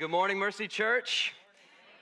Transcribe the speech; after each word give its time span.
Good 0.00 0.10
morning, 0.10 0.38
Mercy 0.38 0.66
Church. 0.66 1.34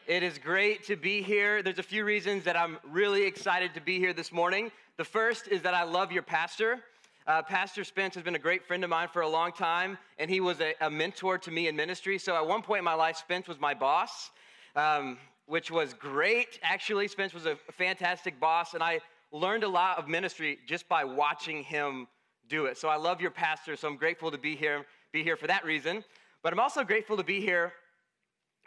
It 0.07 0.23
is 0.23 0.39
great 0.39 0.85
to 0.85 0.95
be 0.95 1.21
here. 1.21 1.65
There's 1.65 1.81
a 1.81 1.83
few 1.83 2.05
reasons 2.05 2.45
that 2.45 2.57
I'm 2.57 2.79
really 2.89 3.25
excited 3.25 3.75
to 3.75 3.81
be 3.81 3.99
here 3.99 4.13
this 4.13 4.31
morning. 4.31 4.71
The 4.99 5.05
first 5.05 5.49
is 5.49 5.63
that 5.63 5.75
I 5.75 5.83
love 5.83 6.13
your 6.13 6.23
pastor. 6.23 6.79
Uh, 7.27 7.43
pastor 7.43 7.83
Spence 7.83 8.15
has 8.15 8.23
been 8.23 8.37
a 8.37 8.39
great 8.39 8.65
friend 8.65 8.85
of 8.85 8.91
mine 8.91 9.09
for 9.13 9.23
a 9.23 9.29
long 9.29 9.51
time, 9.51 9.99
and 10.17 10.31
he 10.31 10.39
was 10.39 10.61
a, 10.61 10.75
a 10.81 10.89
mentor 10.89 11.39
to 11.39 11.51
me 11.51 11.67
in 11.67 11.75
ministry. 11.75 12.19
So 12.19 12.37
at 12.37 12.47
one 12.47 12.63
point 12.63 12.79
in 12.79 12.85
my 12.85 12.95
life, 12.95 13.17
Spence 13.17 13.49
was 13.49 13.59
my 13.59 13.75
boss, 13.75 14.31
um, 14.77 15.19
which 15.47 15.69
was 15.69 15.93
great. 15.93 16.61
Actually, 16.63 17.09
Spence 17.09 17.35
was 17.35 17.47
a 17.47 17.57
fantastic 17.73 18.39
boss, 18.39 18.75
and 18.75 18.83
I 18.83 19.01
learned 19.33 19.65
a 19.65 19.69
lot 19.69 19.99
of 19.99 20.07
ministry 20.07 20.61
just 20.69 20.89
by 20.89 21.03
watching 21.03 21.65
him 21.65 22.07
do 22.49 22.67
it. 22.67 22.79
So 22.79 22.89
I 22.89 22.95
love 22.95 23.21
your 23.21 23.33
pastor, 23.33 23.75
so 23.75 23.89
I'm 23.89 23.97
grateful 23.97 24.31
to 24.31 24.39
be 24.39 24.55
here, 24.55 24.87
be 25.11 25.25
here 25.25 25.37
for 25.37 25.49
that 25.49 25.65
reason. 25.65 26.05
But 26.45 26.53
I'm 26.53 26.61
also 26.61 26.85
grateful 26.85 27.17
to 27.17 27.25
be 27.25 27.41
here 27.41 27.73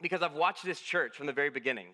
because 0.01 0.21
I've 0.21 0.33
watched 0.33 0.65
this 0.65 0.79
church 0.79 1.15
from 1.15 1.27
the 1.27 1.33
very 1.33 1.49
beginning. 1.49 1.87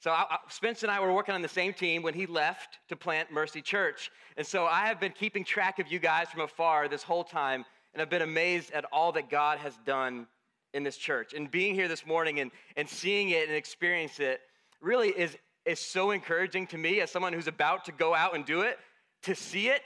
So 0.00 0.10
I, 0.10 0.24
I, 0.30 0.38
Spence 0.48 0.82
and 0.82 0.90
I 0.90 0.98
were 1.00 1.12
working 1.12 1.34
on 1.34 1.42
the 1.42 1.48
same 1.48 1.72
team 1.72 2.02
when 2.02 2.14
he 2.14 2.26
left 2.26 2.78
to 2.88 2.96
plant 2.96 3.30
Mercy 3.30 3.62
Church. 3.62 4.10
And 4.36 4.46
so 4.46 4.66
I 4.66 4.86
have 4.86 4.98
been 4.98 5.12
keeping 5.12 5.44
track 5.44 5.78
of 5.78 5.90
you 5.92 5.98
guys 5.98 6.28
from 6.28 6.40
afar 6.40 6.88
this 6.88 7.04
whole 7.04 7.22
time, 7.22 7.64
and 7.92 8.02
I've 8.02 8.10
been 8.10 8.22
amazed 8.22 8.72
at 8.72 8.84
all 8.86 9.12
that 9.12 9.30
God 9.30 9.58
has 9.58 9.74
done 9.86 10.26
in 10.74 10.82
this 10.82 10.96
church. 10.96 11.34
And 11.34 11.50
being 11.50 11.74
here 11.74 11.86
this 11.86 12.04
morning 12.06 12.40
and, 12.40 12.50
and 12.76 12.88
seeing 12.88 13.30
it 13.30 13.46
and 13.46 13.56
experience 13.56 14.18
it 14.18 14.40
really 14.80 15.10
is, 15.10 15.36
is 15.64 15.78
so 15.78 16.10
encouraging 16.10 16.66
to 16.68 16.78
me 16.78 17.00
as 17.00 17.10
someone 17.10 17.32
who's 17.32 17.46
about 17.46 17.84
to 17.84 17.92
go 17.92 18.14
out 18.14 18.34
and 18.34 18.44
do 18.44 18.62
it. 18.62 18.78
To 19.24 19.36
see 19.36 19.68
it 19.68 19.84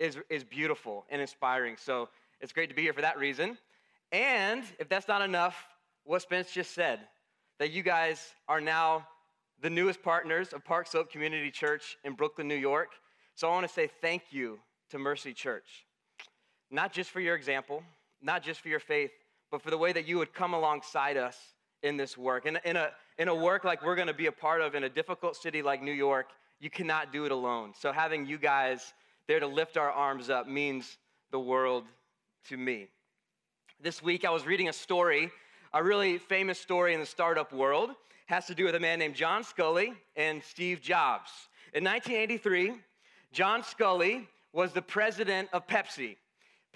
is, 0.00 0.18
is 0.28 0.42
beautiful 0.42 1.04
and 1.10 1.20
inspiring. 1.20 1.76
So 1.78 2.08
it's 2.40 2.52
great 2.52 2.70
to 2.70 2.74
be 2.74 2.82
here 2.82 2.92
for 2.92 3.02
that 3.02 3.18
reason. 3.18 3.56
And 4.10 4.64
if 4.78 4.88
that's 4.88 5.06
not 5.06 5.22
enough, 5.22 5.54
what 6.04 6.22
Spence 6.22 6.52
just 6.52 6.74
said, 6.74 7.00
that 7.58 7.70
you 7.70 7.82
guys 7.82 8.34
are 8.48 8.60
now 8.60 9.06
the 9.60 9.70
newest 9.70 10.02
partners 10.02 10.52
of 10.52 10.64
Park 10.64 10.86
Slope 10.86 11.10
Community 11.10 11.50
Church 11.50 11.96
in 12.04 12.14
Brooklyn, 12.14 12.48
New 12.48 12.54
York. 12.54 12.92
So 13.34 13.48
I 13.48 13.52
want 13.52 13.66
to 13.66 13.72
say 13.72 13.88
thank 14.00 14.24
you 14.30 14.58
to 14.90 14.98
Mercy 14.98 15.32
Church. 15.32 15.86
Not 16.70 16.92
just 16.92 17.10
for 17.10 17.20
your 17.20 17.34
example, 17.34 17.82
not 18.20 18.42
just 18.42 18.60
for 18.60 18.68
your 18.68 18.80
faith, 18.80 19.10
but 19.50 19.62
for 19.62 19.70
the 19.70 19.78
way 19.78 19.92
that 19.92 20.06
you 20.06 20.18
would 20.18 20.34
come 20.34 20.54
alongside 20.54 21.16
us 21.16 21.38
in 21.82 21.96
this 21.96 22.18
work. 22.18 22.46
In, 22.46 22.58
in, 22.64 22.76
a, 22.76 22.90
in 23.18 23.28
a 23.28 23.34
work 23.34 23.64
like 23.64 23.84
we're 23.84 23.94
going 23.94 24.08
to 24.08 24.14
be 24.14 24.26
a 24.26 24.32
part 24.32 24.60
of 24.60 24.74
in 24.74 24.84
a 24.84 24.88
difficult 24.88 25.36
city 25.36 25.62
like 25.62 25.82
New 25.82 25.92
York, 25.92 26.26
you 26.60 26.70
cannot 26.70 27.12
do 27.12 27.24
it 27.24 27.32
alone. 27.32 27.72
So 27.78 27.92
having 27.92 28.26
you 28.26 28.38
guys 28.38 28.94
there 29.28 29.40
to 29.40 29.46
lift 29.46 29.76
our 29.76 29.90
arms 29.90 30.30
up 30.30 30.48
means 30.48 30.98
the 31.30 31.38
world 31.38 31.84
to 32.48 32.56
me. 32.56 32.88
This 33.80 34.02
week 34.02 34.24
I 34.24 34.30
was 34.30 34.46
reading 34.46 34.68
a 34.68 34.72
story, 34.72 35.30
a 35.74 35.82
really 35.82 36.18
famous 36.18 36.60
story 36.60 36.94
in 36.94 37.00
the 37.00 37.06
startup 37.06 37.52
world 37.52 37.90
has 38.26 38.46
to 38.46 38.54
do 38.54 38.64
with 38.64 38.76
a 38.76 38.80
man 38.80 39.00
named 39.00 39.16
John 39.16 39.42
Sculley 39.42 39.92
and 40.14 40.40
Steve 40.40 40.80
Jobs. 40.80 41.30
In 41.74 41.82
1983, 41.82 42.74
John 43.32 43.62
Sculley 43.62 44.28
was 44.52 44.72
the 44.72 44.80
president 44.80 45.48
of 45.52 45.66
Pepsi. 45.66 46.16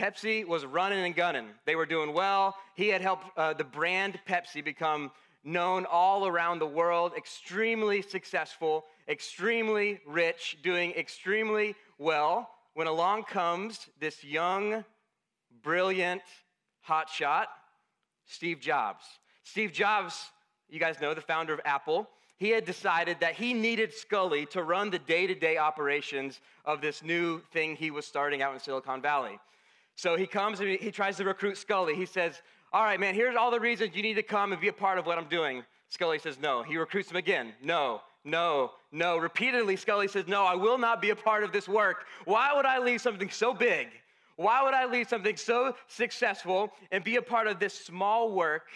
Pepsi 0.00 0.44
was 0.44 0.66
running 0.66 0.98
and 0.98 1.14
gunning. 1.14 1.46
They 1.64 1.76
were 1.76 1.86
doing 1.86 2.12
well. 2.12 2.56
He 2.74 2.88
had 2.88 3.00
helped 3.00 3.26
uh, 3.38 3.54
the 3.54 3.62
brand 3.62 4.18
Pepsi 4.28 4.64
become 4.64 5.12
known 5.44 5.86
all 5.86 6.26
around 6.26 6.58
the 6.58 6.66
world, 6.66 7.12
extremely 7.16 8.02
successful, 8.02 8.84
extremely 9.08 10.00
rich, 10.08 10.58
doing 10.64 10.90
extremely 10.94 11.76
well. 11.98 12.50
When 12.74 12.88
along 12.88 13.24
comes 13.24 13.86
this 14.00 14.24
young, 14.24 14.84
brilliant 15.62 16.22
hotshot, 16.88 17.46
Steve 18.28 18.60
Jobs. 18.60 19.04
Steve 19.42 19.72
Jobs 19.72 20.30
you 20.68 20.78
guys 20.78 21.00
know, 21.00 21.14
the 21.14 21.20
founder 21.20 21.52
of 21.52 21.60
Apple, 21.64 22.08
he 22.36 22.50
had 22.50 22.64
decided 22.64 23.18
that 23.20 23.34
he 23.34 23.52
needed 23.52 23.92
Sculley 23.92 24.48
to 24.50 24.62
run 24.62 24.90
the 24.90 24.98
day 24.98 25.26
to 25.26 25.34
day 25.34 25.56
operations 25.56 26.40
of 26.64 26.80
this 26.80 27.02
new 27.02 27.40
thing 27.52 27.74
he 27.74 27.90
was 27.90 28.06
starting 28.06 28.42
out 28.42 28.54
in 28.54 28.60
Silicon 28.60 29.02
Valley. 29.02 29.38
So 29.96 30.16
he 30.16 30.26
comes 30.26 30.60
and 30.60 30.68
he 30.68 30.90
tries 30.92 31.16
to 31.16 31.24
recruit 31.24 31.56
Sculley. 31.56 31.94
He 31.94 32.06
says, 32.06 32.42
All 32.72 32.84
right, 32.84 33.00
man, 33.00 33.14
here's 33.14 33.34
all 33.34 33.50
the 33.50 33.58
reasons 33.58 33.96
you 33.96 34.02
need 34.02 34.14
to 34.14 34.22
come 34.22 34.52
and 34.52 34.60
be 34.60 34.68
a 34.68 34.72
part 34.72 34.98
of 34.98 35.06
what 35.06 35.18
I'm 35.18 35.28
doing. 35.28 35.64
Sculley 35.90 36.20
says, 36.20 36.38
No. 36.40 36.62
He 36.62 36.76
recruits 36.76 37.10
him 37.10 37.16
again. 37.16 37.54
No, 37.62 38.02
no, 38.24 38.72
no. 38.92 39.16
Repeatedly, 39.16 39.76
Sculley 39.76 40.08
says, 40.08 40.28
No, 40.28 40.44
I 40.44 40.54
will 40.54 40.78
not 40.78 41.02
be 41.02 41.10
a 41.10 41.16
part 41.16 41.42
of 41.42 41.50
this 41.50 41.66
work. 41.66 42.04
Why 42.24 42.52
would 42.54 42.66
I 42.66 42.78
leave 42.78 43.00
something 43.00 43.30
so 43.30 43.52
big? 43.52 43.88
Why 44.38 44.62
would 44.62 44.72
I 44.72 44.86
leave 44.86 45.08
something 45.08 45.36
so 45.36 45.74
successful 45.88 46.72
and 46.90 47.04
be 47.04 47.16
a 47.16 47.22
part 47.22 47.46
of 47.48 47.58
this 47.58 47.74
small 47.74 48.32
work 48.32 48.68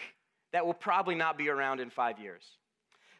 that 0.53 0.65
will 0.65 0.73
probably 0.73 1.15
not 1.15 1.37
be 1.37 1.49
around 1.49 1.79
in 1.79 1.89
five 1.89 2.19
years. 2.19 2.43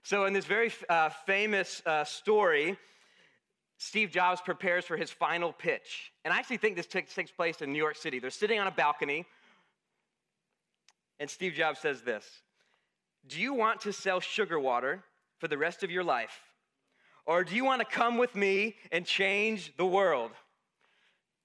So, 0.03 0.25
in 0.25 0.33
this 0.33 0.45
very 0.45 0.71
uh, 0.87 1.09
famous 1.25 1.81
uh, 1.85 2.03
story, 2.03 2.77
Steve 3.77 4.11
Jobs 4.11 4.39
prepares 4.39 4.85
for 4.85 4.95
his 4.95 5.09
final 5.09 5.51
pitch. 5.51 6.11
And 6.23 6.33
I 6.33 6.37
actually 6.37 6.57
think 6.57 6.75
this 6.75 6.87
takes 6.87 7.31
place 7.31 7.61
in 7.61 7.73
New 7.73 7.79
York 7.79 7.97
City. 7.97 8.19
They're 8.19 8.29
sitting 8.29 8.59
on 8.59 8.67
a 8.67 8.71
balcony, 8.71 9.25
and 11.19 11.29
Steve 11.29 11.53
Jobs 11.53 11.79
says 11.79 12.01
this 12.01 12.25
Do 13.27 13.41
you 13.41 13.53
want 13.53 13.81
to 13.81 13.91
sell 13.91 14.19
sugar 14.19 14.59
water 14.59 15.03
for 15.39 15.47
the 15.47 15.57
rest 15.57 15.83
of 15.83 15.91
your 15.91 16.03
life? 16.03 16.39
Or 17.25 17.45
do 17.45 17.55
you 17.55 17.63
want 17.63 17.79
to 17.79 17.85
come 17.85 18.17
with 18.17 18.35
me 18.35 18.75
and 18.91 19.05
change 19.05 19.73
the 19.77 19.85
world? 19.85 20.31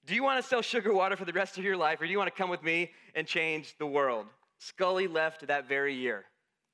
Do 0.09 0.15
you 0.15 0.23
want 0.23 0.41
to 0.41 0.49
sell 0.49 0.63
sugar 0.63 0.91
water 0.91 1.15
for 1.15 1.25
the 1.25 1.33
rest 1.33 1.59
of 1.59 1.63
your 1.63 1.77
life, 1.77 2.01
or 2.01 2.07
do 2.07 2.11
you 2.11 2.17
want 2.17 2.33
to 2.33 2.35
come 2.35 2.49
with 2.49 2.63
me 2.63 2.89
and 3.13 3.27
change 3.27 3.75
the 3.77 3.85
world? 3.85 4.25
Sculley 4.59 5.07
left 5.07 5.45
that 5.45 5.69
very 5.69 5.93
year 5.93 6.25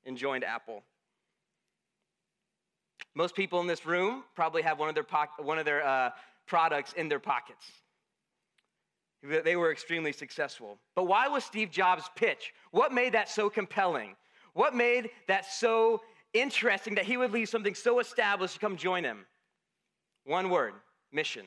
and 0.06 0.16
joined 0.16 0.42
Apple. 0.42 0.82
Most 3.14 3.34
people 3.34 3.60
in 3.60 3.66
this 3.66 3.84
room 3.84 4.24
probably 4.34 4.62
have 4.62 4.78
one 4.78 4.88
of 4.88 4.94
their, 4.94 5.04
one 5.36 5.58
of 5.58 5.66
their 5.66 5.86
uh, 5.86 6.10
products 6.46 6.94
in 6.94 7.10
their 7.10 7.18
pockets. 7.18 7.66
They 9.22 9.56
were 9.56 9.70
extremely 9.70 10.12
successful. 10.12 10.78
But 10.94 11.04
why 11.04 11.28
was 11.28 11.44
Steve 11.44 11.70
Jobs' 11.70 12.08
pitch? 12.16 12.54
What 12.70 12.90
made 12.90 13.12
that 13.12 13.28
so 13.28 13.50
compelling? 13.50 14.16
What 14.54 14.74
made 14.74 15.10
that 15.28 15.44
so 15.44 16.00
interesting 16.32 16.94
that 16.94 17.04
he 17.04 17.18
would 17.18 17.32
leave 17.32 17.50
something 17.50 17.74
so 17.74 18.00
established 18.00 18.54
to 18.54 18.60
come 18.60 18.78
join 18.78 19.04
him? 19.04 19.26
One 20.24 20.48
word 20.48 20.72
mission. 21.12 21.44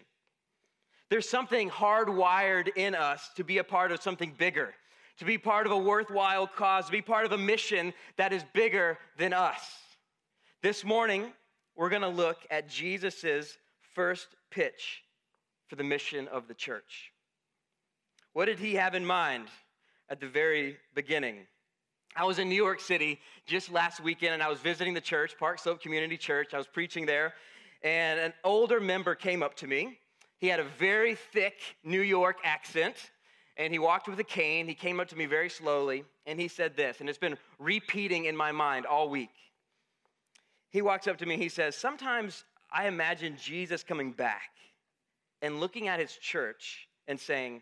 There's 1.09 1.27
something 1.27 1.69
hardwired 1.69 2.69
in 2.75 2.95
us 2.95 3.29
to 3.35 3.43
be 3.43 3.57
a 3.57 3.63
part 3.63 3.91
of 3.91 4.01
something 4.01 4.33
bigger 4.37 4.73
to 5.19 5.25
be 5.25 5.37
part 5.37 5.65
of 5.65 5.73
a 5.73 5.77
worthwhile 5.77 6.47
cause, 6.47 6.85
to 6.85 6.91
be 6.91 7.01
part 7.01 7.25
of 7.25 7.33
a 7.33 7.37
mission 7.37 7.93
that 8.15 8.31
is 8.31 8.43
bigger 8.53 8.97
than 9.17 9.33
us. 9.33 9.61
This 10.63 10.85
morning, 10.85 11.33
we're 11.75 11.89
going 11.89 12.01
to 12.01 12.07
look 12.07 12.37
at 12.49 12.69
Jesus' 12.69 13.57
first 13.93 14.27
pitch 14.49 15.03
for 15.67 15.75
the 15.75 15.83
mission 15.83 16.27
of 16.29 16.47
the 16.47 16.53
church. 16.53 17.11
What 18.31 18.45
did 18.45 18.59
he 18.59 18.75
have 18.75 18.95
in 18.95 19.05
mind 19.05 19.49
at 20.09 20.21
the 20.21 20.27
very 20.27 20.77
beginning? 20.95 21.47
I 22.15 22.23
was 22.23 22.39
in 22.39 22.47
New 22.47 22.55
York 22.55 22.79
City 22.79 23.19
just 23.45 23.71
last 23.71 23.99
weekend 23.99 24.33
and 24.33 24.41
I 24.41 24.47
was 24.47 24.59
visiting 24.59 24.93
the 24.93 25.01
church, 25.01 25.35
Park 25.37 25.59
Slope 25.59 25.81
Community 25.81 26.17
Church. 26.17 26.53
I 26.53 26.57
was 26.57 26.67
preaching 26.67 27.05
there, 27.05 27.33
and 27.83 28.19
an 28.21 28.33
older 28.45 28.79
member 28.79 29.15
came 29.15 29.43
up 29.43 29.55
to 29.55 29.67
me. 29.67 29.99
He 30.39 30.47
had 30.47 30.59
a 30.59 30.65
very 30.79 31.15
thick 31.15 31.55
New 31.83 32.01
York 32.01 32.37
accent 32.43 33.11
and 33.59 33.73
he 33.73 33.77
walked 33.77 34.07
with 34.07 34.19
a 34.19 34.23
cane. 34.23 34.67
He 34.67 34.73
came 34.73 35.01
up 35.01 35.09
to 35.09 35.17
me 35.17 35.25
very 35.25 35.49
slowly, 35.49 36.05
and 36.25 36.39
he 36.39 36.47
said 36.47 36.77
this, 36.77 37.01
and 37.01 37.09
it's 37.09 37.17
been 37.17 37.37
repeating 37.59 38.23
in 38.25 38.35
my 38.35 38.53
mind 38.53 38.85
all 38.85 39.09
week. 39.09 39.29
He 40.69 40.81
walks 40.81 41.07
up 41.07 41.17
to 41.17 41.25
me, 41.25 41.35
he 41.35 41.49
says, 41.49 41.75
Sometimes 41.75 42.45
I 42.71 42.87
imagine 42.87 43.35
Jesus 43.35 43.83
coming 43.83 44.13
back 44.13 44.51
and 45.41 45.59
looking 45.59 45.89
at 45.89 45.99
his 45.99 46.15
church 46.15 46.87
and 47.07 47.19
saying, 47.19 47.61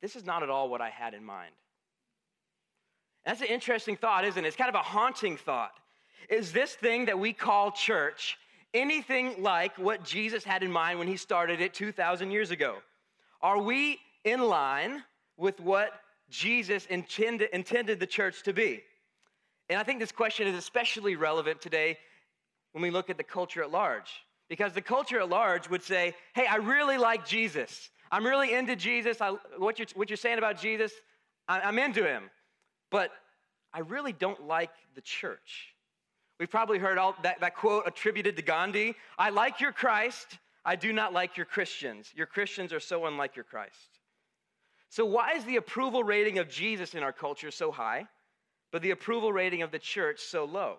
This 0.00 0.16
is 0.16 0.24
not 0.24 0.42
at 0.42 0.48
all 0.48 0.70
what 0.70 0.80
I 0.80 0.88
had 0.88 1.12
in 1.12 1.24
mind. 1.24 1.52
That's 3.26 3.42
an 3.42 3.48
interesting 3.48 3.96
thought, 3.96 4.24
isn't 4.24 4.42
it? 4.42 4.48
It's 4.48 4.56
kind 4.56 4.70
of 4.70 4.74
a 4.74 4.78
haunting 4.78 5.36
thought. 5.36 5.72
Is 6.30 6.52
this 6.52 6.72
thing 6.72 7.04
that 7.04 7.18
we 7.18 7.34
call 7.34 7.70
church 7.70 8.38
anything 8.74 9.42
like 9.42 9.76
what 9.78 10.04
Jesus 10.04 10.44
had 10.44 10.62
in 10.62 10.70
mind 10.70 10.98
when 10.98 11.08
he 11.08 11.16
started 11.16 11.60
it 11.60 11.74
2,000 11.74 12.30
years 12.30 12.50
ago? 12.50 12.76
Are 13.40 13.58
we 13.58 13.98
in 14.24 14.40
line 14.40 15.02
with 15.36 15.60
what 15.60 15.90
Jesus 16.30 16.86
intended, 16.86 17.50
intended 17.52 18.00
the 18.00 18.06
church 18.06 18.42
to 18.44 18.52
be? 18.52 18.82
And 19.68 19.78
I 19.78 19.82
think 19.82 20.00
this 20.00 20.12
question 20.12 20.46
is 20.46 20.56
especially 20.56 21.16
relevant 21.16 21.60
today 21.60 21.98
when 22.72 22.82
we 22.82 22.90
look 22.90 23.10
at 23.10 23.16
the 23.16 23.24
culture 23.24 23.62
at 23.62 23.70
large. 23.70 24.10
Because 24.48 24.72
the 24.72 24.82
culture 24.82 25.20
at 25.20 25.28
large 25.28 25.68
would 25.70 25.82
say, 25.82 26.14
hey, 26.34 26.46
I 26.46 26.56
really 26.56 26.98
like 26.98 27.26
Jesus. 27.26 27.90
I'm 28.10 28.26
really 28.26 28.52
into 28.52 28.76
Jesus. 28.76 29.20
I, 29.20 29.30
what, 29.56 29.78
you're, 29.78 29.88
what 29.94 30.10
you're 30.10 30.16
saying 30.16 30.38
about 30.38 30.60
Jesus, 30.60 30.92
I, 31.48 31.60
I'm 31.60 31.78
into 31.78 32.04
him. 32.04 32.24
But 32.90 33.10
I 33.72 33.80
really 33.80 34.12
don't 34.12 34.46
like 34.46 34.70
the 34.94 35.00
church. 35.00 35.71
We've 36.38 36.50
probably 36.50 36.78
heard 36.78 36.98
all 36.98 37.14
that, 37.22 37.40
that 37.40 37.54
quote 37.54 37.84
attributed 37.86 38.36
to 38.36 38.42
Gandhi 38.42 38.94
I 39.18 39.30
like 39.30 39.60
your 39.60 39.72
Christ, 39.72 40.38
I 40.64 40.76
do 40.76 40.92
not 40.92 41.12
like 41.12 41.36
your 41.36 41.46
Christians. 41.46 42.12
Your 42.14 42.26
Christians 42.26 42.72
are 42.72 42.80
so 42.80 43.06
unlike 43.06 43.36
your 43.36 43.44
Christ. 43.44 43.98
So, 44.88 45.04
why 45.06 45.32
is 45.32 45.44
the 45.44 45.56
approval 45.56 46.04
rating 46.04 46.38
of 46.38 46.48
Jesus 46.48 46.94
in 46.94 47.02
our 47.02 47.12
culture 47.12 47.50
so 47.50 47.72
high, 47.72 48.06
but 48.70 48.82
the 48.82 48.90
approval 48.90 49.32
rating 49.32 49.62
of 49.62 49.70
the 49.70 49.78
church 49.78 50.20
so 50.20 50.44
low? 50.44 50.76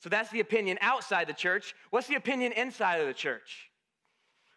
So, 0.00 0.08
that's 0.08 0.30
the 0.30 0.40
opinion 0.40 0.78
outside 0.80 1.26
the 1.26 1.32
church. 1.32 1.74
What's 1.90 2.06
the 2.06 2.16
opinion 2.16 2.52
inside 2.52 3.00
of 3.00 3.06
the 3.06 3.14
church? 3.14 3.70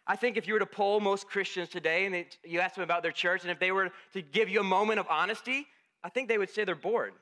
I 0.06 0.14
think 0.16 0.36
if 0.36 0.46
you 0.46 0.52
were 0.52 0.60
to 0.60 0.66
poll 0.66 1.00
most 1.00 1.26
Christians 1.26 1.68
today 1.68 2.04
and 2.04 2.14
they, 2.14 2.28
you 2.44 2.60
asked 2.60 2.76
them 2.76 2.84
about 2.84 3.02
their 3.02 3.12
church, 3.12 3.42
and 3.42 3.50
if 3.50 3.58
they 3.58 3.72
were 3.72 3.90
to 4.12 4.22
give 4.22 4.48
you 4.48 4.60
a 4.60 4.64
moment 4.64 5.00
of 5.00 5.06
honesty, 5.08 5.66
I 6.04 6.10
think 6.10 6.28
they 6.28 6.38
would 6.38 6.50
say 6.50 6.64
they're 6.64 6.76
bored. 6.76 7.14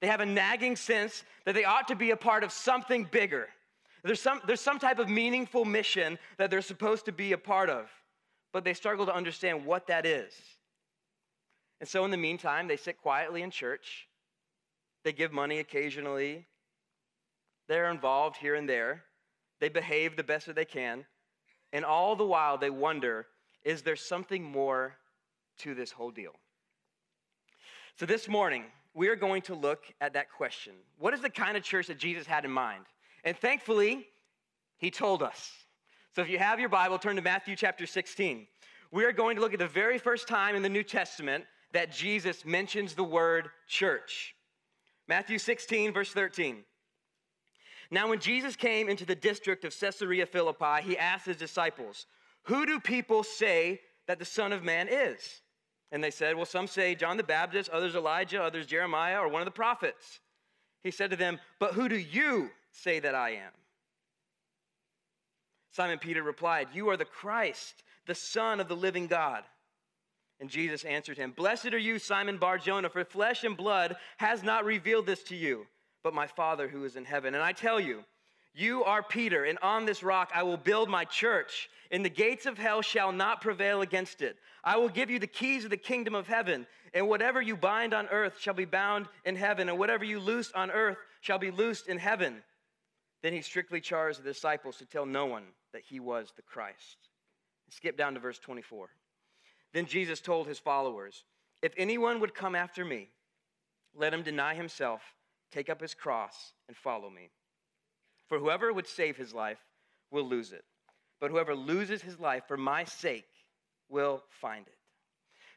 They 0.00 0.06
have 0.06 0.20
a 0.20 0.26
nagging 0.26 0.76
sense 0.76 1.24
that 1.44 1.54
they 1.54 1.64
ought 1.64 1.88
to 1.88 1.94
be 1.94 2.10
a 2.10 2.16
part 2.16 2.42
of 2.42 2.52
something 2.52 3.04
bigger. 3.04 3.48
There's 4.02 4.20
some, 4.20 4.40
there's 4.46 4.60
some 4.60 4.78
type 4.78 4.98
of 4.98 5.08
meaningful 5.08 5.64
mission 5.64 6.18
that 6.38 6.50
they're 6.50 6.62
supposed 6.62 7.04
to 7.04 7.12
be 7.12 7.32
a 7.32 7.38
part 7.38 7.68
of, 7.68 7.90
but 8.52 8.64
they 8.64 8.72
struggle 8.72 9.04
to 9.06 9.14
understand 9.14 9.66
what 9.66 9.86
that 9.88 10.06
is. 10.06 10.32
And 11.80 11.88
so, 11.88 12.04
in 12.04 12.10
the 12.10 12.16
meantime, 12.16 12.66
they 12.66 12.76
sit 12.76 13.00
quietly 13.00 13.42
in 13.42 13.50
church, 13.50 14.08
they 15.04 15.12
give 15.12 15.32
money 15.32 15.58
occasionally, 15.58 16.46
they're 17.68 17.90
involved 17.90 18.36
here 18.36 18.54
and 18.54 18.68
there, 18.68 19.04
they 19.60 19.68
behave 19.68 20.16
the 20.16 20.24
best 20.24 20.46
that 20.46 20.56
they 20.56 20.64
can, 20.64 21.04
and 21.72 21.84
all 21.84 22.16
the 22.16 22.24
while 22.24 22.58
they 22.58 22.70
wonder 22.70 23.26
is 23.62 23.82
there 23.82 23.96
something 23.96 24.42
more 24.42 24.96
to 25.58 25.74
this 25.74 25.92
whole 25.92 26.10
deal? 26.10 26.32
So, 27.98 28.06
this 28.06 28.28
morning, 28.28 28.64
we 28.94 29.08
are 29.08 29.16
going 29.16 29.42
to 29.42 29.54
look 29.54 29.84
at 30.00 30.14
that 30.14 30.30
question. 30.30 30.74
What 30.98 31.14
is 31.14 31.20
the 31.20 31.30
kind 31.30 31.56
of 31.56 31.62
church 31.62 31.86
that 31.86 31.98
Jesus 31.98 32.26
had 32.26 32.44
in 32.44 32.50
mind? 32.50 32.84
And 33.24 33.36
thankfully, 33.36 34.06
he 34.78 34.90
told 34.90 35.22
us. 35.22 35.52
So 36.14 36.22
if 36.22 36.28
you 36.28 36.38
have 36.38 36.58
your 36.58 36.68
Bible, 36.68 36.98
turn 36.98 37.16
to 37.16 37.22
Matthew 37.22 37.54
chapter 37.54 37.86
16. 37.86 38.46
We 38.90 39.04
are 39.04 39.12
going 39.12 39.36
to 39.36 39.42
look 39.42 39.52
at 39.52 39.60
the 39.60 39.68
very 39.68 39.98
first 39.98 40.26
time 40.26 40.56
in 40.56 40.62
the 40.62 40.68
New 40.68 40.82
Testament 40.82 41.44
that 41.72 41.92
Jesus 41.92 42.44
mentions 42.44 42.94
the 42.94 43.04
word 43.04 43.50
church. 43.68 44.34
Matthew 45.06 45.38
16, 45.38 45.92
verse 45.92 46.10
13. 46.10 46.64
Now, 47.92 48.08
when 48.08 48.20
Jesus 48.20 48.56
came 48.56 48.88
into 48.88 49.04
the 49.04 49.14
district 49.14 49.64
of 49.64 49.78
Caesarea 49.78 50.26
Philippi, 50.26 50.82
he 50.82 50.98
asked 50.98 51.26
his 51.26 51.36
disciples, 51.36 52.06
Who 52.44 52.66
do 52.66 52.80
people 52.80 53.22
say 53.22 53.80
that 54.06 54.18
the 54.18 54.24
Son 54.24 54.52
of 54.52 54.64
Man 54.64 54.88
is? 54.88 55.42
And 55.92 56.02
they 56.02 56.10
said, 56.10 56.36
Well, 56.36 56.46
some 56.46 56.66
say 56.66 56.94
John 56.94 57.16
the 57.16 57.22
Baptist, 57.22 57.70
others 57.70 57.94
Elijah, 57.94 58.42
others 58.42 58.66
Jeremiah, 58.66 59.20
or 59.20 59.28
one 59.28 59.42
of 59.42 59.46
the 59.46 59.50
prophets. 59.50 60.20
He 60.82 60.90
said 60.90 61.10
to 61.10 61.16
them, 61.16 61.40
But 61.58 61.74
who 61.74 61.88
do 61.88 61.96
you 61.96 62.50
say 62.72 63.00
that 63.00 63.14
I 63.14 63.30
am? 63.30 63.52
Simon 65.72 65.98
Peter 65.98 66.22
replied, 66.22 66.68
You 66.72 66.90
are 66.90 66.96
the 66.96 67.04
Christ, 67.04 67.82
the 68.06 68.14
Son 68.14 68.60
of 68.60 68.68
the 68.68 68.76
living 68.76 69.06
God. 69.06 69.44
And 70.40 70.48
Jesus 70.48 70.84
answered 70.84 71.18
him, 71.18 71.32
Blessed 71.32 71.74
are 71.74 71.78
you, 71.78 71.98
Simon 71.98 72.38
Bar 72.38 72.58
Jonah, 72.58 72.88
for 72.88 73.04
flesh 73.04 73.44
and 73.44 73.56
blood 73.56 73.96
has 74.16 74.42
not 74.42 74.64
revealed 74.64 75.06
this 75.06 75.22
to 75.24 75.36
you, 75.36 75.66
but 76.02 76.14
my 76.14 76.26
Father 76.26 76.66
who 76.66 76.84
is 76.84 76.96
in 76.96 77.04
heaven. 77.04 77.34
And 77.34 77.42
I 77.42 77.52
tell 77.52 77.78
you, 77.78 78.04
you 78.54 78.84
are 78.84 79.02
Peter, 79.02 79.44
and 79.44 79.58
on 79.62 79.86
this 79.86 80.02
rock 80.02 80.30
I 80.34 80.42
will 80.42 80.56
build 80.56 80.88
my 80.88 81.04
church, 81.04 81.68
and 81.90 82.04
the 82.04 82.10
gates 82.10 82.46
of 82.46 82.58
hell 82.58 82.82
shall 82.82 83.12
not 83.12 83.40
prevail 83.40 83.80
against 83.80 84.22
it. 84.22 84.36
I 84.64 84.76
will 84.76 84.88
give 84.88 85.10
you 85.10 85.18
the 85.18 85.26
keys 85.26 85.64
of 85.64 85.70
the 85.70 85.76
kingdom 85.76 86.14
of 86.14 86.26
heaven, 86.26 86.66
and 86.92 87.08
whatever 87.08 87.40
you 87.40 87.56
bind 87.56 87.94
on 87.94 88.08
earth 88.08 88.38
shall 88.40 88.54
be 88.54 88.64
bound 88.64 89.06
in 89.24 89.36
heaven, 89.36 89.68
and 89.68 89.78
whatever 89.78 90.04
you 90.04 90.18
loose 90.18 90.50
on 90.52 90.70
earth 90.70 90.98
shall 91.20 91.38
be 91.38 91.50
loosed 91.50 91.86
in 91.88 91.98
heaven. 91.98 92.42
Then 93.22 93.32
he 93.32 93.42
strictly 93.42 93.80
charged 93.80 94.18
the 94.20 94.24
disciples 94.24 94.78
to 94.78 94.86
tell 94.86 95.06
no 95.06 95.26
one 95.26 95.44
that 95.72 95.82
he 95.82 96.00
was 96.00 96.32
the 96.34 96.42
Christ. 96.42 96.96
Skip 97.70 97.96
down 97.96 98.14
to 98.14 98.20
verse 98.20 98.38
24. 98.38 98.88
Then 99.72 99.86
Jesus 99.86 100.20
told 100.20 100.48
his 100.48 100.58
followers, 100.58 101.24
If 101.62 101.72
anyone 101.76 102.18
would 102.20 102.34
come 102.34 102.56
after 102.56 102.84
me, 102.84 103.10
let 103.94 104.12
him 104.12 104.22
deny 104.22 104.54
himself, 104.54 105.02
take 105.52 105.70
up 105.70 105.80
his 105.80 105.94
cross, 105.94 106.54
and 106.66 106.76
follow 106.76 107.08
me. 107.10 107.30
For 108.30 108.38
whoever 108.38 108.72
would 108.72 108.86
save 108.86 109.16
his 109.16 109.34
life 109.34 109.58
will 110.12 110.22
lose 110.22 110.52
it, 110.52 110.64
but 111.20 111.32
whoever 111.32 111.52
loses 111.52 112.00
his 112.00 112.20
life 112.20 112.44
for 112.46 112.56
my 112.56 112.84
sake 112.84 113.26
will 113.88 114.22
find 114.40 114.68
it. 114.68 114.76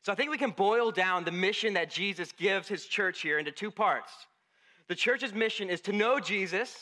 So 0.02 0.12
I 0.12 0.16
think 0.16 0.32
we 0.32 0.40
can 0.40 0.50
boil 0.50 0.90
down 0.90 1.24
the 1.24 1.32
mission 1.32 1.76
that 1.76 1.92
Jesus 1.92 2.32
gives 2.32 2.68
his 2.68 2.88
church 2.88 3.22
here 3.22 3.38
into 3.38 3.52
two 3.52 3.70
parts. 3.70 4.12
The 4.88 4.96
church's 4.96 5.34
mission 5.34 5.70
is 5.70 5.82
to 5.82 5.94
know 5.94 6.20
Jesus 6.20 6.76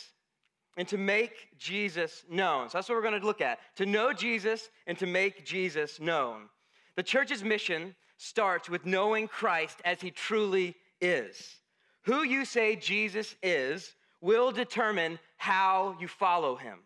and 0.77 0.87
to 0.87 0.97
make 0.97 1.49
Jesus 1.57 2.23
known. 2.29 2.69
So 2.69 2.77
that's 2.77 2.87
what 2.87 2.95
we're 2.95 3.01
going 3.09 3.19
to 3.19 3.27
look 3.27 3.41
at 3.41 3.59
to 3.75 3.85
know 3.85 4.13
Jesus 4.13 4.69
and 4.87 4.97
to 4.97 5.05
make 5.05 5.45
Jesus 5.45 5.99
known. 5.99 6.47
The 6.95 7.03
church's 7.03 7.43
mission 7.43 7.95
starts 8.15 8.69
with 8.69 8.85
knowing 8.85 9.27
Christ 9.27 9.81
as 9.83 9.99
he 9.99 10.09
truly 10.09 10.73
is. 11.01 11.57
Who 12.03 12.23
you 12.23 12.45
say 12.45 12.77
Jesus 12.77 13.35
is 13.43 13.93
will 14.21 14.51
determine 14.51 15.19
how 15.37 15.97
you 15.99 16.07
follow 16.07 16.55
him. 16.55 16.79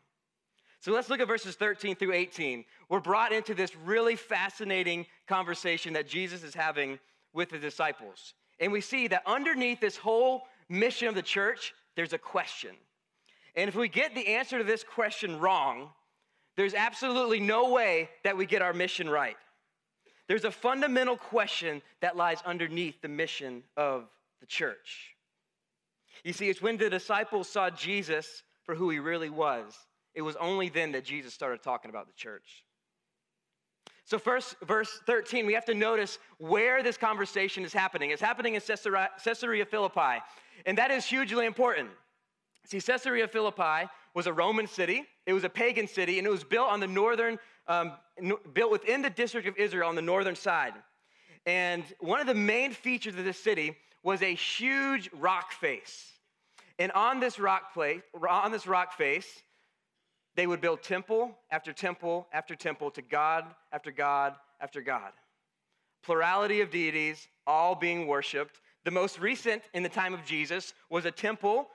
So 0.80 0.92
let's 0.92 1.10
look 1.10 1.20
at 1.20 1.28
verses 1.28 1.56
13 1.56 1.96
through 1.96 2.14
18. 2.14 2.64
We're 2.90 3.00
brought 3.00 3.32
into 3.32 3.54
this 3.54 3.76
really 3.76 4.16
fascinating 4.16 5.06
conversation 5.28 5.94
that 5.94 6.08
Jesus 6.08 6.44
is 6.44 6.54
having 6.54 7.00
with 7.34 7.50
the 7.50 7.58
disciples. 7.58 8.34
And 8.60 8.72
we 8.72 8.82
see 8.82 9.08
that 9.08 9.24
underneath 9.26 9.82
this 9.82 9.98
whole 9.98 10.44
mission 10.70 11.08
of 11.08 11.16
the 11.16 11.22
church, 11.22 11.74
there's 11.96 12.14
a 12.14 12.18
question. 12.18 12.76
And 13.56 13.68
if 13.68 13.76
we 13.76 13.90
get 13.90 14.16
the 14.16 14.28
answer 14.28 14.58
to 14.58 14.64
this 14.64 14.84
question 14.84 15.40
wrong, 15.40 15.90
there's 16.56 16.74
absolutely 16.74 17.40
no 17.40 17.72
way 17.72 18.10
that 18.24 18.38
we 18.38 18.46
get 18.46 18.62
our 18.62 18.74
mission 18.74 19.10
right. 19.10 19.38
There's 20.28 20.46
a 20.46 20.52
fundamental 20.52 21.18
question 21.18 21.82
that 22.02 22.16
lies 22.16 22.42
underneath 22.46 23.02
the 23.02 23.08
mission 23.08 23.64
of 23.76 24.08
the 24.40 24.46
church. 24.46 25.15
You 26.24 26.34
see, 26.34 26.50
it's 26.50 26.62
when 26.62 26.78
the 26.78 26.90
disciples 26.90 27.50
saw 27.50 27.70
Jesus 27.70 28.44
for 28.64 28.76
who 28.76 28.90
he 28.90 29.00
really 29.00 29.30
was 29.30 29.76
it 30.16 30.22
was 30.22 30.38
only 30.38 30.70
then 30.70 30.94
that 30.94 31.04
Jesus 31.04 31.34
started 31.34 31.62
talking 31.62 31.90
about 31.90 32.08
the 32.08 32.14
church. 32.14 32.64
So, 34.06 34.18
first, 34.18 34.56
verse 34.66 35.00
13, 35.08 35.46
we 35.46 35.54
have 35.54 35.66
to 35.66 35.74
notice 35.74 36.20
where 36.38 36.82
this 36.82 36.96
conversation 36.96 37.66
is 37.66 37.74
happening. 37.74 38.12
It's 38.12 38.22
happening 38.22 38.56
in 38.56 38.62
Caesarea, 38.62 39.66
Philippi, 39.66 40.22
and 40.66 40.78
that 40.78 40.92
is 40.92 41.06
hugely 41.06 41.46
important. 41.46 41.90
See, 42.66 42.80
Caesarea 42.80 43.28
Philippi 43.28 43.90
was 44.14 44.28
a 44.28 44.34
Roman 44.34 44.68
city, 44.68 45.06
it 45.26 45.34
was 45.34 45.44
a 45.44 45.50
pagan 45.50 45.88
city, 45.88 46.18
and 46.18 46.26
it 46.26 46.32
was 46.32 46.44
built 46.44 46.70
on 46.70 46.80
the 46.80 46.88
northern, 46.88 47.38
um, 47.68 47.94
built 48.54 48.72
within 48.72 49.02
the 49.02 49.10
district 49.10 49.48
of 49.48 49.58
Israel 49.58 49.90
on 49.90 49.96
the 49.96 50.02
northern 50.02 50.36
side. 50.36 50.74
And 51.46 51.84
one 52.00 52.22
of 52.22 52.28
the 52.28 52.36
main 52.36 52.72
features 52.72 53.16
of 53.16 53.26
this 53.26 53.40
city 53.40 53.76
was 54.06 54.22
a 54.22 54.36
huge 54.36 55.10
rock 55.20 55.52
face. 55.52 56.12
And 56.78 56.92
on 56.92 57.20
this 57.20 57.40
rock 57.40 57.74
place, 57.74 58.04
on 58.30 58.52
this 58.52 58.68
rock 58.68 58.94
face, 58.94 59.28
they 60.36 60.46
would 60.46 60.62
build 60.62 60.84
temple 60.84 61.36
after 61.50 61.74
temple 61.74 62.28
after 62.32 62.56
temple 62.56 62.92
to 62.92 63.02
God 63.02 63.46
after 63.74 63.90
God 63.90 64.36
after 64.62 64.80
God. 64.80 65.12
Plurality 66.04 66.62
of 66.62 66.70
deities, 66.70 67.28
all 67.48 67.74
being 67.74 68.06
worshiped. 68.06 68.62
The 68.84 68.92
most 68.92 69.20
recent 69.20 69.64
in 69.74 69.82
the 69.82 69.90
time 69.90 70.14
of 70.14 70.24
Jesus 70.24 70.76
was 70.92 71.06
a 71.06 71.12
temple 71.12 71.68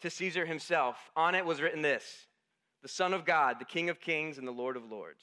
to 0.00 0.08
Caesar 0.08 0.46
himself. 0.46 0.96
On 1.14 1.34
it 1.34 1.44
was 1.44 1.60
written 1.60 1.82
this 1.82 2.26
the 2.82 2.88
Son 2.88 3.12
of 3.12 3.26
God, 3.26 3.58
the 3.58 3.66
King 3.66 3.90
of 3.90 4.00
kings, 4.00 4.38
and 4.38 4.48
the 4.48 4.52
Lord 4.52 4.76
of 4.78 4.90
lords. 4.90 5.22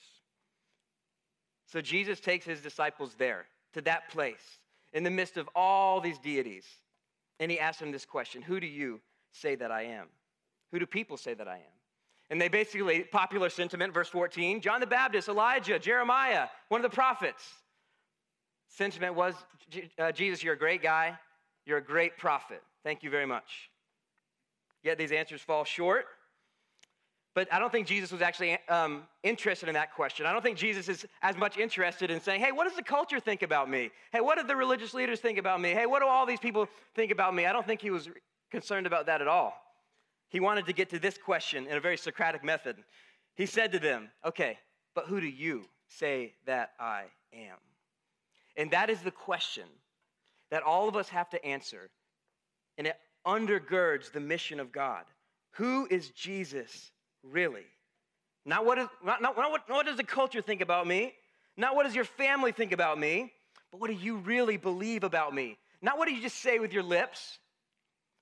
So 1.65 1.81
Jesus 1.81 2.19
takes 2.19 2.45
his 2.45 2.61
disciples 2.61 3.15
there, 3.17 3.45
to 3.73 3.81
that 3.81 4.09
place, 4.09 4.59
in 4.93 5.03
the 5.03 5.09
midst 5.09 5.37
of 5.37 5.49
all 5.55 6.01
these 6.01 6.19
deities. 6.19 6.65
And 7.39 7.49
he 7.49 7.59
asked 7.59 7.79
them 7.79 7.91
this 7.91 8.05
question 8.05 8.41
Who 8.41 8.59
do 8.59 8.67
you 8.67 9.01
say 9.31 9.55
that 9.55 9.71
I 9.71 9.83
am? 9.83 10.07
Who 10.71 10.79
do 10.79 10.85
people 10.85 11.17
say 11.17 11.33
that 11.33 11.47
I 11.47 11.55
am? 11.55 11.73
And 12.29 12.39
they 12.39 12.47
basically, 12.47 13.01
popular 13.03 13.49
sentiment, 13.49 13.93
verse 13.93 14.07
14, 14.07 14.61
John 14.61 14.79
the 14.79 14.87
Baptist, 14.87 15.27
Elijah, 15.27 15.77
Jeremiah, 15.77 16.47
one 16.69 16.83
of 16.83 16.89
the 16.89 16.95
prophets. 16.95 17.43
Sentiment 18.69 19.15
was, 19.15 19.35
uh, 19.99 20.13
Jesus, 20.13 20.41
you're 20.41 20.53
a 20.53 20.57
great 20.57 20.81
guy. 20.81 21.19
You're 21.65 21.79
a 21.79 21.83
great 21.83 22.17
prophet. 22.17 22.63
Thank 22.83 23.03
you 23.03 23.09
very 23.09 23.25
much. 23.25 23.69
Yet 24.83 24.97
these 24.97 25.11
answers 25.11 25.41
fall 25.41 25.65
short. 25.65 26.05
But 27.33 27.51
I 27.53 27.59
don't 27.59 27.71
think 27.71 27.87
Jesus 27.87 28.11
was 28.11 28.21
actually 28.21 28.57
um, 28.67 29.03
interested 29.23 29.69
in 29.69 29.73
that 29.75 29.93
question. 29.93 30.25
I 30.25 30.33
don't 30.33 30.41
think 30.41 30.57
Jesus 30.57 30.89
is 30.89 31.05
as 31.21 31.37
much 31.37 31.57
interested 31.57 32.11
in 32.11 32.19
saying, 32.19 32.41
hey, 32.41 32.51
what 32.51 32.65
does 32.67 32.75
the 32.75 32.83
culture 32.83 33.21
think 33.21 33.41
about 33.41 33.69
me? 33.69 33.89
Hey, 34.11 34.19
what 34.19 34.37
do 34.37 34.43
the 34.43 34.55
religious 34.55 34.93
leaders 34.93 35.21
think 35.21 35.37
about 35.37 35.61
me? 35.61 35.69
Hey, 35.69 35.85
what 35.85 36.01
do 36.01 36.07
all 36.07 36.25
these 36.25 36.41
people 36.41 36.67
think 36.93 37.09
about 37.09 37.33
me? 37.33 37.45
I 37.45 37.53
don't 37.53 37.65
think 37.65 37.81
he 37.81 37.89
was 37.89 38.09
concerned 38.49 38.85
about 38.85 39.05
that 39.05 39.21
at 39.21 39.29
all. 39.29 39.53
He 40.27 40.41
wanted 40.41 40.65
to 40.65 40.73
get 40.73 40.89
to 40.89 40.99
this 40.99 41.17
question 41.17 41.67
in 41.67 41.77
a 41.77 41.79
very 41.79 41.97
Socratic 41.97 42.43
method. 42.43 42.75
He 43.35 43.45
said 43.45 43.71
to 43.71 43.79
them, 43.79 44.09
okay, 44.25 44.57
but 44.93 45.05
who 45.07 45.21
do 45.21 45.27
you 45.27 45.63
say 45.87 46.33
that 46.45 46.71
I 46.79 47.03
am? 47.33 47.57
And 48.57 48.71
that 48.71 48.89
is 48.89 49.01
the 49.01 49.11
question 49.11 49.65
that 50.49 50.63
all 50.63 50.89
of 50.89 50.97
us 50.97 51.07
have 51.09 51.29
to 51.29 51.45
answer. 51.45 51.89
And 52.77 52.87
it 52.87 52.97
undergirds 53.25 54.11
the 54.11 54.19
mission 54.19 54.59
of 54.59 54.73
God. 54.73 55.05
Who 55.51 55.87
is 55.89 56.09
Jesus 56.09 56.91
really? 57.29 57.65
Not 58.45 58.65
what, 58.65 58.77
is, 58.77 58.87
not, 59.03 59.21
not, 59.21 59.37
not 59.37 59.51
what, 59.51 59.69
what 59.69 59.85
does 59.85 59.97
the 59.97 60.03
culture 60.03 60.41
think 60.41 60.61
about 60.61 60.87
me? 60.87 61.13
Not 61.57 61.75
what 61.75 61.83
does 61.83 61.95
your 61.95 62.05
family 62.05 62.51
think 62.51 62.71
about 62.71 62.99
me? 62.99 63.31
But 63.71 63.79
what 63.79 63.89
do 63.89 63.95
you 63.95 64.17
really 64.17 64.57
believe 64.57 65.03
about 65.03 65.33
me? 65.33 65.57
Not 65.81 65.97
what 65.97 66.07
do 66.07 66.13
you 66.13 66.21
just 66.21 66.39
say 66.39 66.59
with 66.59 66.73
your 66.73 66.83
lips, 66.83 67.39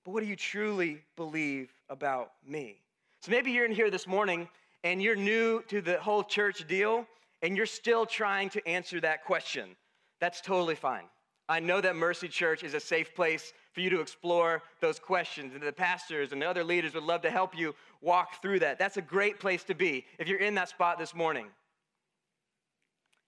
but 0.05 0.11
what 0.11 0.21
do 0.21 0.27
you 0.27 0.35
truly 0.35 1.01
believe 1.15 1.73
about 1.89 2.31
me? 2.45 2.81
So 3.21 3.31
maybe 3.31 3.51
you're 3.51 3.65
in 3.65 3.71
here 3.71 3.89
this 3.89 4.07
morning 4.07 4.47
and 4.83 5.01
you're 5.01 5.15
new 5.15 5.61
to 5.67 5.81
the 5.81 5.99
whole 5.99 6.23
church 6.23 6.67
deal 6.67 7.05
and 7.41 7.55
you're 7.57 7.65
still 7.65 8.05
trying 8.05 8.49
to 8.51 8.67
answer 8.67 8.99
that 9.01 9.25
question. 9.25 9.75
That's 10.19 10.41
totally 10.41 10.75
fine. 10.75 11.05
I 11.47 11.59
know 11.59 11.81
that 11.81 11.95
Mercy 11.95 12.27
Church 12.27 12.63
is 12.63 12.73
a 12.73 12.79
safe 12.79 13.15
place 13.15 13.53
for 13.71 13.81
you 13.81 13.89
to 13.91 14.01
explore 14.01 14.63
those 14.81 14.99
questions, 14.99 15.53
and 15.53 15.61
the 15.61 15.71
pastors 15.71 16.31
and 16.31 16.41
the 16.41 16.49
other 16.49 16.63
leaders 16.63 16.93
would 16.93 17.03
love 17.03 17.21
to 17.21 17.29
help 17.29 17.57
you 17.57 17.75
walk 18.01 18.41
through 18.41 18.59
that. 18.59 18.79
That's 18.79 18.97
a 18.97 19.01
great 19.01 19.39
place 19.39 19.63
to 19.65 19.75
be 19.75 20.05
if 20.17 20.27
you're 20.27 20.39
in 20.39 20.55
that 20.55 20.69
spot 20.69 20.97
this 20.97 21.13
morning. 21.13 21.47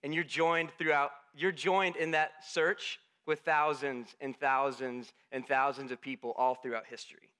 And 0.02 0.12
you're 0.12 0.24
joined 0.24 0.70
throughout, 0.78 1.12
you're 1.36 1.52
joined 1.52 1.96
in 1.96 2.10
that 2.12 2.32
search 2.44 2.98
with 3.24 3.40
thousands 3.40 4.16
and 4.20 4.36
thousands 4.36 5.12
and 5.30 5.46
thousands 5.46 5.92
of 5.92 6.00
people 6.00 6.34
all 6.36 6.56
throughout 6.56 6.86
history. 6.86 7.30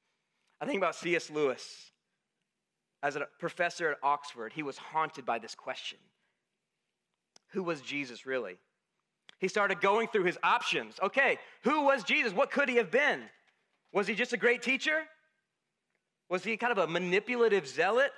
I 0.61 0.67
think 0.67 0.79
about 0.79 0.95
C.S. 0.95 1.29
Lewis. 1.29 1.91
As 3.03 3.17
a 3.17 3.27
professor 3.41 3.91
at 3.91 3.99
Oxford, 4.01 4.53
he 4.53 4.63
was 4.63 4.79
haunted 4.79 5.27
by 5.27 5.41
this 5.41 5.57
question 5.57 5.99
Who 7.49 7.65
was 7.65 7.81
Jesus 7.81 8.27
really? 8.27 8.59
He 9.43 9.49
started 9.49 9.81
going 9.81 10.07
through 10.07 10.23
his 10.23 10.39
options. 10.45 11.01
Okay, 11.03 11.37
who 11.65 11.83
was 11.83 12.05
Jesus? 12.05 12.33
What 12.33 12.53
could 12.53 12.69
he 12.69 12.77
have 12.77 12.93
been? 12.93 13.23
Was 13.93 14.07
he 14.07 14.15
just 14.15 14.33
a 14.33 14.37
great 14.37 14.63
teacher? 14.63 15.01
Was 16.31 16.45
he 16.45 16.57
kind 16.57 16.71
of 16.71 16.79
a 16.79 16.87
manipulative 16.87 17.67
zealot? 17.67 18.13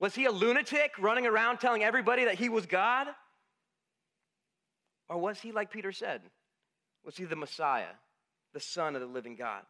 Was 0.00 0.16
he 0.16 0.24
a 0.24 0.32
lunatic 0.32 0.90
running 0.98 1.26
around 1.26 1.58
telling 1.58 1.84
everybody 1.84 2.24
that 2.24 2.34
he 2.34 2.48
was 2.48 2.66
God? 2.66 3.06
Or 5.08 5.16
was 5.16 5.38
he, 5.38 5.52
like 5.52 5.70
Peter 5.70 5.92
said, 5.92 6.22
was 7.04 7.16
he 7.16 7.24
the 7.24 7.36
Messiah, 7.36 7.94
the 8.52 8.58
Son 8.58 8.96
of 8.96 9.00
the 9.00 9.06
living 9.06 9.36
God? 9.36 9.62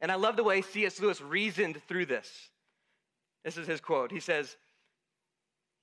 And 0.00 0.10
I 0.10 0.16
love 0.16 0.34
the 0.36 0.42
way 0.42 0.60
C.S. 0.60 0.98
Lewis 0.98 1.20
reasoned 1.20 1.80
through 1.86 2.06
this. 2.06 2.50
This 3.44 3.56
is 3.56 3.68
his 3.68 3.80
quote. 3.80 4.10
He 4.10 4.18
says, 4.18 4.56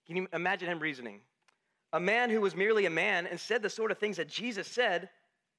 Can 0.06 0.18
you 0.18 0.28
imagine 0.34 0.68
him 0.68 0.80
reasoning? 0.80 1.22
A 1.94 2.00
man 2.00 2.30
who 2.30 2.42
was 2.42 2.56
merely 2.56 2.86
a 2.86 2.90
man 2.90 3.28
and 3.28 3.40
said 3.40 3.62
the 3.62 3.70
sort 3.70 3.92
of 3.92 3.98
things 3.98 4.18
that 4.18 4.28
Jesus 4.28 4.68
said 4.68 5.10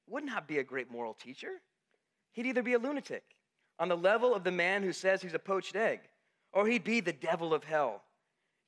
would 0.08 0.24
not 0.24 0.46
be 0.46 0.58
a 0.58 0.64
great 0.64 0.90
moral 0.90 1.14
teacher. 1.14 1.60
He'd 2.32 2.46
either 2.46 2.62
be 2.62 2.74
a 2.74 2.78
lunatic 2.78 3.24
on 3.78 3.88
the 3.88 3.96
level 3.96 4.34
of 4.34 4.44
the 4.44 4.50
man 4.50 4.82
who 4.82 4.92
says 4.92 5.22
he's 5.22 5.34
a 5.34 5.38
poached 5.38 5.76
egg, 5.76 6.00
or 6.52 6.66
he'd 6.66 6.84
be 6.84 7.00
the 7.00 7.12
devil 7.12 7.54
of 7.54 7.64
hell. 7.64 8.02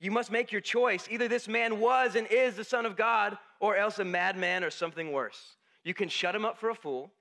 You 0.01 0.11
must 0.11 0.31
make 0.31 0.51
your 0.51 0.61
choice. 0.63 1.07
Either 1.11 1.29
this 1.29 1.49
man 1.49 1.79
was 1.79 2.15
and 2.17 2.27
is 2.29 2.57
the 2.57 2.65
Son 2.65 2.87
of 2.87 2.97
God, 2.97 3.37
or 3.61 3.77
else 3.77 3.99
a 3.99 4.05
madman 4.05 4.65
or 4.65 4.71
something 4.71 5.13
worse. 5.13 5.57
You 5.85 5.93
can 5.93 6.09
shut 6.09 6.35
him 6.35 6.45
up 6.45 6.59
for 6.59 6.71
a 6.71 6.75
fool, 6.75 7.13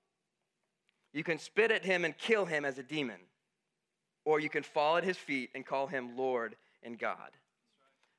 you 1.14 1.24
can 1.24 1.40
spit 1.40 1.72
at 1.72 1.84
him 1.84 2.06
and 2.06 2.18
kill 2.18 2.46
him 2.46 2.66
as 2.66 2.78
a 2.78 2.84
demon, 2.84 3.20
or 4.26 4.40
you 4.40 4.50
can 4.50 4.64
fall 4.64 4.98
at 4.98 5.04
his 5.04 5.18
feet 5.18 5.50
and 5.56 5.66
call 5.66 5.88
him 5.88 6.16
Lord 6.16 6.56
and 6.84 6.98
God. 6.98 7.32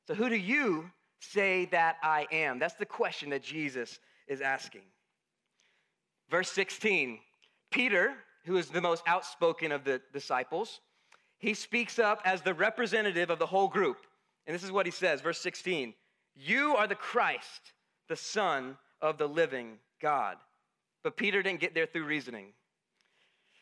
So, 0.06 0.14
who 0.14 0.28
do 0.28 0.36
you 0.36 0.90
say 1.20 1.66
that 1.66 1.96
I 2.02 2.26
am? 2.32 2.58
That's 2.58 2.74
the 2.74 2.86
question 2.86 3.30
that 3.30 3.42
Jesus 3.42 3.98
is 4.26 4.40
asking. 4.40 4.82
Verse 6.30 6.50
16 6.50 7.18
Peter, 7.70 8.14
who 8.46 8.56
is 8.56 8.68
the 8.68 8.80
most 8.80 9.04
outspoken 9.06 9.70
of 9.70 9.84
the 9.84 10.00
disciples, 10.12 10.80
he 11.38 11.54
speaks 11.54 11.98
up 12.00 12.20
as 12.24 12.42
the 12.42 12.52
representative 12.52 13.30
of 13.30 13.38
the 13.38 13.46
whole 13.46 13.68
group. 13.68 13.98
And 14.46 14.54
this 14.54 14.64
is 14.64 14.72
what 14.72 14.86
he 14.86 14.92
says, 14.92 15.20
verse 15.20 15.38
16 15.40 15.94
You 16.34 16.74
are 16.76 16.86
the 16.86 16.96
Christ, 16.96 17.72
the 18.08 18.16
Son 18.16 18.76
of 19.00 19.18
the 19.18 19.28
living 19.28 19.78
God. 20.00 20.36
But 21.02 21.16
Peter 21.16 21.42
didn't 21.42 21.60
get 21.60 21.74
there 21.74 21.86
through 21.86 22.04
reasoning. 22.04 22.52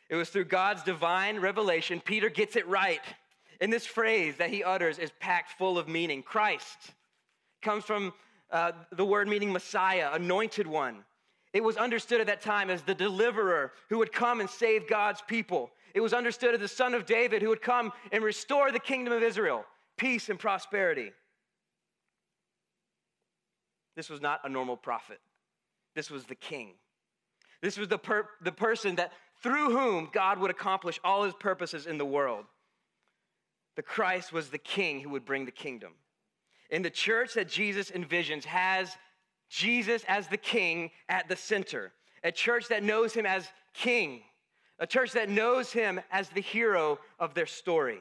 It 0.08 0.16
was 0.16 0.30
through 0.30 0.46
God's 0.46 0.82
divine 0.82 1.38
revelation. 1.38 2.00
Peter 2.00 2.30
gets 2.30 2.56
it 2.56 2.66
right. 2.66 3.02
And 3.60 3.72
this 3.72 3.86
phrase 3.86 4.36
that 4.38 4.50
he 4.50 4.64
utters 4.64 4.98
is 4.98 5.12
packed 5.20 5.52
full 5.58 5.78
of 5.78 5.86
meaning 5.86 6.22
Christ 6.22 6.92
comes 7.62 7.84
from 7.84 8.12
uh, 8.50 8.72
the 8.92 9.04
word 9.04 9.28
meaning 9.28 9.52
Messiah, 9.52 10.10
anointed 10.12 10.66
one. 10.66 11.04
It 11.52 11.62
was 11.62 11.76
understood 11.76 12.20
at 12.20 12.26
that 12.26 12.40
time 12.40 12.70
as 12.70 12.82
the 12.82 12.94
deliverer 12.94 13.72
who 13.88 13.98
would 13.98 14.12
come 14.12 14.40
and 14.40 14.48
save 14.48 14.88
God's 14.88 15.22
people. 15.26 15.70
It 15.94 16.00
was 16.00 16.12
understood 16.12 16.54
as 16.54 16.60
the 16.60 16.68
son 16.68 16.94
of 16.94 17.06
David 17.06 17.42
who 17.42 17.48
would 17.48 17.62
come 17.62 17.92
and 18.12 18.22
restore 18.22 18.70
the 18.70 18.78
kingdom 18.78 19.12
of 19.12 19.22
Israel, 19.22 19.64
peace 19.96 20.28
and 20.28 20.38
prosperity. 20.38 21.12
This 23.96 24.10
was 24.10 24.20
not 24.20 24.40
a 24.44 24.48
normal 24.48 24.76
prophet. 24.76 25.18
This 25.94 26.10
was 26.10 26.24
the 26.24 26.34
king. 26.34 26.74
This 27.62 27.76
was 27.76 27.88
the, 27.88 27.98
per- 27.98 28.28
the 28.42 28.52
person 28.52 28.96
that 28.96 29.12
through 29.42 29.70
whom 29.70 30.10
God 30.12 30.38
would 30.38 30.50
accomplish 30.50 31.00
all 31.02 31.24
his 31.24 31.34
purposes 31.34 31.86
in 31.86 31.98
the 31.98 32.04
world. 32.04 32.44
The 33.76 33.82
Christ 33.82 34.32
was 34.32 34.50
the 34.50 34.58
king 34.58 35.00
who 35.00 35.10
would 35.10 35.24
bring 35.24 35.44
the 35.44 35.50
kingdom. 35.50 35.92
And 36.70 36.84
the 36.84 36.90
church 36.90 37.34
that 37.34 37.48
Jesus 37.48 37.90
envisions 37.90 38.44
has 38.44 38.96
Jesus 39.48 40.04
as 40.06 40.28
the 40.28 40.36
king 40.36 40.90
at 41.08 41.28
the 41.28 41.36
center. 41.36 41.92
A 42.24 42.32
church 42.32 42.68
that 42.68 42.82
knows 42.82 43.14
him 43.14 43.26
as 43.26 43.48
king. 43.72 44.22
A 44.78 44.86
church 44.86 45.12
that 45.12 45.28
knows 45.28 45.72
him 45.72 46.00
as 46.10 46.28
the 46.28 46.40
hero 46.40 46.98
of 47.18 47.34
their 47.34 47.46
story. 47.46 48.00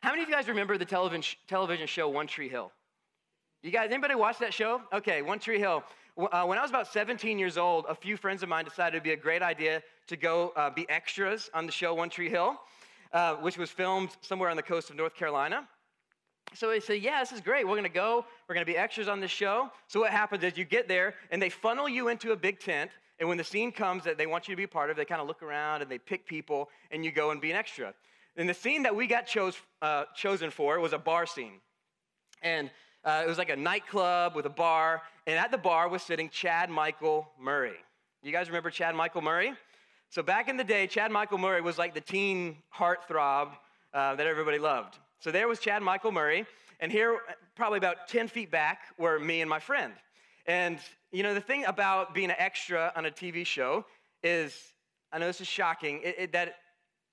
How 0.00 0.10
many 0.10 0.22
of 0.22 0.28
you 0.28 0.34
guys 0.34 0.48
remember 0.48 0.76
the 0.78 0.84
television, 0.84 1.36
television 1.48 1.86
show 1.86 2.08
One 2.08 2.26
Tree 2.26 2.48
Hill? 2.48 2.72
You 3.62 3.70
guys, 3.70 3.90
anybody 3.90 4.14
watch 4.14 4.38
that 4.40 4.52
show? 4.52 4.82
Okay, 4.92 5.22
One 5.22 5.38
Tree 5.38 5.58
Hill. 5.58 5.82
Uh, 6.16 6.44
when 6.44 6.58
I 6.58 6.62
was 6.62 6.70
about 6.70 6.92
17 6.92 7.38
years 7.38 7.56
old, 7.56 7.86
a 7.88 7.94
few 7.94 8.16
friends 8.16 8.42
of 8.42 8.48
mine 8.48 8.64
decided 8.64 8.94
it'd 8.94 9.02
be 9.02 9.12
a 9.12 9.16
great 9.16 9.42
idea 9.42 9.82
to 10.06 10.16
go 10.16 10.52
uh, 10.56 10.70
be 10.70 10.88
extras 10.88 11.50
on 11.54 11.66
the 11.66 11.72
show 11.72 11.94
One 11.94 12.10
Tree 12.10 12.28
Hill, 12.28 12.60
uh, 13.12 13.36
which 13.36 13.56
was 13.56 13.70
filmed 13.70 14.10
somewhere 14.20 14.50
on 14.50 14.56
the 14.56 14.62
coast 14.62 14.90
of 14.90 14.96
North 14.96 15.14
Carolina. 15.14 15.66
So 16.54 16.68
they 16.68 16.80
say, 16.80 16.96
Yeah, 16.96 17.20
this 17.20 17.32
is 17.32 17.40
great. 17.40 17.66
We're 17.66 17.74
going 17.74 17.84
to 17.84 17.88
go. 17.88 18.24
We're 18.48 18.54
going 18.54 18.66
to 18.66 18.72
be 18.72 18.76
extras 18.76 19.08
on 19.08 19.20
this 19.20 19.30
show. 19.30 19.70
So 19.88 20.00
what 20.00 20.10
happens 20.10 20.44
is 20.44 20.56
you 20.56 20.64
get 20.64 20.88
there 20.88 21.14
and 21.30 21.40
they 21.40 21.50
funnel 21.50 21.88
you 21.88 22.08
into 22.08 22.32
a 22.32 22.36
big 22.36 22.60
tent. 22.60 22.90
And 23.18 23.28
when 23.28 23.38
the 23.38 23.44
scene 23.44 23.70
comes 23.70 24.04
that 24.04 24.18
they 24.18 24.26
want 24.26 24.48
you 24.48 24.54
to 24.54 24.56
be 24.56 24.66
part 24.66 24.90
of, 24.90 24.96
they 24.96 25.04
kind 25.04 25.20
of 25.20 25.28
look 25.28 25.42
around 25.42 25.82
and 25.82 25.90
they 25.90 25.98
pick 25.98 26.26
people 26.26 26.68
and 26.90 27.04
you 27.04 27.12
go 27.12 27.30
and 27.30 27.40
be 27.40 27.50
an 27.50 27.56
extra. 27.56 27.94
And 28.36 28.48
the 28.48 28.54
scene 28.54 28.82
that 28.82 28.94
we 28.94 29.06
got 29.06 29.26
chose, 29.26 29.56
uh, 29.82 30.04
chosen 30.16 30.50
for 30.50 30.80
was 30.80 30.92
a 30.92 30.98
bar 30.98 31.26
scene. 31.26 31.60
And 32.42 32.70
uh, 33.04 33.22
it 33.24 33.28
was 33.28 33.38
like 33.38 33.50
a 33.50 33.56
nightclub 33.56 34.34
with 34.34 34.46
a 34.46 34.50
bar. 34.50 35.02
And 35.26 35.38
at 35.38 35.50
the 35.50 35.58
bar 35.58 35.88
was 35.88 36.02
sitting 36.02 36.28
Chad 36.28 36.70
Michael 36.70 37.28
Murray. 37.40 37.76
You 38.22 38.32
guys 38.32 38.48
remember 38.48 38.70
Chad 38.70 38.94
Michael 38.94 39.22
Murray? 39.22 39.52
So 40.08 40.22
back 40.22 40.48
in 40.48 40.56
the 40.56 40.64
day, 40.64 40.86
Chad 40.86 41.10
Michael 41.10 41.38
Murray 41.38 41.60
was 41.60 41.78
like 41.78 41.94
the 41.94 42.00
teen 42.00 42.56
heartthrob 42.74 43.50
uh, 43.92 44.14
that 44.16 44.26
everybody 44.26 44.58
loved. 44.58 44.98
So 45.24 45.30
there 45.30 45.48
was 45.48 45.58
Chad 45.58 45.82
Michael 45.82 46.12
Murray, 46.12 46.44
and 46.80 46.92
here, 46.92 47.18
probably 47.54 47.78
about 47.78 48.08
10 48.08 48.28
feet 48.28 48.50
back, 48.50 48.80
were 48.98 49.18
me 49.18 49.40
and 49.40 49.48
my 49.48 49.58
friend. 49.58 49.94
And, 50.46 50.78
you 51.12 51.22
know, 51.22 51.32
the 51.32 51.40
thing 51.40 51.64
about 51.64 52.12
being 52.12 52.28
an 52.28 52.36
extra 52.38 52.92
on 52.94 53.06
a 53.06 53.10
TV 53.10 53.46
show 53.46 53.86
is, 54.22 54.54
I 55.10 55.18
know 55.18 55.26
this 55.26 55.40
is 55.40 55.46
shocking, 55.46 56.02
it, 56.04 56.14
it, 56.18 56.32
that 56.32 56.56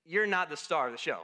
you're 0.04 0.26
not 0.26 0.50
the 0.50 0.58
star 0.58 0.88
of 0.88 0.92
the 0.92 0.98
show. 0.98 1.20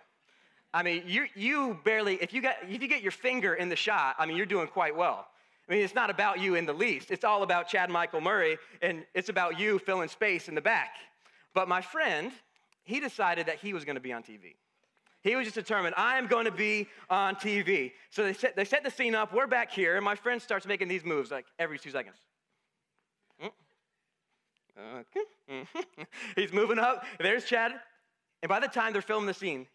I 0.73 0.83
mean, 0.83 1.03
you, 1.07 1.27
you 1.35 1.79
barely, 1.85 2.15
if 2.23 2.33
you, 2.33 2.41
got, 2.41 2.57
if 2.67 2.81
you 2.81 2.89
get 2.89 3.03
your 3.03 3.13
finger 3.13 3.53
in 3.53 3.69
the 3.69 3.77
shot, 3.77 4.15
I 4.19 4.25
mean, 4.25 4.39
you're 4.39 4.47
doing 4.47 4.67
quite 4.67 4.97
well. 4.97 5.27
I 5.69 5.75
mean, 5.75 5.83
it's 5.83 5.95
not 5.95 6.09
about 6.09 6.41
you 6.41 6.55
in 6.55 6.65
the 6.65 6.73
least. 6.73 7.11
It's 7.11 7.23
all 7.23 7.43
about 7.43 7.69
Chad 7.69 7.91
Michael 7.91 8.23
Murray, 8.23 8.57
and 8.81 9.05
it's 9.15 9.29
about 9.29 9.61
you 9.61 9.79
filling 9.79 10.09
space 10.09 10.49
in 10.49 10.55
the 10.55 10.63
back. 10.63 10.95
But 11.53 11.69
my 11.69 11.83
friend, 11.83 12.33
he 12.85 12.99
decided 12.99 13.45
that 13.45 13.57
he 13.57 13.75
was 13.75 13.85
going 13.85 13.97
to 13.97 14.01
be 14.01 14.15
on 14.15 14.23
TV. 14.23 14.55
He 15.23 15.35
was 15.35 15.47
just 15.47 15.57
determined, 15.57 15.95
I'm 15.97 16.27
going 16.27 16.45
to 16.45 16.53
be 16.53 16.87
on 17.11 17.35
TV. 17.35 17.93
So 18.11 18.23
they 18.23 18.33
set, 18.33 18.55
they 18.55 18.65
set 18.65 18.85
the 18.85 18.91
scene 18.91 19.15
up. 19.15 19.33
We're 19.33 19.47
back 19.47 19.73
here, 19.73 19.97
and 19.97 20.05
my 20.05 20.15
friend 20.15 20.41
starts 20.41 20.67
making 20.67 20.89
these 20.89 21.05
moves 21.05 21.31
like 21.31 21.47
every 21.59 21.79
two 21.79 21.91
seconds. 21.91 22.17
Mm. 23.43 23.51
He's 26.37 26.53
moving 26.53 26.79
up. 26.79 27.05
There's 27.19 27.45
Chad. 27.45 27.73
And 28.43 28.49
by 28.49 28.61
the 28.61 28.69
time 28.69 28.93
they're 28.93 29.03
filming 29.03 29.27
the 29.27 29.35
scene, 29.35 29.67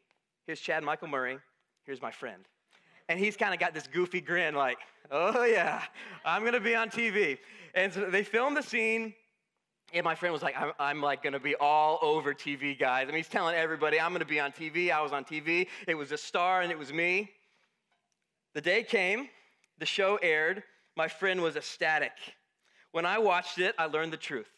here's 0.46 0.62
Chad 0.62 0.84
Michael 0.84 1.10
Murray, 1.10 1.38
here's 1.86 2.02
my 2.02 2.12
friend. 2.12 2.46
And 3.10 3.20
he's 3.20 3.36
kind 3.36 3.54
of 3.54 3.60
got 3.60 3.74
this 3.74 3.88
goofy 3.88 4.22
grin, 4.22 4.56
like, 4.56 4.78
oh 5.12 5.44
yeah, 5.44 5.82
I'm 6.24 6.46
gonna 6.46 6.62
be 6.62 6.74
on 6.74 6.90
TV. 6.90 7.38
And 7.76 7.92
so 7.92 8.10
they 8.10 8.24
filmed 8.24 8.56
the 8.56 8.64
scene, 8.64 9.14
and 9.94 10.04
my 10.04 10.16
friend 10.16 10.34
was 10.34 10.42
like, 10.42 10.56
I'm, 10.60 10.72
I'm 10.80 11.02
like 11.02 11.24
gonna 11.24 11.40
be 11.40 11.56
all 11.56 12.00
over 12.02 12.34
TV, 12.34 12.78
guys. 12.78 13.04
I 13.04 13.06
mean, 13.08 13.18
he's 13.18 13.28
telling 13.28 13.56
everybody, 13.56 14.00
I'm 14.00 14.12
gonna 14.12 14.26
be 14.26 14.40
on 14.40 14.52
TV. 14.52 14.92
I 14.92 15.02
was 15.02 15.12
on 15.12 15.24
TV. 15.24 15.68
It 15.88 15.96
was 15.96 16.12
a 16.12 16.18
star, 16.18 16.62
and 16.62 16.72
it 16.72 16.78
was 16.78 16.92
me. 16.92 17.30
The 18.54 18.62
day 18.62 18.84
came, 18.84 19.30
the 19.80 19.86
show 19.86 20.18
aired. 20.22 20.64
My 20.96 21.08
friend 21.08 21.42
was 21.42 21.56
ecstatic. 21.56 22.12
When 22.92 23.06
I 23.06 23.18
watched 23.18 23.58
it, 23.58 23.74
I 23.78 23.86
learned 23.86 24.14
the 24.14 24.18
truth. 24.18 24.50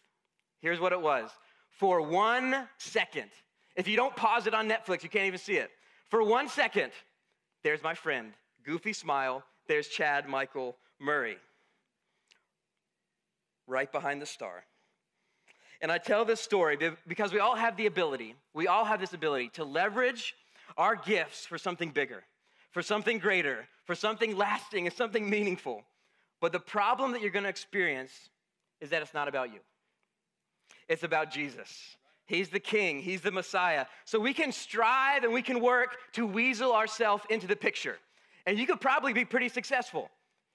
Here's 0.60 0.80
what 0.80 0.92
it 0.92 1.02
was 1.02 1.30
for 1.76 2.02
one 2.02 2.68
second, 2.78 3.30
if 3.76 3.88
you 3.88 3.98
don't 3.98 4.16
pause 4.16 4.48
it 4.48 4.54
on 4.54 4.70
Netflix, 4.70 5.04
you 5.04 5.10
can't 5.10 5.26
even 5.26 5.40
see 5.40 5.58
it. 5.58 5.70
For 6.10 6.24
one 6.24 6.48
second, 6.48 6.92
there's 7.64 7.84
my 7.84 7.94
friend, 7.94 8.32
goofy 8.64 8.94
smile. 8.94 9.44
There's 9.68 9.88
Chad 9.88 10.30
Michael 10.30 10.78
Murray, 11.00 11.38
right 13.68 13.92
behind 13.92 14.22
the 14.22 14.26
star. 14.26 14.64
And 15.86 15.92
I 15.92 16.00
tell 16.00 16.26
this 16.26 16.42
story 16.42 16.80
because 17.08 17.32
we 17.32 17.38
all 17.38 17.56
have 17.56 17.78
the 17.78 17.86
ability, 17.86 18.34
we 18.56 18.66
all 18.66 18.86
have 18.86 19.00
this 19.00 19.14
ability 19.14 19.50
to 19.50 19.64
leverage 19.64 20.34
our 20.80 20.96
gifts 20.96 21.46
for 21.46 21.60
something 21.60 21.92
bigger, 21.92 22.24
for 22.72 22.82
something 22.82 23.20
greater, 23.20 23.68
for 23.84 23.94
something 23.94 24.36
lasting 24.36 24.88
and 24.88 24.96
something 24.96 25.30
meaningful. 25.30 25.84
But 26.42 26.54
the 26.54 26.60
problem 26.60 27.12
that 27.12 27.22
you're 27.22 27.30
to 27.30 27.46
experience 27.48 28.32
is 28.82 28.90
that 28.90 29.04
it's 29.04 29.14
not 29.14 29.28
about 29.28 29.54
you. 29.54 29.60
It's 30.90 31.04
about 31.04 31.30
Jesus. 31.30 31.70
He's 32.26 32.50
the 32.50 32.60
king, 32.60 33.00
he's 33.00 33.22
the 33.22 33.30
Messiah. 33.30 33.86
So 34.06 34.20
we 34.20 34.34
can 34.34 34.52
strive 34.52 35.24
and 35.24 35.32
we 35.32 35.44
can 35.44 35.62
work 35.62 35.98
to 36.14 36.26
weasel 36.26 36.74
ourselves 36.74 37.24
into 37.30 37.46
the 37.46 37.56
picture. 37.56 37.98
And 38.48 38.58
you 38.58 38.66
could 38.66 38.82
probably 38.82 39.14
be 39.14 39.24
pretty 39.24 39.50
successful. 39.50 40.10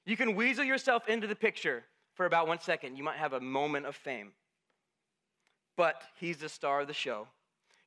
You 0.07 0.17
can 0.17 0.35
weasel 0.35 0.65
yourself 0.65 1.09
into 1.09 1.29
the 1.29 1.37
picture 1.37 1.85
for 2.15 2.27
about 2.27 2.49
one 2.49 2.59
second. 2.59 2.97
You 2.97 3.05
might 3.05 3.19
have 3.19 3.33
a 3.33 3.41
moment 3.41 3.87
of 3.87 3.95
fame. 3.95 4.33
But 5.77 6.03
he's 6.17 6.39
the 6.39 6.49
star 6.49 6.81
of 6.81 6.89
the 6.89 6.95
show. 6.95 7.27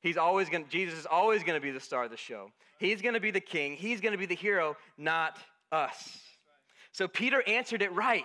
He's 0.00 0.16
always 0.16 0.48
going 0.48 0.66
Jesus 0.68 0.98
is 0.98 1.06
always 1.06 1.42
going 1.42 1.58
to 1.58 1.64
be 1.64 1.70
the 1.70 1.80
star 1.80 2.04
of 2.04 2.10
the 2.10 2.16
show. 2.16 2.50
He's 2.78 3.00
going 3.00 3.14
to 3.14 3.20
be 3.20 3.30
the 3.30 3.40
king. 3.40 3.74
He's 3.74 4.00
going 4.00 4.12
to 4.12 4.18
be 4.18 4.26
the 4.26 4.34
hero, 4.34 4.76
not 4.98 5.38
us. 5.72 6.18
So 6.92 7.08
Peter 7.08 7.42
answered 7.46 7.82
it 7.82 7.92
right. 7.92 8.24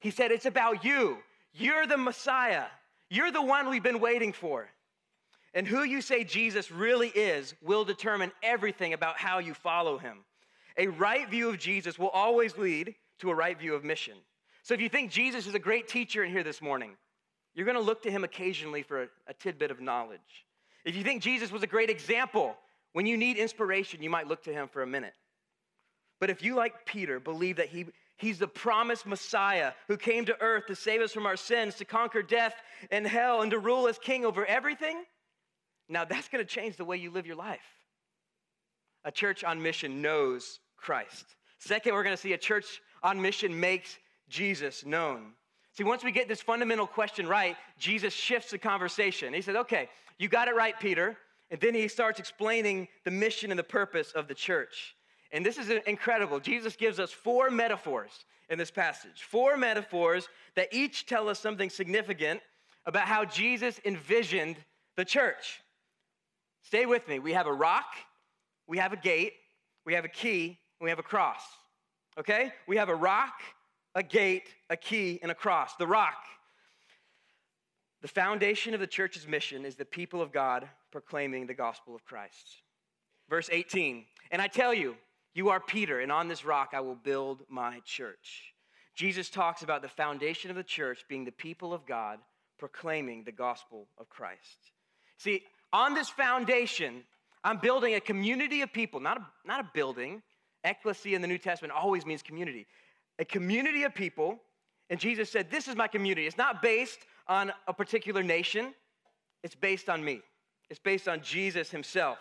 He 0.00 0.10
said, 0.10 0.32
It's 0.32 0.46
about 0.46 0.84
you. 0.84 1.18
You're 1.52 1.86
the 1.86 1.96
Messiah. 1.96 2.64
You're 3.08 3.30
the 3.30 3.42
one 3.42 3.68
we've 3.68 3.82
been 3.82 4.00
waiting 4.00 4.32
for. 4.32 4.68
And 5.54 5.66
who 5.66 5.82
you 5.82 6.00
say 6.00 6.24
Jesus 6.24 6.70
really 6.70 7.08
is 7.08 7.54
will 7.62 7.84
determine 7.84 8.32
everything 8.42 8.94
about 8.94 9.18
how 9.18 9.38
you 9.38 9.54
follow 9.54 9.98
him. 9.98 10.24
A 10.78 10.86
right 10.86 11.28
view 11.28 11.50
of 11.50 11.58
Jesus 11.58 11.98
will 11.98 12.08
always 12.08 12.56
lead 12.56 12.94
to 13.18 13.30
a 13.30 13.34
right 13.34 13.58
view 13.58 13.74
of 13.74 13.84
mission. 13.84 14.14
So 14.62 14.74
if 14.74 14.80
you 14.80 14.88
think 14.88 15.10
Jesus 15.10 15.46
is 15.46 15.54
a 15.54 15.58
great 15.58 15.88
teacher 15.88 16.24
in 16.24 16.30
here 16.30 16.42
this 16.42 16.62
morning, 16.62 16.96
you're 17.54 17.66
going 17.66 17.76
to 17.76 17.82
look 17.82 18.02
to 18.02 18.10
him 18.10 18.24
occasionally 18.24 18.82
for 18.82 19.02
a, 19.02 19.08
a 19.28 19.34
tidbit 19.34 19.70
of 19.70 19.80
knowledge. 19.80 20.46
If 20.84 20.96
you 20.96 21.04
think 21.04 21.22
Jesus 21.22 21.52
was 21.52 21.62
a 21.62 21.66
great 21.66 21.90
example, 21.90 22.56
when 22.92 23.06
you 23.06 23.16
need 23.16 23.36
inspiration, 23.36 24.02
you 24.02 24.10
might 24.10 24.26
look 24.26 24.42
to 24.44 24.52
him 24.52 24.68
for 24.68 24.82
a 24.82 24.86
minute. 24.86 25.14
But 26.20 26.30
if 26.30 26.42
you, 26.42 26.54
like 26.54 26.86
Peter, 26.86 27.20
believe 27.20 27.56
that 27.56 27.68
he, 27.68 27.86
he's 28.16 28.38
the 28.38 28.46
promised 28.46 29.06
Messiah 29.06 29.72
who 29.88 29.96
came 29.96 30.24
to 30.26 30.40
earth 30.40 30.66
to 30.66 30.76
save 30.76 31.00
us 31.00 31.12
from 31.12 31.26
our 31.26 31.36
sins, 31.36 31.74
to 31.76 31.84
conquer 31.84 32.22
death 32.22 32.54
and 32.90 33.06
hell, 33.06 33.42
and 33.42 33.50
to 33.50 33.58
rule 33.58 33.88
as 33.88 33.98
king 33.98 34.24
over 34.24 34.46
everything, 34.46 35.04
now 35.88 36.04
that's 36.04 36.28
going 36.28 36.44
to 36.44 36.48
change 36.48 36.76
the 36.76 36.84
way 36.84 36.96
you 36.96 37.10
live 37.10 37.26
your 37.26 37.36
life. 37.36 37.60
A 39.04 39.12
church 39.12 39.44
on 39.44 39.60
mission 39.60 40.00
knows 40.00 40.60
Christ. 40.76 41.26
Second, 41.58 41.94
we're 41.94 42.04
going 42.04 42.16
to 42.16 42.20
see 42.20 42.32
a 42.32 42.38
church 42.38 42.80
on 43.02 43.20
mission 43.20 43.58
makes 43.58 43.98
Jesus 44.28 44.86
known. 44.86 45.32
See, 45.74 45.84
once 45.84 46.04
we 46.04 46.12
get 46.12 46.28
this 46.28 46.42
fundamental 46.42 46.86
question 46.86 47.26
right, 47.26 47.56
Jesus 47.78 48.12
shifts 48.12 48.50
the 48.50 48.58
conversation. 48.58 49.32
He 49.32 49.40
says, 49.40 49.56
Okay, 49.56 49.88
you 50.18 50.28
got 50.28 50.48
it 50.48 50.54
right, 50.54 50.78
Peter. 50.78 51.16
And 51.50 51.60
then 51.60 51.74
he 51.74 51.88
starts 51.88 52.18
explaining 52.18 52.88
the 53.04 53.10
mission 53.10 53.50
and 53.50 53.58
the 53.58 53.64
purpose 53.64 54.12
of 54.12 54.26
the 54.26 54.34
church. 54.34 54.96
And 55.32 55.44
this 55.44 55.58
is 55.58 55.70
incredible. 55.86 56.40
Jesus 56.40 56.76
gives 56.76 56.98
us 56.98 57.10
four 57.10 57.50
metaphors 57.50 58.24
in 58.48 58.58
this 58.58 58.70
passage, 58.70 59.22
four 59.22 59.56
metaphors 59.56 60.28
that 60.56 60.68
each 60.72 61.06
tell 61.06 61.28
us 61.28 61.38
something 61.38 61.70
significant 61.70 62.40
about 62.86 63.06
how 63.06 63.24
Jesus 63.24 63.80
envisioned 63.84 64.56
the 64.96 65.04
church. 65.04 65.60
Stay 66.62 66.86
with 66.86 67.06
me. 67.08 67.18
We 67.18 67.32
have 67.32 67.46
a 67.46 67.52
rock, 67.52 67.86
we 68.66 68.78
have 68.78 68.92
a 68.92 68.96
gate, 68.96 69.34
we 69.84 69.94
have 69.94 70.04
a 70.04 70.08
key, 70.08 70.58
we 70.80 70.90
have 70.90 70.98
a 70.98 71.02
cross. 71.02 71.42
Okay? 72.18 72.52
We 72.66 72.76
have 72.76 72.88
a 72.88 72.94
rock, 72.94 73.34
a 73.94 74.02
gate, 74.02 74.48
a 74.70 74.76
key, 74.76 75.18
and 75.22 75.30
a 75.30 75.34
cross. 75.34 75.74
The 75.76 75.86
rock. 75.86 76.24
The 78.00 78.08
foundation 78.08 78.74
of 78.74 78.80
the 78.80 78.86
church's 78.86 79.28
mission 79.28 79.64
is 79.64 79.76
the 79.76 79.84
people 79.84 80.20
of 80.20 80.32
God 80.32 80.68
proclaiming 80.90 81.46
the 81.46 81.54
gospel 81.54 81.94
of 81.94 82.04
Christ. 82.04 82.62
Verse 83.28 83.48
18, 83.50 84.04
and 84.30 84.42
I 84.42 84.48
tell 84.48 84.74
you, 84.74 84.96
you 85.34 85.48
are 85.50 85.60
Peter, 85.60 86.00
and 86.00 86.12
on 86.12 86.28
this 86.28 86.44
rock 86.44 86.70
I 86.74 86.80
will 86.80 86.96
build 86.96 87.42
my 87.48 87.80
church. 87.84 88.52
Jesus 88.94 89.30
talks 89.30 89.62
about 89.62 89.80
the 89.80 89.88
foundation 89.88 90.50
of 90.50 90.56
the 90.56 90.64
church 90.64 91.04
being 91.08 91.24
the 91.24 91.32
people 91.32 91.72
of 91.72 91.86
God 91.86 92.18
proclaiming 92.58 93.24
the 93.24 93.32
gospel 93.32 93.86
of 93.98 94.08
Christ. 94.10 94.72
See, 95.16 95.42
on 95.72 95.94
this 95.94 96.08
foundation, 96.08 97.04
I'm 97.42 97.58
building 97.58 97.94
a 97.94 98.00
community 98.00 98.60
of 98.60 98.72
people, 98.72 99.00
not 99.00 99.16
a, 99.18 99.26
not 99.46 99.60
a 99.60 99.68
building. 99.72 100.22
Ecclesia 100.64 101.16
in 101.16 101.22
the 101.22 101.28
New 101.28 101.38
Testament 101.38 101.72
always 101.72 102.04
means 102.04 102.22
community. 102.22 102.66
A 103.18 103.24
community 103.24 103.84
of 103.84 103.94
people, 103.94 104.38
and 104.90 104.98
Jesus 104.98 105.30
said, 105.30 105.50
This 105.50 105.68
is 105.68 105.76
my 105.76 105.88
community. 105.88 106.26
It's 106.26 106.38
not 106.38 106.62
based 106.62 106.98
on 107.28 107.52
a 107.68 107.72
particular 107.72 108.22
nation, 108.22 108.74
it's 109.42 109.54
based 109.54 109.88
on 109.88 110.04
me. 110.04 110.20
It's 110.70 110.80
based 110.80 111.08
on 111.08 111.20
Jesus 111.20 111.70
himself. 111.70 112.18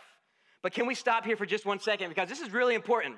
But 0.61 0.73
can 0.73 0.85
we 0.85 0.95
stop 0.95 1.25
here 1.25 1.37
for 1.37 1.45
just 1.45 1.65
one 1.65 1.79
second? 1.79 2.09
Because 2.09 2.27
this 2.27 2.41
is 2.41 2.51
really 2.51 2.75
important. 2.75 3.15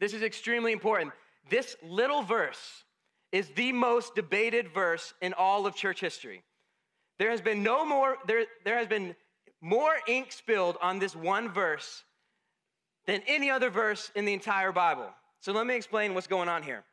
This 0.00 0.14
is 0.14 0.22
extremely 0.22 0.72
important. 0.72 1.12
This 1.50 1.76
little 1.82 2.22
verse 2.22 2.84
is 3.30 3.48
the 3.50 3.72
most 3.72 4.14
debated 4.14 4.68
verse 4.72 5.14
in 5.20 5.32
all 5.34 5.66
of 5.66 5.74
church 5.74 6.00
history. 6.00 6.42
There 7.18 7.30
has 7.30 7.40
been 7.40 7.62
no 7.62 7.84
more, 7.84 8.16
there, 8.26 8.44
there 8.64 8.78
has 8.78 8.86
been 8.86 9.14
more 9.60 9.94
ink 10.08 10.32
spilled 10.32 10.76
on 10.82 10.98
this 10.98 11.14
one 11.14 11.52
verse 11.52 12.04
than 13.06 13.22
any 13.26 13.50
other 13.50 13.70
verse 13.70 14.10
in 14.14 14.24
the 14.24 14.32
entire 14.32 14.72
Bible. 14.72 15.08
So 15.42 15.52
let 15.52 15.66
me 15.66 15.74
explain 15.74 16.14
what's 16.14 16.28
going 16.28 16.48
on 16.48 16.62
here. 16.62 16.84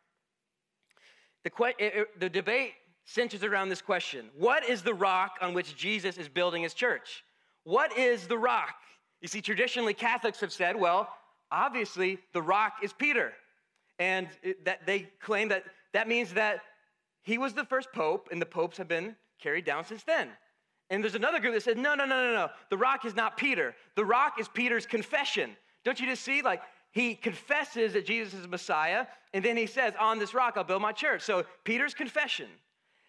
The, 1.43 1.51
que- 1.51 1.75
it, 1.77 2.19
the 2.19 2.29
debate 2.29 2.73
centers 3.05 3.43
around 3.43 3.69
this 3.69 3.81
question 3.81 4.29
What 4.35 4.67
is 4.67 4.81
the 4.81 4.93
rock 4.93 5.35
on 5.39 5.53
which 5.53 5.77
Jesus 5.77 6.17
is 6.17 6.27
building 6.27 6.63
his 6.63 6.73
church? 6.73 7.23
What 7.63 7.95
is 7.97 8.27
the 8.27 8.37
rock? 8.37 8.73
You 9.21 9.27
see, 9.27 9.41
traditionally, 9.41 9.93
Catholics 9.93 10.39
have 10.41 10.51
said, 10.51 10.75
well, 10.75 11.13
obviously, 11.51 12.17
the 12.33 12.41
rock 12.41 12.77
is 12.81 12.91
Peter. 12.91 13.33
And 13.99 14.27
it, 14.41 14.65
that 14.65 14.85
they 14.85 15.09
claim 15.21 15.49
that 15.49 15.65
that 15.93 16.07
means 16.07 16.33
that 16.33 16.61
he 17.21 17.37
was 17.37 17.53
the 17.53 17.65
first 17.65 17.91
pope, 17.93 18.29
and 18.31 18.41
the 18.41 18.45
popes 18.47 18.77
have 18.77 18.87
been 18.87 19.15
carried 19.39 19.65
down 19.65 19.85
since 19.85 20.03
then. 20.03 20.29
And 20.89 21.03
there's 21.03 21.15
another 21.15 21.39
group 21.39 21.53
that 21.53 21.61
said, 21.61 21.77
no, 21.77 21.93
no, 21.93 22.05
no, 22.05 22.15
no, 22.15 22.33
no. 22.33 22.49
The 22.71 22.77
rock 22.77 23.05
is 23.05 23.15
not 23.15 23.37
Peter. 23.37 23.75
The 23.95 24.05
rock 24.05 24.39
is 24.39 24.47
Peter's 24.47 24.87
confession. 24.87 25.55
Don't 25.83 25.99
you 25.99 26.07
just 26.07 26.23
see? 26.23 26.41
Like, 26.41 26.61
he 26.91 27.15
confesses 27.15 27.93
that 27.93 28.05
Jesus 28.05 28.33
is 28.33 28.47
Messiah, 28.47 29.05
and 29.33 29.45
then 29.45 29.57
he 29.57 29.65
says, 29.67 29.93
On 29.99 30.19
this 30.19 30.33
rock 30.33 30.53
I'll 30.57 30.63
build 30.63 30.81
my 30.81 30.91
church. 30.91 31.21
So, 31.21 31.45
Peter's 31.63 31.93
confession. 31.93 32.47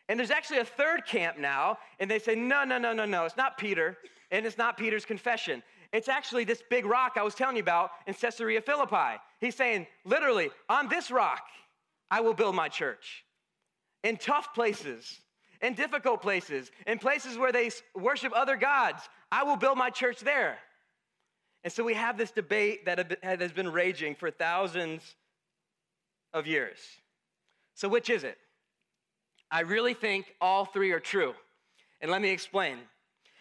And 0.08 0.18
there's 0.18 0.30
actually 0.30 0.58
a 0.58 0.64
third 0.64 1.06
camp 1.06 1.38
now, 1.38 1.78
and 1.98 2.10
they 2.10 2.18
say, 2.18 2.34
No, 2.34 2.64
no, 2.64 2.78
no, 2.78 2.92
no, 2.92 3.04
no. 3.04 3.24
It's 3.24 3.36
not 3.36 3.56
Peter, 3.56 3.96
and 4.30 4.44
it's 4.44 4.58
not 4.58 4.76
Peter's 4.76 5.04
confession. 5.04 5.62
It's 5.92 6.08
actually 6.08 6.44
this 6.44 6.62
big 6.70 6.86
rock 6.86 7.12
I 7.16 7.22
was 7.22 7.34
telling 7.34 7.56
you 7.56 7.62
about 7.62 7.90
in 8.06 8.14
Caesarea 8.14 8.60
Philippi. 8.60 9.18
He's 9.40 9.56
saying, 9.56 9.86
literally, 10.04 10.50
on 10.68 10.88
this 10.88 11.10
rock, 11.10 11.42
I 12.10 12.20
will 12.20 12.34
build 12.34 12.54
my 12.54 12.68
church. 12.68 13.24
In 14.04 14.16
tough 14.16 14.54
places, 14.54 15.20
in 15.60 15.74
difficult 15.74 16.22
places, 16.22 16.70
in 16.86 16.98
places 16.98 17.36
where 17.36 17.52
they 17.52 17.70
worship 17.94 18.32
other 18.34 18.56
gods, 18.56 19.02
I 19.32 19.42
will 19.42 19.56
build 19.56 19.78
my 19.78 19.90
church 19.90 20.20
there. 20.20 20.58
And 21.62 21.72
so 21.72 21.84
we 21.84 21.94
have 21.94 22.16
this 22.16 22.30
debate 22.30 22.86
that 22.86 23.18
has 23.22 23.52
been 23.52 23.70
raging 23.70 24.14
for 24.14 24.30
thousands 24.30 25.02
of 26.32 26.46
years. 26.46 26.78
So, 27.74 27.88
which 27.88 28.08
is 28.08 28.24
it? 28.24 28.38
I 29.50 29.60
really 29.60 29.94
think 29.94 30.34
all 30.40 30.64
three 30.64 30.92
are 30.92 31.00
true. 31.00 31.34
And 32.00 32.10
let 32.10 32.22
me 32.22 32.30
explain. 32.30 32.78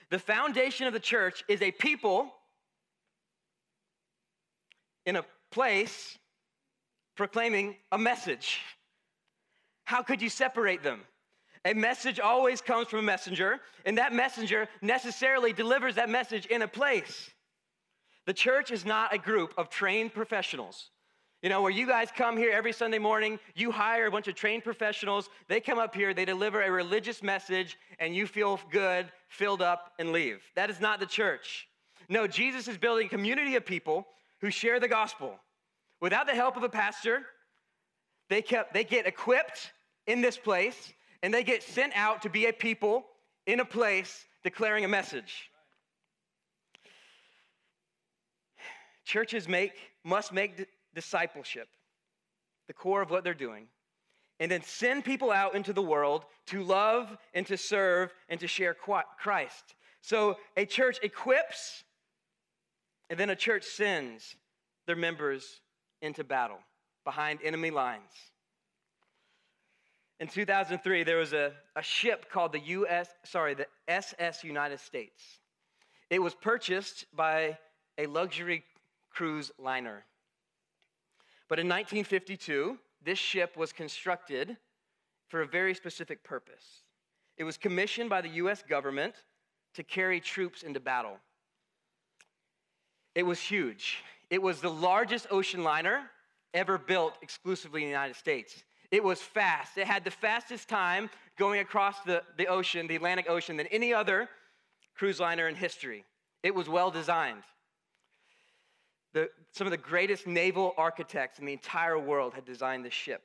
The 0.10 0.20
foundation 0.20 0.88
of 0.88 0.94
the 0.94 1.00
church 1.00 1.44
is 1.48 1.62
a 1.62 1.72
people 1.72 2.34
in 5.06 5.16
a 5.16 5.26
place 5.52 6.18
proclaiming 7.16 7.76
a 7.92 7.98
message. 7.98 8.60
How 9.86 10.04
could 10.04 10.22
you 10.22 10.30
separate 10.30 10.84
them? 10.84 11.02
A 11.66 11.74
message 11.74 12.20
always 12.20 12.62
comes 12.62 12.88
from 12.88 13.00
a 13.00 13.04
messenger, 13.04 13.60
and 13.86 13.98
that 13.98 14.14
messenger 14.14 14.68
necessarily 14.82 15.52
delivers 15.52 15.96
that 15.96 16.10
message 16.10 16.46
in 16.46 16.62
a 16.62 16.68
place. 16.68 17.30
The 18.30 18.34
church 18.34 18.70
is 18.70 18.86
not 18.86 19.12
a 19.12 19.18
group 19.18 19.56
of 19.58 19.72
trained 19.72 20.14
professionals. 20.14 20.92
You 21.42 21.50
know, 21.50 21.64
where 21.64 21.72
you 21.72 21.88
guys 21.88 22.10
come 22.16 22.38
here 22.38 22.52
every 22.52 22.72
Sunday 22.72 23.00
morning, 23.00 23.40
you 23.56 23.72
hire 23.72 24.06
a 24.06 24.12
bunch 24.12 24.28
of 24.28 24.36
trained 24.36 24.64
professionals, 24.64 25.32
they 25.48 25.60
come 25.60 25.80
up 25.80 25.96
here, 25.96 26.14
they 26.14 26.26
deliver 26.26 26.62
a 26.62 26.70
religious 26.70 27.24
message, 27.24 27.76
and 27.98 28.16
you 28.16 28.28
feel 28.28 28.60
good, 28.70 29.12
filled 29.30 29.64
up, 29.64 29.94
and 29.98 30.12
leave. 30.12 30.44
That 30.56 30.70
is 30.70 30.80
not 30.80 31.00
the 31.00 31.08
church. 31.08 31.68
No, 32.08 32.28
Jesus 32.28 32.68
is 32.68 32.78
building 32.78 33.08
a 33.08 33.10
community 33.10 33.56
of 33.56 33.66
people 33.66 34.06
who 34.42 34.52
share 34.52 34.80
the 34.80 34.88
gospel. 34.88 35.34
Without 36.00 36.28
the 36.28 36.36
help 36.36 36.56
of 36.56 36.62
a 36.62 36.70
pastor, 36.70 37.24
they, 38.30 38.44
kept, 38.44 38.76
they 38.76 38.84
get 38.84 39.08
equipped 39.08 39.72
in 40.06 40.22
this 40.22 40.38
place 40.38 40.94
and 41.24 41.34
they 41.34 41.44
get 41.44 41.64
sent 41.64 41.94
out 41.96 42.22
to 42.22 42.30
be 42.30 42.46
a 42.46 42.54
people 42.54 43.08
in 43.48 43.60
a 43.60 43.66
place 43.66 44.28
declaring 44.44 44.86
a 44.86 44.88
message. 44.88 45.50
Churches 49.10 49.48
make, 49.48 49.74
must 50.04 50.32
make 50.32 50.68
discipleship 50.94 51.68
the 52.68 52.74
core 52.74 53.02
of 53.02 53.10
what 53.10 53.24
they're 53.24 53.34
doing, 53.34 53.66
and 54.40 54.52
then 54.52 54.62
send 54.62 55.04
people 55.04 55.32
out 55.32 55.56
into 55.56 55.74
the 55.74 55.82
world 55.82 56.26
to 56.46 56.62
love 56.62 57.18
and 57.34 57.48
to 57.48 57.58
serve 57.58 58.14
and 58.30 58.40
to 58.40 58.46
share 58.46 58.76
Christ. 58.76 59.74
So 60.02 60.38
a 60.56 60.64
church 60.64 61.00
equips, 61.02 61.84
and 63.10 63.20
then 63.20 63.32
a 63.32 63.36
church 63.36 63.64
sends 63.64 64.36
their 64.86 64.96
members 64.96 65.60
into 66.04 66.24
battle 66.24 66.60
behind 67.04 67.40
enemy 67.44 67.72
lines. 67.72 68.14
In 70.20 70.28
2003, 70.28 71.02
there 71.02 71.18
was 71.18 71.34
a, 71.34 71.54
a 71.76 71.82
ship 71.82 72.30
called 72.32 72.52
the 72.52 72.60
US, 72.60 73.10
sorry, 73.26 73.56
the 73.56 73.66
SS 73.88 74.44
United 74.44 74.80
States. 74.80 75.24
It 76.12 76.22
was 76.22 76.36
purchased 76.36 77.08
by 77.16 77.58
a 77.98 78.06
luxury 78.06 78.64
cruise 79.10 79.52
liner. 79.58 80.06
But 81.48 81.60
in 81.60 81.68
1952, 81.68 82.78
this 83.04 83.18
ship 83.18 83.58
was 83.58 83.74
constructed 83.74 84.58
for 85.28 85.42
a 85.42 85.48
very 85.48 85.74
specific 85.74 86.24
purpose. 86.24 86.84
It 87.38 87.44
was 87.44 87.58
commissioned 87.58 88.10
by 88.10 88.22
the 88.22 88.30
US 88.30 88.62
government 88.62 89.16
to 89.76 89.84
carry 89.84 90.20
troops 90.20 90.64
into 90.64 90.80
battle. 90.80 91.18
It 93.16 93.24
was 93.24 93.40
huge. 93.40 94.04
It 94.30 94.42
was 94.42 94.62
the 94.62 94.70
largest 94.70 95.28
ocean 95.32 95.64
liner 95.64 96.10
ever 96.54 96.78
built 96.78 97.16
exclusively 97.22 97.82
in 97.82 97.88
the 97.88 97.92
United 97.92 98.16
States. 98.16 98.64
It 98.92 99.04
was 99.04 99.22
fast. 99.22 99.78
It 99.78 99.88
had 99.88 100.04
the 100.04 100.12
fastest 100.12 100.68
time 100.68 101.10
going 101.38 101.60
across 101.60 102.02
the, 102.02 102.24
the 102.38 102.48
ocean, 102.48 102.88
the 102.88 102.96
Atlantic 102.96 103.30
Ocean, 103.30 103.56
than 103.58 103.68
any 103.68 103.94
other 103.94 104.30
cruise 104.96 105.20
liner 105.20 105.48
in 105.48 105.56
history. 105.56 106.04
It 106.44 106.54
was 106.54 106.68
well 106.68 106.92
designed. 106.92 107.44
The, 109.14 109.30
some 109.52 109.66
of 109.66 109.72
the 109.72 109.78
greatest 109.78 110.28
naval 110.28 110.74
architects 110.78 111.40
in 111.40 111.46
the 111.46 111.54
entire 111.54 111.98
world 111.98 112.34
had 112.34 112.46
designed 112.46 112.86
this 112.86 112.94
ship. 112.94 113.24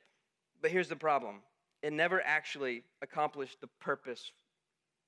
But 0.61 0.71
here's 0.71 0.89
the 0.89 0.95
problem 0.95 1.41
it 1.83 1.93
never 1.93 2.21
actually 2.21 2.83
accomplished 3.01 3.61
the 3.61 3.67
purpose 3.79 4.31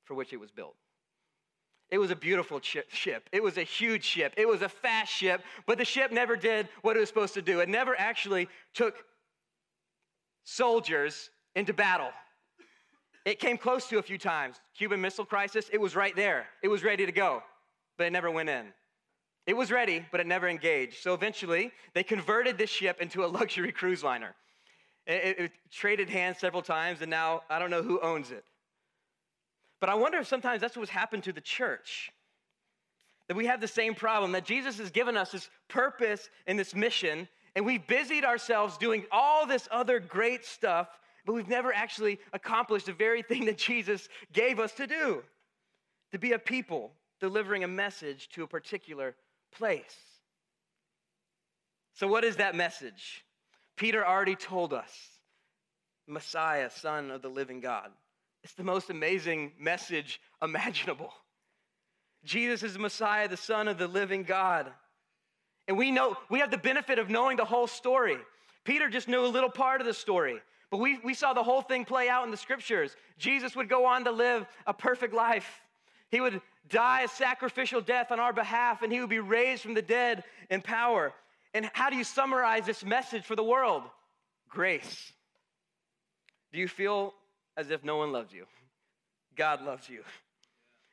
for 0.04 0.14
which 0.14 0.34
it 0.34 0.40
was 0.40 0.52
built. 0.52 0.76
It 1.90 1.98
was 1.98 2.12
a 2.12 2.16
beautiful 2.16 2.60
ship. 2.62 3.30
It 3.32 3.42
was 3.42 3.58
a 3.58 3.64
huge 3.64 4.04
ship. 4.04 4.34
It 4.38 4.48
was 4.48 4.62
a 4.62 4.70
fast 4.70 5.12
ship, 5.12 5.42
but 5.66 5.78
the 5.78 5.86
ship 5.86 6.12
never 6.12 6.36
did 6.36 6.68
what 6.82 6.98
it 6.98 7.00
was 7.00 7.08
supposed 7.08 7.34
to 7.36 7.42
do. 7.42 7.62
It 7.62 7.70
never 7.70 7.98
actually 7.98 8.50
took 8.74 8.96
soldiers 10.44 11.30
into 11.56 11.74
battle. 11.74 12.10
It 13.26 13.40
came 13.40 13.58
close 13.58 13.88
to 13.88 14.00
a 14.00 14.02
few 14.02 14.18
times. 14.18 14.58
Cuban 14.78 15.02
Missile 15.02 15.26
Crisis, 15.26 15.70
it 15.72 15.80
was 15.80 15.96
right 15.96 16.16
there. 16.16 16.48
It 16.62 16.68
was 16.68 16.84
ready 16.84 17.06
to 17.06 17.12
go, 17.12 17.42
but 17.98 18.08
it 18.08 18.12
never 18.12 18.30
went 18.30 18.50
in. 18.50 18.68
It 19.48 19.56
was 19.56 19.72
ready, 19.72 20.06
but 20.12 20.20
it 20.20 20.28
never 20.28 20.50
engaged. 20.50 21.02
So 21.02 21.14
eventually, 21.14 21.72
they 21.94 22.04
converted 22.04 22.58
this 22.58 22.70
ship 22.70 23.02
into 23.02 23.24
a 23.24 23.28
luxury 23.40 23.72
cruise 23.72 24.04
liner. 24.04 24.36
It, 25.08 25.24
it, 25.24 25.40
it 25.40 25.52
traded 25.72 26.10
hands 26.10 26.38
several 26.38 26.62
times, 26.62 27.02
and 27.02 27.10
now 27.10 27.42
I 27.50 27.58
don't 27.58 27.72
know 27.72 27.82
who 27.82 28.02
owns 28.02 28.30
it. 28.30 28.44
But 29.80 29.90
I 29.90 29.96
wonder 29.96 30.18
if 30.18 30.28
sometimes 30.28 30.60
that's 30.60 30.76
what's 30.76 30.92
happened 30.92 31.24
to 31.24 31.32
the 31.32 31.42
church. 31.42 32.12
That 33.30 33.38
we 33.38 33.46
have 33.46 33.62
the 33.62 33.68
same 33.68 33.96
problem, 33.96 34.34
that 34.34 34.44
Jesus 34.44 34.78
has 34.80 34.92
given 34.92 35.16
us 35.16 35.32
this 35.32 35.50
purpose 35.70 36.30
and 36.46 36.60
this 36.60 36.76
mission, 36.76 37.28
and 37.56 37.66
we've 37.66 37.86
busied 37.88 38.26
ourselves 38.26 38.78
doing 38.78 39.06
all 39.12 39.46
this 39.46 39.68
other 39.72 40.00
great 40.00 40.44
stuff, 40.46 40.90
but 41.26 41.34
we've 41.34 41.48
never 41.48 41.74
actually 41.74 42.20
accomplished 42.34 42.88
the 42.88 42.94
very 42.94 43.22
thing 43.22 43.46
that 43.46 43.58
Jesus 43.58 44.10
gave 44.34 44.60
us 44.60 44.74
to 44.74 44.88
do 44.88 45.24
to 46.12 46.20
be 46.20 46.34
a 46.34 46.40
people 46.40 46.92
delivering 47.20 47.64
a 47.64 47.68
message 47.68 48.30
to 48.30 48.44
a 48.44 48.48
particular 48.48 49.16
place. 49.52 49.96
So, 51.94 52.08
what 52.08 52.24
is 52.24 52.36
that 52.38 52.56
message? 52.56 53.26
Peter 53.76 54.06
already 54.06 54.36
told 54.36 54.74
us 54.74 54.92
Messiah, 56.08 56.70
Son 56.70 57.12
of 57.12 57.22
the 57.22 57.30
living 57.30 57.60
God. 57.60 57.92
It's 58.44 58.54
the 58.54 58.64
most 58.64 58.90
amazing 58.90 59.54
message 59.60 60.22
imaginable. 60.42 61.14
Jesus 62.24 62.64
is 62.64 62.78
Messiah, 62.78 63.28
the 63.28 63.38
Son 63.38 63.68
of 63.68 63.78
the 63.78 63.88
living 63.88 64.24
God. 64.24 64.72
And 65.68 65.78
we 65.78 65.92
know, 65.92 66.18
we 66.30 66.40
have 66.40 66.52
the 66.52 66.58
benefit 66.58 67.00
of 67.00 67.10
knowing 67.10 67.38
the 67.38 67.46
whole 67.46 67.68
story. 67.68 68.18
Peter 68.64 68.90
just 68.90 69.08
knew 69.08 69.26
a 69.26 69.28
little 69.28 69.50
part 69.50 69.82
of 69.82 69.88
the 69.88 69.94
story, 69.94 70.42
but 70.72 70.78
we, 70.78 71.00
we 71.04 71.14
saw 71.14 71.34
the 71.34 71.44
whole 71.44 71.62
thing 71.62 71.86
play 71.86 72.10
out 72.10 72.26
in 72.26 72.32
the 72.32 72.38
scriptures. 72.38 72.96
Jesus 73.18 73.56
would 73.56 73.70
go 73.70 73.86
on 73.86 74.04
to 74.06 74.12
live 74.12 74.46
a 74.66 74.74
perfect 74.74 75.14
life. 75.14 75.62
He 76.10 76.22
would 76.22 76.42
die 76.70 77.02
a 77.02 77.08
sacrificial 77.08 77.82
death 77.82 78.12
on 78.12 78.20
our 78.20 78.34
behalf, 78.34 78.82
and 78.82 78.92
he 78.92 79.00
would 79.00 79.10
be 79.10 79.20
raised 79.20 79.64
from 79.64 79.74
the 79.74 79.82
dead 79.82 80.24
in 80.50 80.62
power. 80.62 81.14
And 81.54 81.70
how 81.74 81.90
do 81.90 81.96
you 81.96 82.04
summarize 82.04 82.66
this 82.66 82.84
message 82.84 83.24
for 83.24 83.36
the 83.36 83.44
world? 83.44 83.84
Grace. 84.50 85.12
Do 86.52 86.60
you 86.60 86.68
feel 86.68 87.14
as 87.58 87.72
if 87.72 87.84
no 87.84 87.98
one 87.98 88.12
loves 88.12 88.32
you. 88.32 88.46
God 89.36 89.64
loves 89.64 89.90
you. 89.90 90.04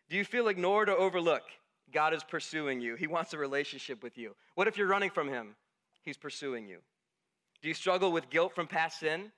Do 0.09 0.17
you 0.17 0.25
feel 0.25 0.49
ignored 0.49 0.89
or 0.89 0.99
overlooked? 0.99 1.51
God 1.93 2.15
is 2.15 2.25
pursuing 2.25 2.81
you. 2.81 2.97
He 2.97 3.07
wants 3.07 3.35
a 3.35 3.39
relationship 3.39 4.03
with 4.03 4.19
you. 4.19 4.35
What 4.55 4.67
if 4.67 4.77
you're 4.77 4.89
running 4.89 5.11
from 5.11 5.29
Him? 5.29 5.55
He's 6.03 6.17
pursuing 6.17 6.67
you. 6.67 6.79
Do 7.63 7.69
you 7.69 7.75
struggle 7.75 8.11
with 8.11 8.31
guilt 8.31 8.55
from 8.55 8.67
past 8.67 9.01
sin? 9.01 9.31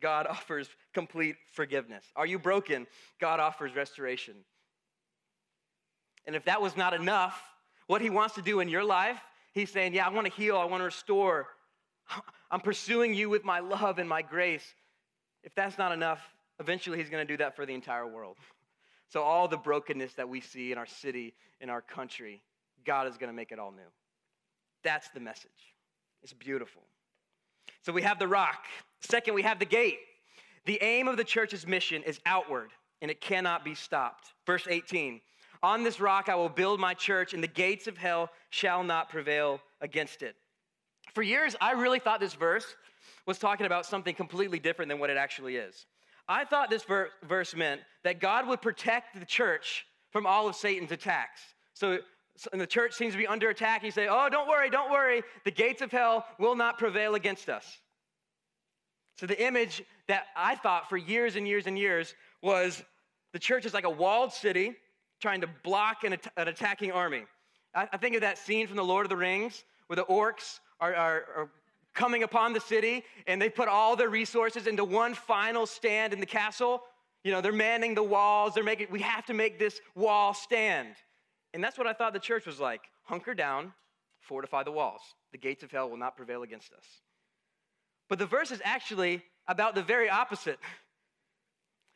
God 0.00 0.26
offers 0.30 0.68
complete 0.92 1.36
forgiveness. 1.52 2.04
Are 2.16 2.26
you 2.26 2.38
broken? 2.38 2.86
God 3.20 3.40
offers 3.40 3.76
restoration. 3.76 4.34
And 6.26 6.34
if 6.34 6.44
that 6.44 6.60
was 6.60 6.76
not 6.76 6.94
enough, 6.94 7.40
what 7.86 8.00
He 8.00 8.10
wants 8.10 8.34
to 8.36 8.42
do 8.42 8.60
in 8.60 8.68
your 8.68 8.84
life, 8.84 9.20
He's 9.52 9.70
saying, 9.70 9.94
Yeah, 9.94 10.06
I 10.06 10.10
want 10.10 10.26
to 10.26 10.32
heal, 10.32 10.56
I 10.56 10.64
want 10.64 10.80
to 10.80 10.86
restore. 10.86 11.48
I'm 12.50 12.60
pursuing 12.60 13.14
you 13.14 13.30
with 13.30 13.44
my 13.44 13.60
love 13.60 13.98
and 13.98 14.08
my 14.08 14.22
grace. 14.22 14.64
If 15.42 15.54
that's 15.54 15.78
not 15.78 15.92
enough, 15.92 16.20
Eventually, 16.60 16.98
he's 16.98 17.10
going 17.10 17.26
to 17.26 17.32
do 17.32 17.36
that 17.38 17.56
for 17.56 17.66
the 17.66 17.74
entire 17.74 18.06
world. 18.06 18.36
So, 19.08 19.22
all 19.22 19.48
the 19.48 19.56
brokenness 19.56 20.14
that 20.14 20.28
we 20.28 20.40
see 20.40 20.72
in 20.72 20.78
our 20.78 20.86
city, 20.86 21.34
in 21.60 21.68
our 21.68 21.80
country, 21.80 22.42
God 22.84 23.08
is 23.08 23.16
going 23.16 23.28
to 23.28 23.34
make 23.34 23.50
it 23.50 23.58
all 23.58 23.72
new. 23.72 23.82
That's 24.82 25.08
the 25.10 25.20
message. 25.20 25.74
It's 26.22 26.32
beautiful. 26.32 26.82
So, 27.82 27.92
we 27.92 28.02
have 28.02 28.18
the 28.18 28.28
rock. 28.28 28.64
Second, 29.00 29.34
we 29.34 29.42
have 29.42 29.58
the 29.58 29.66
gate. 29.66 29.98
The 30.64 30.80
aim 30.80 31.08
of 31.08 31.16
the 31.16 31.24
church's 31.24 31.66
mission 31.66 32.02
is 32.04 32.20
outward, 32.24 32.70
and 33.02 33.10
it 33.10 33.20
cannot 33.20 33.64
be 33.64 33.74
stopped. 33.74 34.32
Verse 34.46 34.66
18 34.68 35.20
On 35.62 35.82
this 35.82 36.00
rock 36.00 36.28
I 36.28 36.34
will 36.34 36.48
build 36.48 36.80
my 36.80 36.94
church, 36.94 37.34
and 37.34 37.42
the 37.42 37.48
gates 37.48 37.86
of 37.86 37.96
hell 37.96 38.30
shall 38.50 38.82
not 38.82 39.08
prevail 39.08 39.60
against 39.80 40.22
it. 40.22 40.36
For 41.14 41.22
years, 41.22 41.54
I 41.60 41.72
really 41.72 41.98
thought 41.98 42.20
this 42.20 42.34
verse 42.34 42.66
was 43.26 43.38
talking 43.38 43.66
about 43.66 43.86
something 43.86 44.14
completely 44.14 44.58
different 44.58 44.88
than 44.88 44.98
what 44.98 45.10
it 45.10 45.16
actually 45.16 45.56
is. 45.56 45.86
I 46.28 46.44
thought 46.44 46.70
this 46.70 46.82
ver- 46.84 47.10
verse 47.22 47.54
meant 47.54 47.82
that 48.02 48.20
God 48.20 48.48
would 48.48 48.62
protect 48.62 49.18
the 49.18 49.26
church 49.26 49.86
from 50.10 50.26
all 50.26 50.48
of 50.48 50.54
Satan's 50.54 50.92
attacks. 50.92 51.40
So, 51.74 51.98
and 52.52 52.60
the 52.60 52.66
church 52.66 52.94
seems 52.94 53.12
to 53.12 53.18
be 53.18 53.26
under 53.26 53.50
attack. 53.50 53.82
You 53.84 53.90
say, 53.90 54.08
Oh, 54.08 54.28
don't 54.30 54.48
worry, 54.48 54.70
don't 54.70 54.90
worry. 54.90 55.22
The 55.44 55.50
gates 55.50 55.82
of 55.82 55.90
hell 55.90 56.26
will 56.38 56.56
not 56.56 56.78
prevail 56.78 57.14
against 57.14 57.48
us. 57.48 57.78
So, 59.16 59.26
the 59.26 59.40
image 59.42 59.82
that 60.08 60.24
I 60.36 60.56
thought 60.56 60.88
for 60.88 60.96
years 60.96 61.36
and 61.36 61.46
years 61.46 61.66
and 61.66 61.78
years 61.78 62.14
was 62.42 62.82
the 63.32 63.38
church 63.38 63.66
is 63.66 63.74
like 63.74 63.84
a 63.84 63.90
walled 63.90 64.32
city 64.32 64.74
trying 65.24 65.40
to 65.40 65.48
block 65.62 66.04
an, 66.04 66.14
an 66.36 66.48
attacking 66.48 66.92
army. 66.92 67.22
I, 67.74 67.88
I, 67.90 67.96
think 67.96 68.14
of 68.14 68.20
that 68.20 68.36
scene 68.36 68.66
from 68.66 68.76
The 68.76 68.84
Lord 68.84 69.06
of 69.06 69.08
the 69.08 69.16
Rings 69.16 69.64
where 69.86 69.94
the 69.96 70.04
orcs 70.04 70.60
are, 70.80 70.94
are, 70.94 71.24
are 71.34 71.50
coming 71.94 72.24
upon 72.24 72.52
the 72.52 72.60
city, 72.60 73.02
and 73.26 73.40
they 73.40 73.48
put 73.48 73.66
all 73.66 73.96
their 73.96 74.10
resources 74.10 74.66
into 74.66 74.84
one 74.84 75.14
final 75.14 75.64
stand 75.64 76.12
in 76.12 76.20
the 76.20 76.26
castle. 76.26 76.82
You 77.22 77.32
know, 77.32 77.40
they're 77.40 77.52
manning 77.52 77.94
the 77.94 78.02
walls. 78.02 78.52
They're 78.52 78.62
making, 78.62 78.88
we 78.90 79.00
have 79.00 79.24
to 79.24 79.32
make 79.32 79.58
this 79.58 79.80
wall 79.94 80.34
stand. 80.34 80.88
And 81.54 81.64
that's 81.64 81.78
what 81.78 81.86
I 81.86 81.94
thought 81.94 82.12
the 82.12 82.18
church 82.18 82.44
was 82.44 82.60
like 82.60 82.82
hunker 83.04 83.32
down, 83.32 83.72
fortify 84.20 84.62
the 84.62 84.72
walls. 84.72 85.00
The 85.32 85.38
gates 85.38 85.62
of 85.62 85.70
hell 85.70 85.88
will 85.88 85.96
not 85.96 86.18
prevail 86.18 86.42
against 86.42 86.70
us. 86.74 86.84
But 88.10 88.18
the 88.18 88.26
verse 88.26 88.50
is 88.50 88.60
actually 88.62 89.22
about 89.48 89.74
the 89.74 89.82
very 89.82 90.10
opposite. 90.10 90.58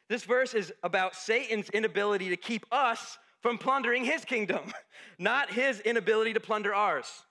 This 0.09 0.25
verse 0.25 0.55
is 0.55 0.73
about 0.83 1.15
Satan's 1.15 1.69
inability 1.71 2.31
to 2.31 2.37
keep 2.37 2.65
us 2.73 3.19
from 3.41 3.59
plundering 3.59 4.05
his 4.05 4.25
kingdom, 4.25 4.73
not 5.19 5.53
his 5.53 5.81
inability 5.81 6.33
to 6.33 6.41
plunder 6.41 6.75
ours. 6.75 7.25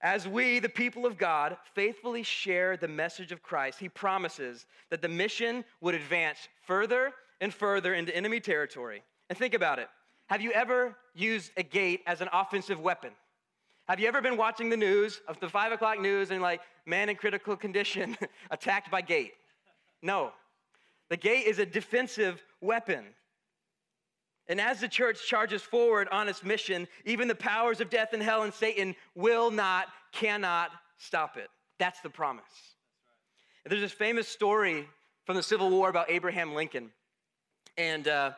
As 0.00 0.28
we, 0.28 0.58
the 0.58 0.68
people 0.68 1.06
of 1.06 1.16
God, 1.16 1.56
faithfully 1.74 2.22
share 2.22 2.76
the 2.76 2.88
message 2.88 3.32
of 3.32 3.42
Christ, 3.42 3.78
he 3.78 3.88
promises 3.88 4.66
that 4.90 5.00
the 5.00 5.08
mission 5.08 5.64
would 5.80 5.94
advance 5.94 6.38
further 6.66 7.12
and 7.40 7.52
further 7.52 7.94
into 7.94 8.14
enemy 8.14 8.38
territory. 8.38 9.02
And 9.30 9.38
think 9.38 9.54
about 9.54 9.78
it. 9.78 9.88
Have 10.26 10.42
you 10.42 10.52
ever 10.52 10.94
used 11.14 11.52
a 11.56 11.62
gate 11.62 12.02
as 12.06 12.20
an 12.20 12.28
offensive 12.34 12.80
weapon? 12.80 13.12
Have 13.88 13.98
you 13.98 14.06
ever 14.08 14.20
been 14.20 14.36
watching 14.36 14.68
the 14.68 14.76
news 14.76 15.20
of 15.26 15.40
the 15.40 15.48
five 15.48 15.72
o'clock 15.72 15.98
news 16.00 16.30
and 16.30 16.42
like 16.42 16.60
man 16.84 17.08
in 17.08 17.16
critical 17.16 17.56
condition 17.56 18.16
attacked 18.50 18.90
by 18.90 19.00
gate? 19.00 19.32
No. 20.02 20.32
The 21.14 21.18
gate 21.18 21.46
is 21.46 21.60
a 21.60 21.64
defensive 21.64 22.42
weapon. 22.60 23.04
And 24.48 24.60
as 24.60 24.80
the 24.80 24.88
church 24.88 25.24
charges 25.28 25.62
forward 25.62 26.08
on 26.10 26.28
its 26.28 26.42
mission, 26.42 26.88
even 27.04 27.28
the 27.28 27.36
powers 27.36 27.80
of 27.80 27.88
death 27.88 28.14
and 28.14 28.20
hell 28.20 28.42
and 28.42 28.52
Satan 28.52 28.96
will 29.14 29.52
not, 29.52 29.86
cannot 30.10 30.72
stop 30.96 31.36
it. 31.36 31.50
That's 31.78 32.00
the 32.00 32.10
promise. 32.10 32.42
There's 33.64 33.80
this 33.80 33.92
famous 33.92 34.26
story 34.26 34.88
from 35.24 35.36
the 35.36 35.42
Civil 35.44 35.70
War 35.70 35.88
about 35.88 36.10
Abraham 36.10 36.52
Lincoln. 36.52 36.90
And 37.78 38.08
uh, 38.08 38.32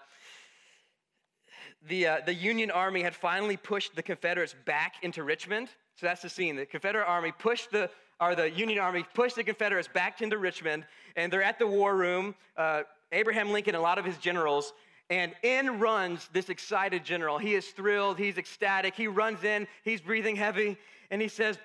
the, 1.89 2.07
uh, 2.07 2.21
the 2.27 2.35
Union 2.35 2.71
Army 2.71 3.01
had 3.01 3.15
finally 3.15 3.57
pushed 3.57 3.97
the 3.97 4.03
Confederates 4.03 4.55
back 4.67 4.97
into 5.01 5.23
Richmond. 5.23 5.69
So 5.99 6.05
that's 6.05 6.21
the 6.21 6.29
scene. 6.29 6.57
The 6.57 6.67
Confederate 6.67 7.07
Army 7.07 7.33
pushed 7.33 7.71
the, 7.71 7.89
or 8.21 8.35
the 8.35 8.51
Union 8.51 8.79
Army 8.79 9.05
pushed 9.15 9.37
the 9.37 9.45
Confederates 9.45 9.89
back 9.89 10.23
into 10.23 10.39
Richmond, 10.39 10.85
and 11.17 11.33
they're 11.33 11.43
at 11.43 11.59
the 11.59 11.67
war 11.67 11.97
room. 11.97 12.35
Uh, 12.57 12.83
Abraham 13.13 13.53
Lincoln 13.53 13.75
and 13.75 13.81
a 13.81 13.83
lot 13.83 13.99
of 13.99 14.05
his 14.05 14.17
generals 14.19 14.73
and 15.11 15.33
in 15.43 15.79
runs 15.79 16.29
this 16.33 16.49
excited 16.49 17.05
general. 17.05 17.39
He 17.39 17.55
is 17.55 17.69
thrilled, 17.69 18.19
he's 18.19 18.39
ecstatic. 18.39 18.95
He 18.95 19.07
runs 19.07 19.45
in, 19.45 19.69
he's 19.85 20.01
breathing 20.01 20.37
heavy, 20.37 20.77
and 21.11 21.23
he 21.23 21.29
says, 21.29 21.59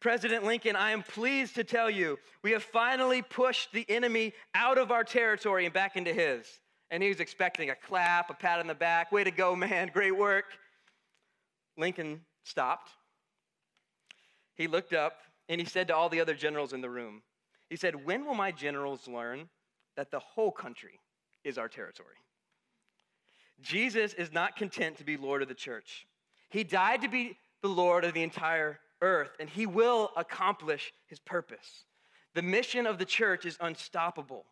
President 0.00 0.44
Lincoln, 0.44 0.76
I 0.76 0.90
am 0.92 1.02
pleased 1.02 1.54
to 1.56 1.64
tell 1.64 1.90
you, 1.90 2.18
we 2.42 2.52
have 2.52 2.62
finally 2.62 3.22
pushed 3.22 3.72
the 3.72 3.86
enemy 3.88 4.32
out 4.54 4.78
of 4.78 4.90
our 4.90 5.04
territory 5.04 5.64
and 5.64 5.74
back 5.74 5.96
into 5.96 6.12
his. 6.12 6.46
And 6.90 7.02
he 7.02 7.08
was 7.08 7.20
expecting 7.20 7.70
a 7.70 7.74
clap, 7.74 8.30
a 8.30 8.34
pat 8.34 8.60
on 8.60 8.66
the 8.66 8.74
back. 8.74 9.12
Way 9.12 9.24
to 9.24 9.30
go, 9.30 9.54
man, 9.54 9.90
great 9.92 10.16
work. 10.16 10.46
Lincoln 11.76 12.22
stopped. 12.44 12.90
He 14.54 14.66
looked 14.66 14.92
up 14.92 15.18
and 15.48 15.60
he 15.60 15.66
said 15.66 15.88
to 15.88 15.96
all 15.96 16.08
the 16.08 16.20
other 16.20 16.34
generals 16.34 16.72
in 16.72 16.80
the 16.80 16.90
room, 16.90 17.22
He 17.70 17.76
said, 17.76 18.04
When 18.04 18.24
will 18.24 18.34
my 18.34 18.52
generals 18.52 19.08
learn 19.08 19.48
that 19.96 20.10
the 20.10 20.18
whole 20.18 20.50
country 20.50 21.00
is 21.44 21.58
our 21.58 21.68
territory? 21.68 22.16
Jesus 23.60 24.14
is 24.14 24.32
not 24.32 24.56
content 24.56 24.98
to 24.98 25.04
be 25.04 25.16
Lord 25.16 25.42
of 25.42 25.48
the 25.48 25.54
church. 25.54 26.06
He 26.50 26.64
died 26.64 27.02
to 27.02 27.08
be 27.08 27.36
the 27.62 27.68
Lord 27.68 28.04
of 28.04 28.14
the 28.14 28.22
entire 28.22 28.78
earth, 29.02 29.30
and 29.40 29.48
he 29.48 29.66
will 29.66 30.10
accomplish 30.16 30.92
his 31.06 31.18
purpose. 31.18 31.84
The 32.34 32.42
mission 32.42 32.86
of 32.86 32.98
the 32.98 33.04
church 33.04 33.44
is 33.44 33.56
unstoppable. 33.60 34.44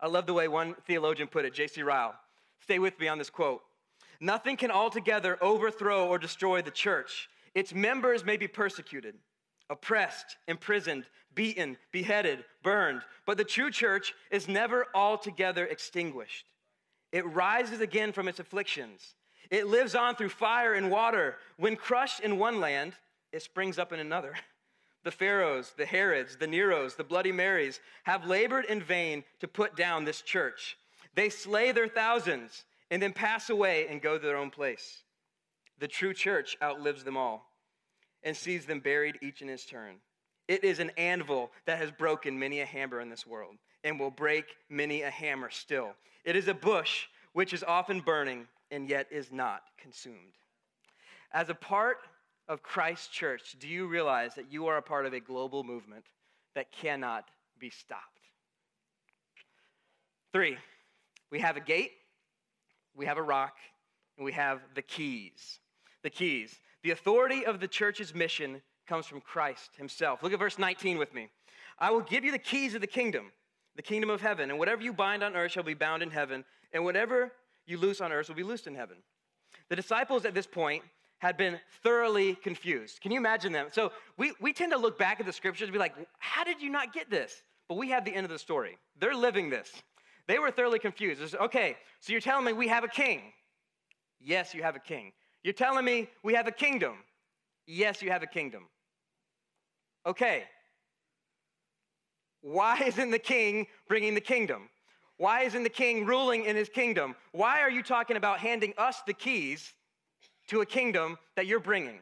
I 0.00 0.06
love 0.06 0.26
the 0.26 0.34
way 0.34 0.46
one 0.48 0.76
theologian 0.86 1.28
put 1.28 1.44
it, 1.44 1.54
J.C. 1.54 1.82
Ryle. 1.82 2.14
Stay 2.60 2.78
with 2.78 2.98
me 3.00 3.08
on 3.08 3.18
this 3.18 3.30
quote. 3.30 3.62
Nothing 4.20 4.56
can 4.56 4.70
altogether 4.70 5.38
overthrow 5.40 6.06
or 6.06 6.18
destroy 6.18 6.62
the 6.62 6.70
church. 6.70 7.28
Its 7.54 7.74
members 7.74 8.24
may 8.24 8.36
be 8.36 8.48
persecuted, 8.48 9.14
oppressed, 9.70 10.36
imprisoned, 10.46 11.04
beaten, 11.34 11.76
beheaded, 11.92 12.44
burned, 12.62 13.02
but 13.26 13.36
the 13.38 13.44
true 13.44 13.70
church 13.70 14.14
is 14.30 14.48
never 14.48 14.86
altogether 14.94 15.66
extinguished. 15.66 16.46
It 17.12 17.26
rises 17.26 17.80
again 17.80 18.12
from 18.12 18.28
its 18.28 18.40
afflictions. 18.40 19.14
It 19.50 19.66
lives 19.66 19.94
on 19.94 20.16
through 20.16 20.30
fire 20.30 20.74
and 20.74 20.90
water. 20.90 21.36
When 21.56 21.76
crushed 21.76 22.20
in 22.20 22.38
one 22.38 22.60
land, 22.60 22.94
it 23.32 23.42
springs 23.42 23.78
up 23.78 23.92
in 23.92 24.00
another. 24.00 24.34
The 25.04 25.12
Pharaohs, 25.12 25.72
the 25.76 25.86
Herods, 25.86 26.36
the 26.36 26.48
Neros, 26.48 26.96
the 26.96 27.04
Bloody 27.04 27.30
Marys 27.30 27.80
have 28.02 28.26
labored 28.26 28.64
in 28.64 28.82
vain 28.82 29.22
to 29.38 29.46
put 29.46 29.76
down 29.76 30.04
this 30.04 30.20
church. 30.20 30.76
They 31.14 31.30
slay 31.30 31.70
their 31.70 31.86
thousands 31.86 32.64
and 32.90 33.00
then 33.00 33.12
pass 33.12 33.48
away 33.48 33.86
and 33.88 34.02
go 34.02 34.18
to 34.18 34.26
their 34.26 34.36
own 34.36 34.50
place. 34.50 35.04
The 35.78 35.88
true 35.88 36.12
church 36.12 36.58
outlives 36.60 37.04
them 37.04 37.16
all 37.16 37.47
and 38.22 38.36
sees 38.36 38.66
them 38.66 38.80
buried 38.80 39.18
each 39.22 39.42
in 39.42 39.48
his 39.48 39.64
turn. 39.64 39.96
It 40.48 40.64
is 40.64 40.78
an 40.78 40.90
anvil 40.96 41.50
that 41.66 41.78
has 41.78 41.90
broken 41.90 42.38
many 42.38 42.60
a 42.60 42.66
hammer 42.66 43.00
in 43.00 43.10
this 43.10 43.26
world 43.26 43.56
and 43.84 44.00
will 44.00 44.10
break 44.10 44.44
many 44.68 45.02
a 45.02 45.10
hammer 45.10 45.50
still. 45.50 45.94
It 46.24 46.36
is 46.36 46.48
a 46.48 46.54
bush 46.54 47.06
which 47.32 47.52
is 47.52 47.62
often 47.62 48.00
burning 48.00 48.46
and 48.70 48.88
yet 48.88 49.06
is 49.10 49.30
not 49.30 49.62
consumed. 49.80 50.36
As 51.32 51.50
a 51.50 51.54
part 51.54 51.98
of 52.48 52.62
Christ's 52.62 53.08
church, 53.08 53.56
do 53.60 53.68
you 53.68 53.86
realize 53.86 54.34
that 54.34 54.50
you 54.50 54.66
are 54.66 54.78
a 54.78 54.82
part 54.82 55.06
of 55.06 55.12
a 55.12 55.20
global 55.20 55.62
movement 55.62 56.04
that 56.54 56.72
cannot 56.72 57.24
be 57.58 57.70
stopped? 57.70 58.02
Three, 60.32 60.56
we 61.30 61.40
have 61.40 61.56
a 61.56 61.60
gate, 61.60 61.92
we 62.94 63.06
have 63.06 63.18
a 63.18 63.22
rock, 63.22 63.54
and 64.16 64.24
we 64.24 64.32
have 64.32 64.60
the 64.74 64.82
keys. 64.82 65.60
The 66.02 66.10
keys. 66.10 66.58
The 66.82 66.90
authority 66.90 67.44
of 67.44 67.60
the 67.60 67.68
church's 67.68 68.14
mission 68.14 68.62
comes 68.86 69.06
from 69.06 69.20
Christ 69.20 69.70
himself. 69.76 70.22
Look 70.22 70.32
at 70.32 70.38
verse 70.38 70.58
19 70.58 70.98
with 70.98 71.12
me. 71.12 71.28
I 71.78 71.90
will 71.90 72.00
give 72.00 72.24
you 72.24 72.32
the 72.32 72.38
keys 72.38 72.74
of 72.74 72.80
the 72.80 72.86
kingdom 72.86 73.32
the 73.78 73.82
kingdom 73.82 74.10
of 74.10 74.20
heaven. 74.20 74.50
And 74.50 74.58
whatever 74.58 74.82
you 74.82 74.92
bind 74.92 75.22
on 75.22 75.36
earth 75.36 75.52
shall 75.52 75.62
be 75.62 75.72
bound 75.72 76.02
in 76.02 76.10
heaven, 76.10 76.44
and 76.72 76.84
whatever 76.84 77.32
you 77.64 77.78
loose 77.78 78.00
on 78.00 78.12
earth 78.12 78.28
will 78.28 78.34
be 78.34 78.42
loosed 78.42 78.66
in 78.66 78.74
heaven. 78.74 78.96
The 79.68 79.76
disciples 79.76 80.24
at 80.24 80.34
this 80.34 80.48
point 80.48 80.82
had 81.18 81.36
been 81.36 81.60
thoroughly 81.84 82.34
confused. 82.34 83.00
Can 83.00 83.12
you 83.12 83.18
imagine 83.18 83.52
them? 83.52 83.68
So 83.70 83.92
we, 84.16 84.32
we 84.40 84.52
tend 84.52 84.72
to 84.72 84.78
look 84.78 84.98
back 84.98 85.20
at 85.20 85.26
the 85.26 85.32
scriptures 85.32 85.68
and 85.68 85.72
be 85.72 85.78
like, 85.78 85.94
how 86.18 86.42
did 86.42 86.60
you 86.60 86.70
not 86.70 86.92
get 86.92 87.08
this? 87.08 87.44
But 87.68 87.76
we 87.76 87.90
have 87.90 88.04
the 88.04 88.12
end 88.12 88.24
of 88.24 88.30
the 88.30 88.38
story. 88.38 88.78
They're 88.98 89.14
living 89.14 89.48
this. 89.48 89.70
They 90.26 90.40
were 90.40 90.50
thoroughly 90.50 90.80
confused. 90.80 91.36
Okay, 91.36 91.76
so 92.00 92.10
you're 92.10 92.20
telling 92.20 92.44
me 92.44 92.52
we 92.52 92.66
have 92.66 92.82
a 92.82 92.88
king? 92.88 93.20
Yes, 94.20 94.54
you 94.54 94.64
have 94.64 94.74
a 94.74 94.80
king. 94.80 95.12
You're 95.48 95.54
telling 95.54 95.86
me 95.86 96.10
we 96.22 96.34
have 96.34 96.46
a 96.46 96.52
kingdom? 96.52 96.96
Yes, 97.66 98.02
you 98.02 98.10
have 98.10 98.22
a 98.22 98.26
kingdom. 98.26 98.68
Okay, 100.04 100.42
why 102.42 102.82
isn't 102.86 103.10
the 103.10 103.18
king 103.18 103.66
bringing 103.88 104.14
the 104.14 104.20
kingdom? 104.20 104.68
Why 105.16 105.44
isn't 105.44 105.62
the 105.62 105.70
king 105.70 106.04
ruling 106.04 106.44
in 106.44 106.54
his 106.54 106.68
kingdom? 106.68 107.16
Why 107.32 107.62
are 107.62 107.70
you 107.70 107.82
talking 107.82 108.18
about 108.18 108.40
handing 108.40 108.74
us 108.76 109.00
the 109.06 109.14
keys 109.14 109.72
to 110.48 110.60
a 110.60 110.66
kingdom 110.66 111.16
that 111.34 111.46
you're 111.46 111.60
bringing? 111.60 112.00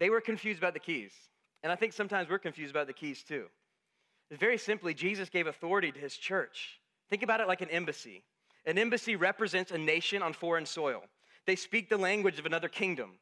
They 0.00 0.10
were 0.10 0.20
confused 0.20 0.58
about 0.58 0.74
the 0.74 0.80
keys. 0.80 1.12
And 1.62 1.70
I 1.70 1.76
think 1.76 1.92
sometimes 1.92 2.28
we're 2.28 2.40
confused 2.40 2.72
about 2.72 2.88
the 2.88 2.92
keys 2.92 3.22
too. 3.22 3.46
Very 4.30 4.58
simply, 4.58 4.94
Jesus 4.94 5.28
gave 5.30 5.46
authority 5.46 5.90
to 5.90 5.98
his 5.98 6.16
church. 6.16 6.80
Think 7.08 7.22
about 7.22 7.40
it 7.40 7.48
like 7.48 7.62
an 7.62 7.70
embassy. 7.70 8.24
An 8.66 8.76
embassy 8.76 9.16
represents 9.16 9.70
a 9.70 9.78
nation 9.78 10.22
on 10.22 10.34
foreign 10.34 10.66
soil. 10.66 11.02
They 11.46 11.56
speak 11.56 11.88
the 11.88 11.96
language 11.96 12.38
of 12.38 12.44
another 12.44 12.68
kingdom. 12.68 13.12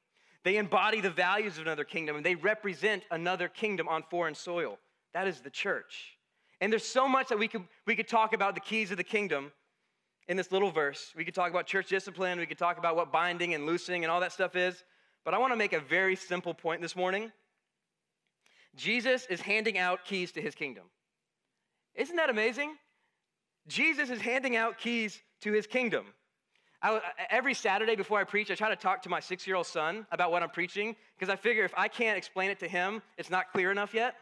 They 0.43 0.57
embody 0.57 1.01
the 1.01 1.11
values 1.11 1.59
of 1.59 1.63
another 1.63 1.85
kingdom, 1.85 2.17
and 2.17 2.27
they 2.27 2.35
represent 2.35 3.05
another 3.11 3.49
kingdom 3.49 3.89
on 3.89 4.03
foreign 4.03 4.35
soil. 4.35 4.79
That 5.15 5.29
is 5.29 5.41
the 5.41 5.51
church. 5.51 6.17
And 6.61 6.73
there's 6.73 6.85
so 6.85 7.07
much 7.07 7.29
that 7.29 7.39
we 7.39 7.49
could, 7.49 7.65
we 7.87 7.95
could 7.95 8.09
talk 8.09 8.33
about 8.33 8.55
the 8.55 8.61
keys 8.61 8.91
of 8.91 8.97
the 8.97 9.05
kingdom 9.05 9.53
in 10.29 10.37
this 10.37 10.51
little 10.51 10.71
verse. 10.71 11.13
We 11.17 11.25
could 11.25 11.35
talk 11.35 11.51
about 11.51 11.67
church 11.67 11.89
discipline, 11.89 12.39
we 12.39 12.47
could 12.47 12.59
talk 12.59 12.79
about 12.79 12.97
what 12.97 13.13
binding 13.13 13.55
and 13.55 13.67
loosing 13.67 14.05
and 14.05 14.11
all 14.11 14.21
that 14.21 14.33
stuff 14.33 14.57
is. 14.57 14.83
But 15.25 15.35
I 15.35 15.39
want 15.39 15.53
to 15.53 15.57
make 15.57 15.73
a 15.73 15.81
very 15.81 16.17
simple 16.17 16.55
point 16.55 16.81
this 16.81 16.97
morning. 16.97 17.31
Jesus 18.75 19.27
is 19.27 19.41
handing 19.41 19.79
out 19.79 20.05
keys 20.05 20.33
to 20.33 20.43
his 20.43 20.55
kingdom. 20.55 20.85
Isn't 21.97 22.17
that 22.17 22.31
amazing? 22.31 22.77
Jesus 23.67 24.11
is 24.11 24.21
handing 24.21 24.57
out 24.57 24.79
keys 24.79 25.21
to 25.41 25.53
his 25.53 25.67
kingdom. 25.67 26.07
I, 26.83 27.01
every 27.31 27.55
Saturday 27.55 27.97
before 27.97 28.21
I 28.21 28.25
preach, 28.25 28.51
I 28.51 28.55
try 28.55 28.69
to 28.69 28.77
talk 28.77 29.03
to 29.03 29.09
my 29.09 29.19
six 29.19 29.47
year 29.47 29.57
old 29.57 29.67
son 29.67 30.07
about 30.13 30.31
what 30.31 30.43
I'm 30.43 30.51
preaching 30.51 30.95
because 31.19 31.33
I 31.33 31.37
figure 31.37 31.65
if 31.65 31.75
I 31.77 31.89
can't 31.89 32.19
explain 32.19 32.51
it 32.51 32.61
to 32.61 32.69
him, 32.69 33.03
it's 33.17 33.31
not 33.31 33.51
clear 33.51 33.71
enough 33.71 33.95
yet. 33.95 34.15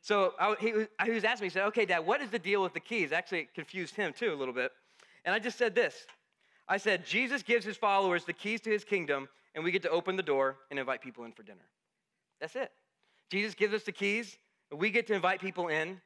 So 0.00 0.34
I, 0.38 0.54
he, 0.60 0.72
he 1.04 1.10
was 1.10 1.24
asking 1.24 1.44
me, 1.44 1.48
he 1.48 1.52
said, 1.52 1.64
Okay, 1.66 1.84
Dad, 1.84 2.06
what 2.06 2.20
is 2.20 2.30
the 2.30 2.38
deal 2.38 2.62
with 2.62 2.74
the 2.74 2.80
keys? 2.80 3.12
Actually, 3.12 3.40
it 3.40 3.54
confused 3.54 3.96
him 3.96 4.12
too 4.16 4.32
a 4.32 4.36
little 4.36 4.54
bit. 4.54 4.70
And 5.24 5.34
I 5.34 5.38
just 5.38 5.58
said 5.58 5.74
this 5.74 6.06
I 6.68 6.78
said, 6.78 7.04
Jesus 7.04 7.42
gives 7.42 7.64
his 7.64 7.76
followers 7.76 8.24
the 8.24 8.32
keys 8.32 8.60
to 8.62 8.70
his 8.70 8.84
kingdom, 8.84 9.28
and 9.54 9.64
we 9.64 9.70
get 9.70 9.82
to 9.82 9.90
open 9.90 10.16
the 10.16 10.22
door 10.22 10.56
and 10.70 10.78
invite 10.78 11.02
people 11.02 11.24
in 11.24 11.32
for 11.32 11.42
dinner. 11.42 11.66
That's 12.40 12.56
it. 12.56 12.70
Jesus 13.30 13.54
gives 13.54 13.74
us 13.74 13.82
the 13.82 13.92
keys, 13.92 14.38
and 14.70 14.80
we 14.80 14.90
get 14.90 15.06
to 15.08 15.14
invite 15.14 15.40
people 15.40 15.68
in 15.68 16.00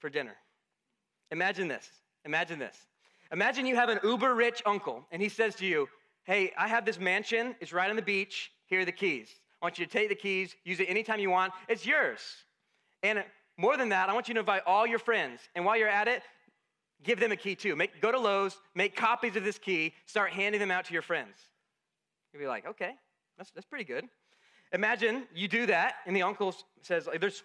for 0.00 0.10
dinner. 0.10 0.36
Imagine 1.30 1.68
this. 1.68 1.90
Imagine 2.24 2.58
this. 2.58 2.76
Imagine 3.32 3.66
you 3.66 3.76
have 3.76 3.88
an 3.88 3.98
uber 4.02 4.34
rich 4.34 4.62
uncle 4.66 5.06
and 5.10 5.20
he 5.20 5.28
says 5.28 5.54
to 5.56 5.66
you, 5.66 5.88
Hey, 6.24 6.52
I 6.58 6.66
have 6.66 6.84
this 6.84 6.98
mansion, 6.98 7.54
it's 7.60 7.72
right 7.72 7.88
on 7.88 7.94
the 7.94 8.02
beach, 8.02 8.50
here 8.66 8.80
are 8.80 8.84
the 8.84 8.92
keys. 8.92 9.28
I 9.62 9.64
want 9.64 9.78
you 9.78 9.86
to 9.86 9.90
take 9.90 10.08
the 10.08 10.16
keys, 10.16 10.56
use 10.64 10.80
it 10.80 10.84
anytime 10.84 11.20
you 11.20 11.30
want, 11.30 11.52
it's 11.68 11.86
yours. 11.86 12.20
And 13.02 13.24
more 13.56 13.76
than 13.76 13.90
that, 13.90 14.08
I 14.08 14.12
want 14.12 14.26
you 14.26 14.34
to 14.34 14.40
invite 14.40 14.62
all 14.66 14.86
your 14.86 14.98
friends. 14.98 15.40
And 15.54 15.64
while 15.64 15.76
you're 15.76 15.88
at 15.88 16.08
it, 16.08 16.22
give 17.04 17.20
them 17.20 17.32
a 17.32 17.36
key 17.36 17.54
too. 17.54 17.76
Make, 17.76 18.00
go 18.00 18.10
to 18.10 18.18
Lowe's, 18.18 18.58
make 18.74 18.96
copies 18.96 19.36
of 19.36 19.44
this 19.44 19.58
key, 19.58 19.94
start 20.06 20.32
handing 20.32 20.60
them 20.60 20.70
out 20.70 20.84
to 20.86 20.92
your 20.92 21.02
friends. 21.02 21.36
You'll 22.32 22.42
be 22.42 22.48
like, 22.48 22.66
okay, 22.66 22.92
that's, 23.38 23.50
that's 23.52 23.66
pretty 23.66 23.84
good. 23.84 24.04
Imagine 24.72 25.24
you 25.34 25.46
do 25.48 25.66
that, 25.66 25.96
and 26.06 26.16
the 26.16 26.22
uncle 26.22 26.54
says, 26.82 27.08
there's, 27.20 27.44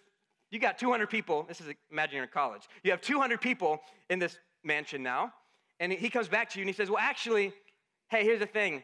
you 0.52 0.60
got 0.60 0.78
200 0.78 1.10
people. 1.10 1.46
This 1.48 1.62
is 1.62 1.68
in 1.68 2.28
college. 2.32 2.64
You 2.84 2.92
have 2.92 3.02
200 3.02 3.42
people 3.42 3.82
in 4.10 4.20
this 4.20 4.38
mansion 4.64 5.02
now, 5.02 5.34
and 5.80 5.92
he 5.92 6.10
comes 6.10 6.28
back 6.28 6.50
to 6.52 6.60
you 6.60 6.64
and 6.64 6.70
he 6.70 6.74
says, 6.74 6.90
well, 6.90 7.00
actually, 7.00 7.54
hey, 8.10 8.24
here's 8.24 8.40
the 8.40 8.46
thing. 8.46 8.84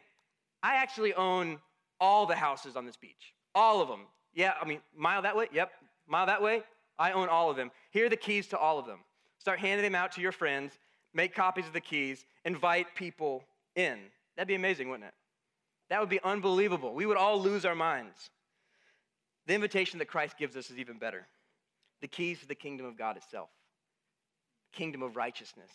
I 0.62 0.76
actually 0.76 1.14
own 1.14 1.60
all 2.00 2.26
the 2.26 2.34
houses 2.34 2.74
on 2.74 2.86
this 2.86 2.96
beach, 2.96 3.34
all 3.54 3.80
of 3.80 3.88
them. 3.88 4.06
Yeah, 4.34 4.54
I 4.60 4.64
mean, 4.64 4.80
mile 4.96 5.22
that 5.22 5.36
way? 5.36 5.48
Yep. 5.52 5.70
Mile 6.08 6.26
that 6.26 6.42
way? 6.42 6.62
I 6.98 7.12
own 7.12 7.28
all 7.28 7.50
of 7.50 7.56
them. 7.56 7.70
Here 7.90 8.06
are 8.06 8.08
the 8.08 8.16
keys 8.16 8.48
to 8.48 8.58
all 8.58 8.78
of 8.78 8.86
them. 8.86 9.00
Start 9.38 9.58
handing 9.58 9.84
them 9.84 9.94
out 9.94 10.12
to 10.12 10.20
your 10.20 10.32
friends, 10.32 10.78
make 11.14 11.34
copies 11.34 11.66
of 11.66 11.72
the 11.72 11.80
keys, 11.80 12.24
invite 12.44 12.94
people 12.94 13.44
in. 13.76 13.98
That'd 14.36 14.48
be 14.48 14.54
amazing, 14.54 14.88
wouldn't 14.88 15.08
it? 15.08 15.14
That 15.90 16.00
would 16.00 16.08
be 16.08 16.20
unbelievable. 16.22 16.94
We 16.94 17.06
would 17.06 17.16
all 17.16 17.40
lose 17.40 17.64
our 17.64 17.74
minds. 17.74 18.30
The 19.46 19.54
invitation 19.54 19.98
that 20.00 20.06
Christ 20.06 20.36
gives 20.38 20.56
us 20.56 20.70
is 20.70 20.78
even 20.78 20.98
better 20.98 21.26
the 22.00 22.08
keys 22.08 22.40
to 22.40 22.46
the 22.46 22.54
kingdom 22.54 22.86
of 22.86 22.96
God 22.96 23.16
itself 23.16 23.50
kingdom 24.72 25.02
of 25.02 25.16
righteousness, 25.16 25.70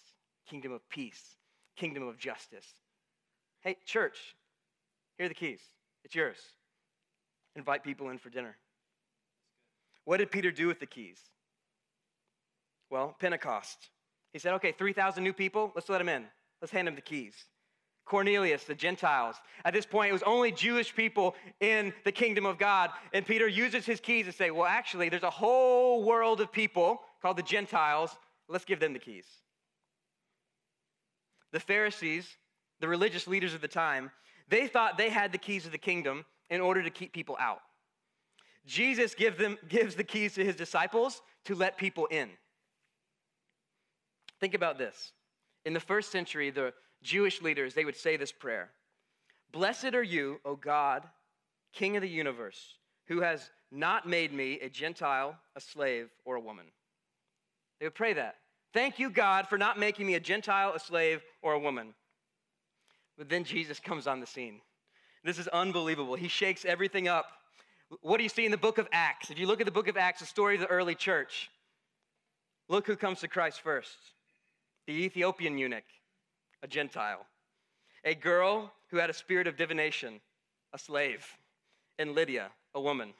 kingdom 0.47 0.71
of 0.71 0.88
peace, 0.89 1.36
kingdom 1.75 2.07
of 2.07 2.17
justice. 2.17 2.65
Hey, 3.62 3.77
church, 3.86 4.36
here 5.17 5.25
are 5.25 5.29
the 5.29 5.36
keys. 5.36 5.59
It's 6.03 6.15
yours. 6.15 6.38
Invite 7.55 7.83
people 7.83 8.09
in 8.09 8.17
for 8.17 8.29
dinner. 8.29 8.55
What 10.05 10.17
did 10.17 10.31
Peter 10.31 10.51
do 10.51 10.67
with 10.67 10.79
the 10.79 10.86
keys? 10.86 11.19
Well, 12.89 13.15
Pentecost. 13.19 13.89
He 14.33 14.39
said, 14.39 14.53
okay, 14.55 14.71
3,000 14.71 15.23
new 15.23 15.33
people, 15.33 15.71
let's 15.75 15.89
let 15.89 15.99
them 15.99 16.09
in. 16.09 16.25
Let's 16.62 16.71
hand 16.71 16.88
them 16.88 16.95
the 16.95 17.01
keys. 17.01 17.36
Cornelius, 18.06 18.66
the 18.66 18.76
Gentiles. 18.76 19.38
At 19.63 19.74
this 19.74 19.86
point, 19.86 20.10
it 20.10 20.13
was 20.13 20.24
only 20.24 20.52
Jewish 20.52 20.94
people 20.94 21.36
in 21.60 21.94
the 22.04 22.12
kingdom 22.12 22.46
of 22.46 22.58
God. 22.58 22.89
And 23.13 23.26
Peter 23.26 23.48
uses 23.48 23.86
his 23.86 24.00
keys 24.00 24.26
to 24.26 24.32
say, 24.32 24.52
well, 24.52 24.66
actually, 24.66 25.10
there's 25.10 25.24
a 25.24 25.30
whole 25.30 26.04
world 26.04 26.42
of 26.42 26.52
people 26.52 27.02
called 27.22 27.38
the 27.38 27.44
Gentiles. 27.44 28.12
Let's 28.50 28.66
give 28.66 28.80
them 28.80 28.94
the 28.94 29.00
keys. 29.00 29.26
The 31.52 31.60
Pharisees, 31.60 32.28
the 32.82 32.88
religious 32.88 33.28
leaders 33.28 33.54
of 33.54 33.62
the 33.62 33.68
time, 33.68 34.12
they 34.50 34.68
thought 34.68 34.98
they 34.98 35.10
had 35.10 35.32
the 35.32 35.38
keys 35.38 35.66
of 35.66 35.72
the 35.72 35.78
kingdom 35.78 36.26
in 36.50 36.60
order 36.60 36.84
to 36.84 36.89
keep 36.89 37.13
people 37.13 37.38
out. 37.39 37.62
Jesus 38.66 39.16
give 39.16 39.38
them, 39.38 39.58
gives 39.68 39.96
the 39.96 40.04
keys 40.04 40.34
to 40.36 40.44
his 40.44 40.56
disciples 40.56 41.22
to 41.46 41.56
let 41.56 41.78
people 41.78 42.06
in. 42.08 42.30
Think 44.39 44.54
about 44.54 44.78
this. 44.78 45.13
In 45.66 45.74
the 45.74 45.80
first 45.80 46.12
century, 46.12 46.50
the 46.50 46.74
Jewish 47.04 47.42
leaders, 47.42 47.74
they 47.74 47.86
would 47.86 47.96
say 47.96 48.18
this 48.18 48.32
prayer 48.32 48.72
Blessed 49.52 49.94
are 49.94 50.04
you, 50.04 50.39
O 50.46 50.56
God, 50.56 51.04
King 51.74 51.96
of 51.96 52.02
the 52.02 52.10
universe, 52.10 52.78
who 53.08 53.22
has 53.22 53.52
not 53.72 54.08
made 54.08 54.34
me 54.34 54.60
a 54.62 54.70
Gentile, 54.70 55.36
a 55.56 55.62
slave, 55.62 56.10
or 56.26 56.36
a 56.36 56.42
woman. 56.42 56.66
They 57.80 57.86
would 57.86 57.96
pray 57.96 58.13
that. 58.13 58.36
Thank 58.74 58.98
you, 58.98 59.10
God, 59.10 59.48
for 59.48 59.58
not 59.58 59.78
making 59.78 60.08
me 60.08 60.16
a 60.16 60.20
Gentile, 60.20 60.74
a 60.74 60.80
slave, 60.80 61.22
or 61.42 61.54
a 61.54 61.60
woman. 61.60 61.94
But 63.18 63.30
then 63.30 63.44
Jesus 63.44 63.80
comes 63.80 64.08
on 64.08 64.20
the 64.20 64.26
scene. 64.26 64.62
This 65.24 65.38
is 65.38 65.48
unbelievable. 65.50 66.16
He 66.16 66.28
shakes 66.28 66.66
everything 66.66 67.08
up. 67.08 67.26
What 68.02 68.18
do 68.18 68.24
you 68.24 68.30
see 68.30 68.46
in 68.46 68.52
the 68.52 68.58
book 68.58 68.80
of 68.80 68.88
Acts? 68.92 69.30
If 69.30 69.38
you 69.38 69.46
look 69.46 69.62
at 69.62 69.66
the 69.66 69.72
book 69.72 69.88
of 69.88 69.98
Acts, 69.98 70.22
the 70.22 70.26
story 70.26 70.56
of 70.56 70.62
the 70.62 70.68
early 70.68 70.96
church, 70.96 71.52
look 72.68 72.88
who 72.88 72.96
comes 72.96 73.20
to 73.20 73.28
Christ 73.28 73.62
first 73.62 73.98
the 74.86 74.94
Ethiopian 74.94 75.58
eunuch, 75.58 75.86
a 76.63 76.67
Gentile, 76.67 77.26
a 78.04 78.15
girl 78.15 78.71
who 78.89 78.97
had 78.97 79.10
a 79.10 79.13
spirit 79.13 79.45
of 79.45 79.58
divination, 79.58 80.21
a 80.73 80.80
slave, 80.80 81.28
and 81.99 82.15
Lydia, 82.15 82.49
a 82.73 82.82
woman. 82.82 83.13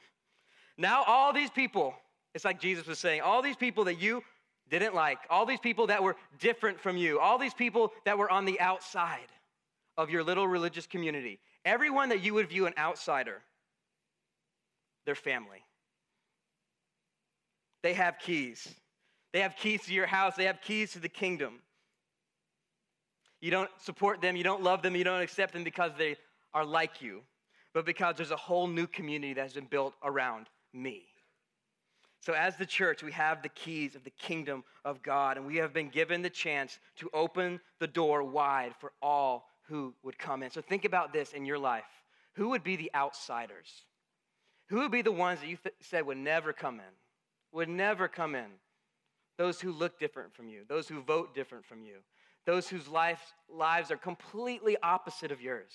Now, 0.76 1.04
all 1.06 1.32
these 1.32 1.50
people, 1.50 1.94
it's 2.34 2.44
like 2.44 2.60
Jesus 2.60 2.86
was 2.86 2.98
saying, 2.98 3.20
all 3.20 3.42
these 3.42 3.56
people 3.56 3.84
that 3.84 4.00
you 4.00 4.24
didn't 4.70 4.94
like, 4.94 5.18
all 5.30 5.46
these 5.46 5.60
people 5.60 5.86
that 5.88 6.02
were 6.02 6.16
different 6.40 6.80
from 6.80 6.96
you, 6.96 7.20
all 7.20 7.38
these 7.38 7.54
people 7.54 7.92
that 8.04 8.18
were 8.18 8.30
on 8.30 8.46
the 8.46 8.58
outside 8.58 9.30
of 9.96 10.10
your 10.10 10.24
little 10.24 10.48
religious 10.48 10.86
community, 10.86 11.38
everyone 11.64 12.08
that 12.08 12.24
you 12.24 12.34
would 12.34 12.48
view 12.48 12.66
an 12.66 12.74
outsider, 12.78 13.42
their 15.04 15.14
family. 15.14 15.62
They 17.82 17.92
have 17.92 18.18
keys. 18.18 18.74
They 19.32 19.40
have 19.40 19.56
keys 19.56 19.82
to 19.82 19.92
your 19.92 20.06
house, 20.06 20.34
they 20.36 20.44
have 20.44 20.60
keys 20.62 20.92
to 20.92 20.98
the 20.98 21.08
kingdom. 21.08 21.60
You 23.44 23.50
don't 23.50 23.68
support 23.76 24.22
them, 24.22 24.36
you 24.36 24.42
don't 24.42 24.62
love 24.62 24.80
them, 24.80 24.96
you 24.96 25.04
don't 25.04 25.20
accept 25.20 25.52
them 25.52 25.64
because 25.64 25.92
they 25.98 26.16
are 26.54 26.64
like 26.64 27.02
you, 27.02 27.20
but 27.74 27.84
because 27.84 28.16
there's 28.16 28.30
a 28.30 28.36
whole 28.36 28.66
new 28.66 28.86
community 28.86 29.34
that 29.34 29.42
has 29.42 29.52
been 29.52 29.66
built 29.66 29.92
around 30.02 30.46
me. 30.72 31.02
So, 32.20 32.32
as 32.32 32.56
the 32.56 32.64
church, 32.64 33.02
we 33.02 33.12
have 33.12 33.42
the 33.42 33.50
keys 33.50 33.96
of 33.96 34.02
the 34.02 34.12
kingdom 34.12 34.64
of 34.82 35.02
God, 35.02 35.36
and 35.36 35.44
we 35.44 35.56
have 35.56 35.74
been 35.74 35.90
given 35.90 36.22
the 36.22 36.30
chance 36.30 36.78
to 36.96 37.10
open 37.12 37.60
the 37.80 37.86
door 37.86 38.24
wide 38.24 38.72
for 38.80 38.92
all 39.02 39.44
who 39.68 39.92
would 40.02 40.18
come 40.18 40.42
in. 40.42 40.50
So, 40.50 40.62
think 40.62 40.86
about 40.86 41.12
this 41.12 41.34
in 41.34 41.44
your 41.44 41.58
life. 41.58 41.84
Who 42.36 42.48
would 42.48 42.64
be 42.64 42.76
the 42.76 42.90
outsiders? 42.94 43.68
Who 44.70 44.76
would 44.76 44.90
be 44.90 45.02
the 45.02 45.12
ones 45.12 45.40
that 45.40 45.50
you 45.50 45.58
th- 45.58 45.74
said 45.82 46.06
would 46.06 46.16
never 46.16 46.54
come 46.54 46.76
in? 46.76 46.94
Would 47.52 47.68
never 47.68 48.08
come 48.08 48.34
in? 48.34 48.48
Those 49.36 49.60
who 49.60 49.70
look 49.70 49.98
different 49.98 50.32
from 50.32 50.48
you, 50.48 50.62
those 50.66 50.88
who 50.88 51.02
vote 51.02 51.34
different 51.34 51.66
from 51.66 51.82
you, 51.82 51.96
those 52.46 52.68
whose 52.68 52.88
life, 52.88 53.20
lives 53.48 53.90
are 53.90 53.96
completely 53.96 54.76
opposite 54.82 55.32
of 55.32 55.40
yours. 55.40 55.72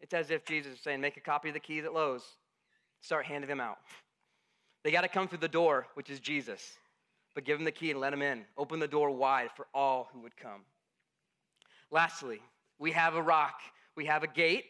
It's 0.00 0.14
as 0.14 0.30
if 0.30 0.44
Jesus 0.44 0.74
is 0.74 0.80
saying, 0.80 1.00
Make 1.00 1.16
a 1.16 1.20
copy 1.20 1.48
of 1.48 1.54
the 1.54 1.60
keys 1.60 1.84
at 1.84 1.94
Lowe's, 1.94 2.24
start 3.00 3.26
handing 3.26 3.48
them 3.48 3.60
out. 3.60 3.78
They 4.82 4.90
got 4.90 5.02
to 5.02 5.08
come 5.08 5.28
through 5.28 5.38
the 5.38 5.48
door, 5.48 5.86
which 5.94 6.10
is 6.10 6.20
Jesus. 6.20 6.78
But 7.34 7.44
give 7.44 7.58
them 7.58 7.64
the 7.64 7.72
key 7.72 7.90
and 7.90 8.00
let 8.00 8.10
them 8.10 8.22
in. 8.22 8.44
Open 8.56 8.78
the 8.78 8.88
door 8.88 9.10
wide 9.10 9.50
for 9.56 9.66
all 9.74 10.08
who 10.12 10.20
would 10.20 10.36
come. 10.36 10.60
Lastly, 11.90 12.40
we 12.78 12.92
have 12.92 13.14
a 13.14 13.22
rock, 13.22 13.60
we 13.96 14.06
have 14.06 14.22
a 14.22 14.26
gate, 14.26 14.64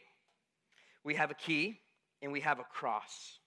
we 1.05 1.15
have 1.15 1.31
a 1.31 1.35
key, 1.35 1.81
and 2.23 2.33
we 2.33 2.41
have 2.41 2.59
a 2.59 2.65
cross. 2.65 3.39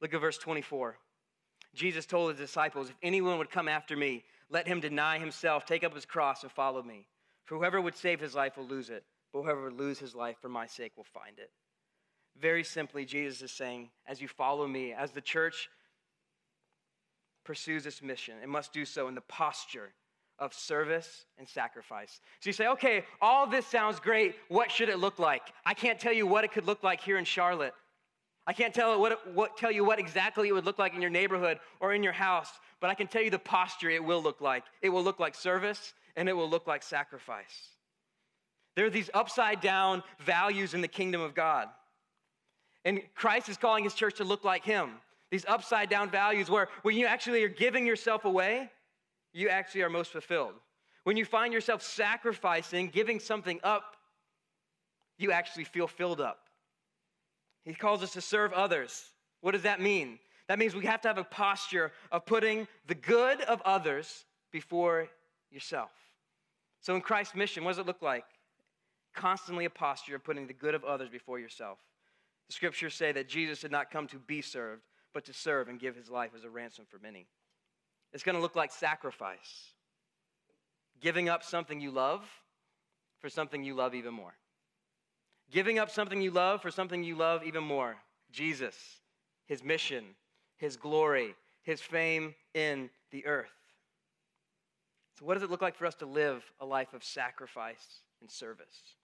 Look 0.00 0.14
at 0.14 0.20
verse 0.20 0.38
24. 0.38 0.96
Jesus 1.74 2.06
told 2.06 2.30
his 2.30 2.38
disciples, 2.38 2.90
If 2.90 2.96
anyone 3.02 3.38
would 3.38 3.50
come 3.50 3.68
after 3.68 3.96
me, 3.96 4.24
let 4.52 4.68
him 4.68 4.80
deny 4.80 5.18
himself, 5.18 5.64
take 5.64 5.82
up 5.82 5.94
his 5.94 6.04
cross, 6.04 6.42
and 6.42 6.52
follow 6.52 6.82
me. 6.82 7.06
For 7.44 7.56
whoever 7.56 7.80
would 7.80 7.96
save 7.96 8.20
his 8.20 8.34
life 8.34 8.56
will 8.56 8.66
lose 8.66 8.90
it, 8.90 9.02
but 9.32 9.42
whoever 9.42 9.64
would 9.64 9.78
lose 9.78 9.98
his 9.98 10.14
life 10.14 10.36
for 10.40 10.48
my 10.48 10.66
sake 10.66 10.92
will 10.96 11.04
find 11.04 11.38
it. 11.38 11.50
Very 12.38 12.62
simply, 12.62 13.04
Jesus 13.04 13.42
is 13.42 13.50
saying, 13.50 13.90
as 14.06 14.20
you 14.20 14.28
follow 14.28 14.66
me, 14.66 14.92
as 14.92 15.10
the 15.10 15.20
church 15.20 15.68
pursues 17.44 17.82
this 17.82 18.02
mission, 18.02 18.34
it 18.42 18.48
must 18.48 18.72
do 18.72 18.84
so 18.84 19.08
in 19.08 19.14
the 19.14 19.22
posture 19.22 19.92
of 20.38 20.54
service 20.54 21.26
and 21.38 21.48
sacrifice. 21.48 22.20
So 22.40 22.48
you 22.48 22.52
say, 22.52 22.68
okay, 22.68 23.04
all 23.20 23.46
this 23.46 23.66
sounds 23.66 24.00
great. 24.00 24.34
What 24.48 24.70
should 24.70 24.88
it 24.88 24.98
look 24.98 25.18
like? 25.18 25.42
I 25.64 25.74
can't 25.74 25.98
tell 25.98 26.12
you 26.12 26.26
what 26.26 26.44
it 26.44 26.52
could 26.52 26.66
look 26.66 26.82
like 26.82 27.00
here 27.00 27.18
in 27.18 27.24
Charlotte. 27.24 27.74
I 28.46 28.52
can't 28.52 28.74
tell, 28.74 29.00
what, 29.00 29.34
what, 29.34 29.56
tell 29.56 29.70
you 29.70 29.84
what 29.84 29.98
exactly 29.98 30.48
it 30.48 30.52
would 30.52 30.64
look 30.64 30.78
like 30.78 30.94
in 30.94 31.00
your 31.00 31.10
neighborhood 31.10 31.58
or 31.78 31.94
in 31.94 32.02
your 32.02 32.12
house, 32.12 32.50
but 32.80 32.90
I 32.90 32.94
can 32.94 33.06
tell 33.06 33.22
you 33.22 33.30
the 33.30 33.38
posture 33.38 33.88
it 33.90 34.02
will 34.02 34.22
look 34.22 34.40
like. 34.40 34.64
It 34.80 34.88
will 34.88 35.04
look 35.04 35.20
like 35.20 35.34
service 35.34 35.94
and 36.16 36.28
it 36.28 36.32
will 36.32 36.50
look 36.50 36.66
like 36.66 36.82
sacrifice. 36.82 37.68
There 38.74 38.86
are 38.86 38.90
these 38.90 39.10
upside 39.14 39.60
down 39.60 40.02
values 40.24 40.74
in 40.74 40.80
the 40.80 40.88
kingdom 40.88 41.20
of 41.20 41.34
God. 41.34 41.68
And 42.84 43.00
Christ 43.14 43.48
is 43.48 43.56
calling 43.56 43.84
his 43.84 43.94
church 43.94 44.16
to 44.16 44.24
look 44.24 44.44
like 44.44 44.64
him. 44.64 44.90
These 45.30 45.44
upside 45.46 45.88
down 45.88 46.10
values 46.10 46.50
where 46.50 46.68
when 46.82 46.96
you 46.96 47.06
actually 47.06 47.44
are 47.44 47.48
giving 47.48 47.86
yourself 47.86 48.24
away, 48.24 48.70
you 49.32 49.48
actually 49.48 49.82
are 49.82 49.90
most 49.90 50.10
fulfilled. 50.12 50.54
When 51.04 51.16
you 51.16 51.24
find 51.24 51.52
yourself 51.52 51.82
sacrificing, 51.82 52.88
giving 52.88 53.20
something 53.20 53.60
up, 53.62 53.96
you 55.16 55.32
actually 55.32 55.64
feel 55.64 55.86
filled 55.86 56.20
up. 56.20 56.48
He 57.64 57.74
calls 57.74 58.02
us 58.02 58.12
to 58.12 58.20
serve 58.20 58.52
others. 58.52 59.04
What 59.40 59.52
does 59.52 59.62
that 59.62 59.80
mean? 59.80 60.18
That 60.48 60.58
means 60.58 60.74
we 60.74 60.86
have 60.86 61.00
to 61.02 61.08
have 61.08 61.18
a 61.18 61.24
posture 61.24 61.92
of 62.10 62.26
putting 62.26 62.66
the 62.86 62.94
good 62.94 63.40
of 63.42 63.62
others 63.62 64.24
before 64.50 65.08
yourself. 65.50 65.90
So 66.80 66.94
in 66.94 67.00
Christ's 67.00 67.34
mission, 67.34 67.64
what 67.64 67.70
does 67.70 67.78
it 67.78 67.86
look 67.86 68.02
like? 68.02 68.24
Constantly 69.14 69.64
a 69.64 69.70
posture 69.70 70.16
of 70.16 70.24
putting 70.24 70.46
the 70.46 70.52
good 70.52 70.74
of 70.74 70.84
others 70.84 71.08
before 71.08 71.38
yourself. 71.38 71.78
The 72.48 72.54
scriptures 72.54 72.94
say 72.94 73.12
that 73.12 73.28
Jesus 73.28 73.60
did 73.60 73.70
not 73.70 73.90
come 73.90 74.08
to 74.08 74.18
be 74.18 74.42
served, 74.42 74.82
but 75.14 75.24
to 75.26 75.32
serve 75.32 75.68
and 75.68 75.78
give 75.78 75.94
his 75.94 76.10
life 76.10 76.32
as 76.36 76.44
a 76.44 76.50
ransom 76.50 76.86
for 76.90 76.98
many. 76.98 77.26
It's 78.12 78.24
going 78.24 78.34
to 78.34 78.42
look 78.42 78.56
like 78.56 78.72
sacrifice, 78.72 79.72
giving 81.00 81.28
up 81.28 81.44
something 81.44 81.80
you 81.80 81.90
love 81.90 82.24
for 83.20 83.28
something 83.30 83.62
you 83.62 83.74
love 83.74 83.94
even 83.94 84.12
more. 84.12 84.34
Giving 85.52 85.78
up 85.78 85.90
something 85.90 86.22
you 86.22 86.30
love 86.30 86.62
for 86.62 86.70
something 86.70 87.04
you 87.04 87.14
love 87.14 87.44
even 87.44 87.62
more. 87.62 87.96
Jesus, 88.32 88.74
his 89.46 89.62
mission, 89.62 90.04
his 90.56 90.78
glory, 90.78 91.34
his 91.62 91.80
fame 91.82 92.34
in 92.54 92.88
the 93.10 93.26
earth. 93.26 93.52
So, 95.18 95.26
what 95.26 95.34
does 95.34 95.42
it 95.42 95.50
look 95.50 95.60
like 95.60 95.76
for 95.76 95.84
us 95.84 95.94
to 95.96 96.06
live 96.06 96.42
a 96.58 96.64
life 96.64 96.94
of 96.94 97.04
sacrifice 97.04 98.00
and 98.22 98.30
service? 98.30 98.96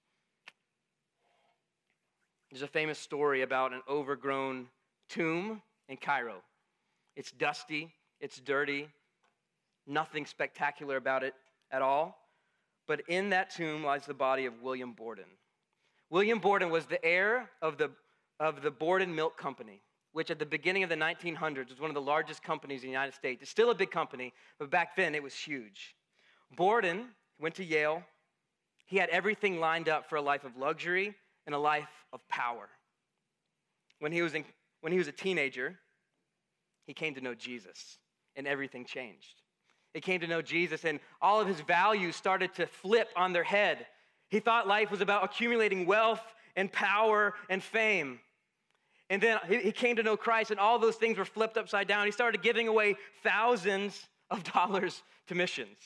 There's 2.51 2.63
a 2.63 2.67
famous 2.67 2.99
story 2.99 3.43
about 3.43 3.75
an 3.75 3.83
overgrown 3.87 4.69
tomb 5.11 5.61
in 5.91 5.99
Cairo. 5.99 6.37
It's 7.15 7.31
dusty, 7.31 7.93
it's 8.23 8.41
dirty, 8.41 8.89
nothing 9.87 10.25
spectacular 10.25 10.97
about 10.97 11.25
it 11.25 11.35
at 11.71 11.83
all. 11.83 12.17
But 12.87 13.03
in 13.07 13.29
that 13.31 13.51
tomb 13.51 13.85
lies 13.85 14.07
the 14.07 14.15
body 14.15 14.47
of 14.47 14.63
William 14.63 14.93
Borden. 14.93 15.27
William 16.11 16.39
Borden 16.39 16.71
was 16.71 16.87
the 16.87 17.05
heir 17.05 17.51
of 17.61 17.77
the, 17.77 17.91
of 18.41 18.63
the 18.63 18.71
Borden 18.71 19.15
Milk 19.15 19.37
Company, 19.37 19.83
which 20.13 20.31
at 20.31 20.39
the 20.39 20.47
beginning 20.47 20.83
of 20.83 20.89
the 20.89 20.97
1900s 20.97 21.69
was 21.69 21.81
one 21.81 21.91
of 21.91 21.95
the 21.95 22.01
largest 22.01 22.43
companies 22.43 22.83
in 22.83 22.89
the 22.89 22.93
United 22.93 23.15
States. 23.15 23.43
It's 23.43 23.51
still 23.51 23.71
a 23.71 23.75
big 23.75 23.91
company, 23.91 24.33
but 24.59 24.71
back 24.71 24.97
then 24.97 25.15
it 25.15 25.23
was 25.23 25.35
huge. 25.35 25.95
Borden 26.57 27.09
went 27.39 27.55
to 27.57 27.65
Yale. 27.65 28.03
He 28.87 28.97
had 28.97 29.11
everything 29.11 29.61
lined 29.61 29.89
up 29.89 30.09
for 30.09 30.17
a 30.17 30.23
life 30.23 30.45
of 30.45 30.57
luxury 30.57 31.15
and 31.47 31.55
a 31.55 31.59
life 31.59 31.89
of 32.13 32.27
power. 32.29 32.69
When 34.01 34.13
he 34.13 34.23
was, 34.23 34.35
in, 34.35 34.45
when 34.81 34.93
he 34.93 34.99
was 34.99 35.09
a 35.09 35.13
teenager, 35.13 35.79
he 36.87 36.95
came 36.95 37.15
to 37.15 37.21
know 37.21 37.35
Jesus, 37.35 37.99
and 38.35 38.47
everything 38.47 38.87
changed. 38.87 39.43
He 39.93 40.01
came 40.01 40.21
to 40.21 40.27
know 40.27 40.41
Jesus, 40.41 40.85
and 40.85 41.01
all 41.21 41.41
of 41.41 41.49
his 41.49 41.61
values 41.61 42.17
started 42.17 42.55
to 42.55 42.67
flip 42.67 43.09
on 43.15 43.33
their 43.33 43.45
head. 43.45 43.87
He 44.29 44.41
thought 44.41 44.67
life 44.69 44.91
was 44.91 45.01
about 45.01 45.25
accumulating 45.25 45.87
wealth 45.87 46.23
and 46.57 46.71
power 46.71 47.35
and 47.49 47.63
fame. 47.63 48.21
And 49.11 49.23
then 49.23 49.39
he 49.49 49.73
came 49.73 49.97
to 49.97 50.03
know 50.03 50.17
Christ, 50.17 50.51
and 50.51 50.61
all 50.61 50.79
those 50.79 50.97
things 50.97 51.17
were 51.17 51.25
flipped 51.25 51.57
upside 51.57 51.89
down. 51.89 52.05
He 52.05 52.13
started 52.13 52.43
giving 52.43 52.69
away 52.69 52.97
thousands 53.23 54.09
of 54.31 54.45
dollars 54.53 55.03
to 55.29 55.35
missions. 55.35 55.79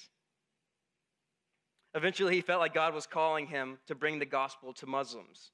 Eventually, 1.95 2.35
he 2.35 2.41
felt 2.41 2.61
like 2.61 2.75
God 2.75 2.95
was 2.95 3.07
calling 3.07 3.47
him 3.47 3.79
to 3.87 3.95
bring 3.95 4.19
the 4.19 4.27
gospel 4.27 4.73
to 4.75 4.87
Muslims. 4.87 5.53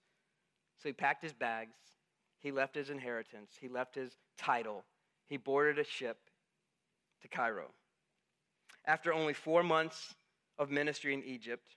So 0.79 0.89
he 0.89 0.93
packed 0.93 1.23
his 1.23 1.33
bags, 1.33 1.75
he 2.39 2.53
left 2.53 2.77
his 2.77 2.89
inheritance, 2.89 3.51
he 3.61 3.69
left 3.69 3.97
his 3.97 4.13
title, 4.39 4.85
he 5.27 5.37
boarded 5.37 5.79
a 5.79 5.85
ship 5.85 6.19
to 7.23 7.29
Cairo. 7.29 7.73
After 8.87 9.13
only 9.13 9.35
four 9.35 9.65
months 9.65 10.15
of 10.57 10.71
ministry 10.71 11.13
in 11.13 11.25
Egypt, 11.25 11.75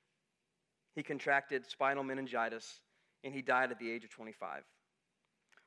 he 0.96 1.04
contracted 1.04 1.70
spinal 1.70 2.04
meningitis 2.04 2.80
and 3.24 3.34
he 3.34 3.42
died 3.42 3.72
at 3.72 3.80
the 3.80 3.90
age 3.90 4.04
of 4.04 4.10
25. 4.10 4.64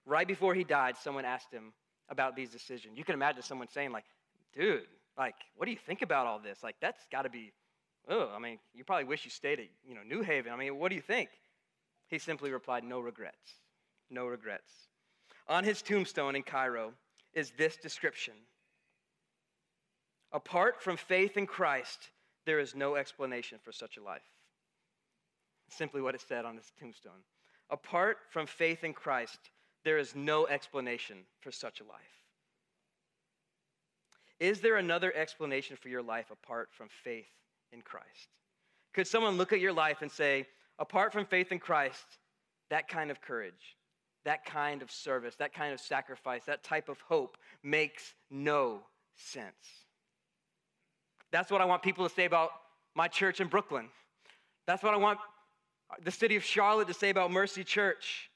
Right 0.07 0.29
before 0.29 0.55
he 0.55 0.65
died, 0.65 0.97
someone 0.97 1.25
asked 1.25 1.53
him 1.53 1.73
about 2.09 2.37
these 2.37 2.51
decisions. 2.51 2.99
You 2.99 3.05
can 3.05 3.15
imagine 3.15 3.43
someone 3.43 3.69
saying, 3.69 3.93
like, 3.93 4.05
dude, 4.53 4.87
like, 5.17 5.37
what 5.57 5.67
do 5.67 5.73
you 5.73 5.79
think 5.79 6.03
about 6.03 6.27
all 6.27 6.39
this? 6.39 6.63
Like, 6.63 6.77
that's 6.81 7.07
got 7.11 7.23
to 7.23 7.31
be, 7.31 7.53
oh, 8.09 8.31
I 8.35 8.39
mean, 8.39 8.59
you 8.75 8.85
probably 8.85 9.05
wish 9.05 9.25
you 9.25 9.31
stayed 9.31 9.61
at, 9.61 9.67
you 9.87 9.95
know, 9.95 10.03
New 10.07 10.23
Haven. 10.23 10.53
I 10.53 10.57
mean, 10.57 10.79
what 10.79 10.91
do 10.91 10.97
you 10.97 11.01
think? 11.01 11.31
He 12.09 12.19
simply 12.19 12.51
replied, 12.51 12.85
no 12.85 13.01
regrets. 13.01 13.55
No 14.11 14.27
regrets. 14.27 14.71
On 15.49 15.65
his 15.65 15.81
tombstone 15.81 16.37
in 16.37 16.43
Cairo 16.43 16.93
is 17.33 17.53
this 17.57 17.77
description 17.77 18.35
Apart 20.33 20.83
from 20.83 20.97
faith 20.97 21.37
in 21.37 21.47
Christ, 21.47 22.11
there 22.45 22.59
is 22.59 22.75
no 22.75 22.97
explanation 22.97 23.59
for 23.63 23.71
such 23.71 23.97
a 23.97 24.03
life. 24.03 24.23
Simply 25.69 26.01
what 26.01 26.15
it 26.15 26.21
said 26.21 26.45
on 26.45 26.57
his 26.57 26.73
tombstone. 26.79 27.23
Apart 27.71 28.19
from 28.31 28.47
faith 28.47 28.85
in 28.85 28.93
Christ, 28.93 29.39
there 29.85 29.99
is 29.99 30.15
no 30.15 30.47
explanation 30.47 31.19
for 31.41 31.51
such 31.51 31.81
a 31.81 31.85
life. 31.85 32.01
Is 34.41 34.61
there 34.61 34.77
another 34.77 35.15
explanation 35.15 35.77
for 35.77 35.89
your 35.89 36.03
life 36.03 36.31
apart 36.31 36.69
from 36.73 36.89
faith 36.89 37.29
in 37.73 37.81
Christ? 37.83 38.29
Could 38.93 39.07
someone 39.07 39.37
look 39.37 39.53
at 39.53 39.61
your 39.61 39.73
life 39.73 40.03
and 40.03 40.11
say, 40.11 40.47
apart 40.79 41.13
from 41.13 41.25
faith 41.25 41.53
in 41.53 41.59
Christ, 41.59 42.19
that 42.71 42.89
kind 42.89 43.11
of 43.11 43.21
courage, 43.21 43.77
that 44.25 44.45
kind 44.45 44.83
of 44.83 44.91
service, 44.91 45.37
that 45.37 45.53
kind 45.53 45.73
of 45.73 45.81
sacrifice, 45.81 46.45
that 46.45 46.63
type 46.63 46.89
of 46.89 47.01
hope 47.01 47.37
makes 47.63 48.15
no 48.31 48.81
sense? 49.17 49.55
That's 51.31 51.51
what 51.51 51.61
I 51.61 51.65
want 51.65 51.83
people 51.83 52.09
to 52.09 52.15
say 52.15 52.25
about 52.25 52.51
my 52.95 53.09
church 53.09 53.41
in 53.41 53.49
Brooklyn. 53.49 53.89
That's 54.67 54.83
what 54.83 54.95
I 54.95 54.97
want 54.97 55.19
the 56.03 56.11
city 56.11 56.37
of 56.37 56.45
Charlotte 56.45 56.89
to 56.89 56.95
say 56.95 57.11
about 57.11 57.31
Mercy 57.31 57.65
Church. 57.65 58.31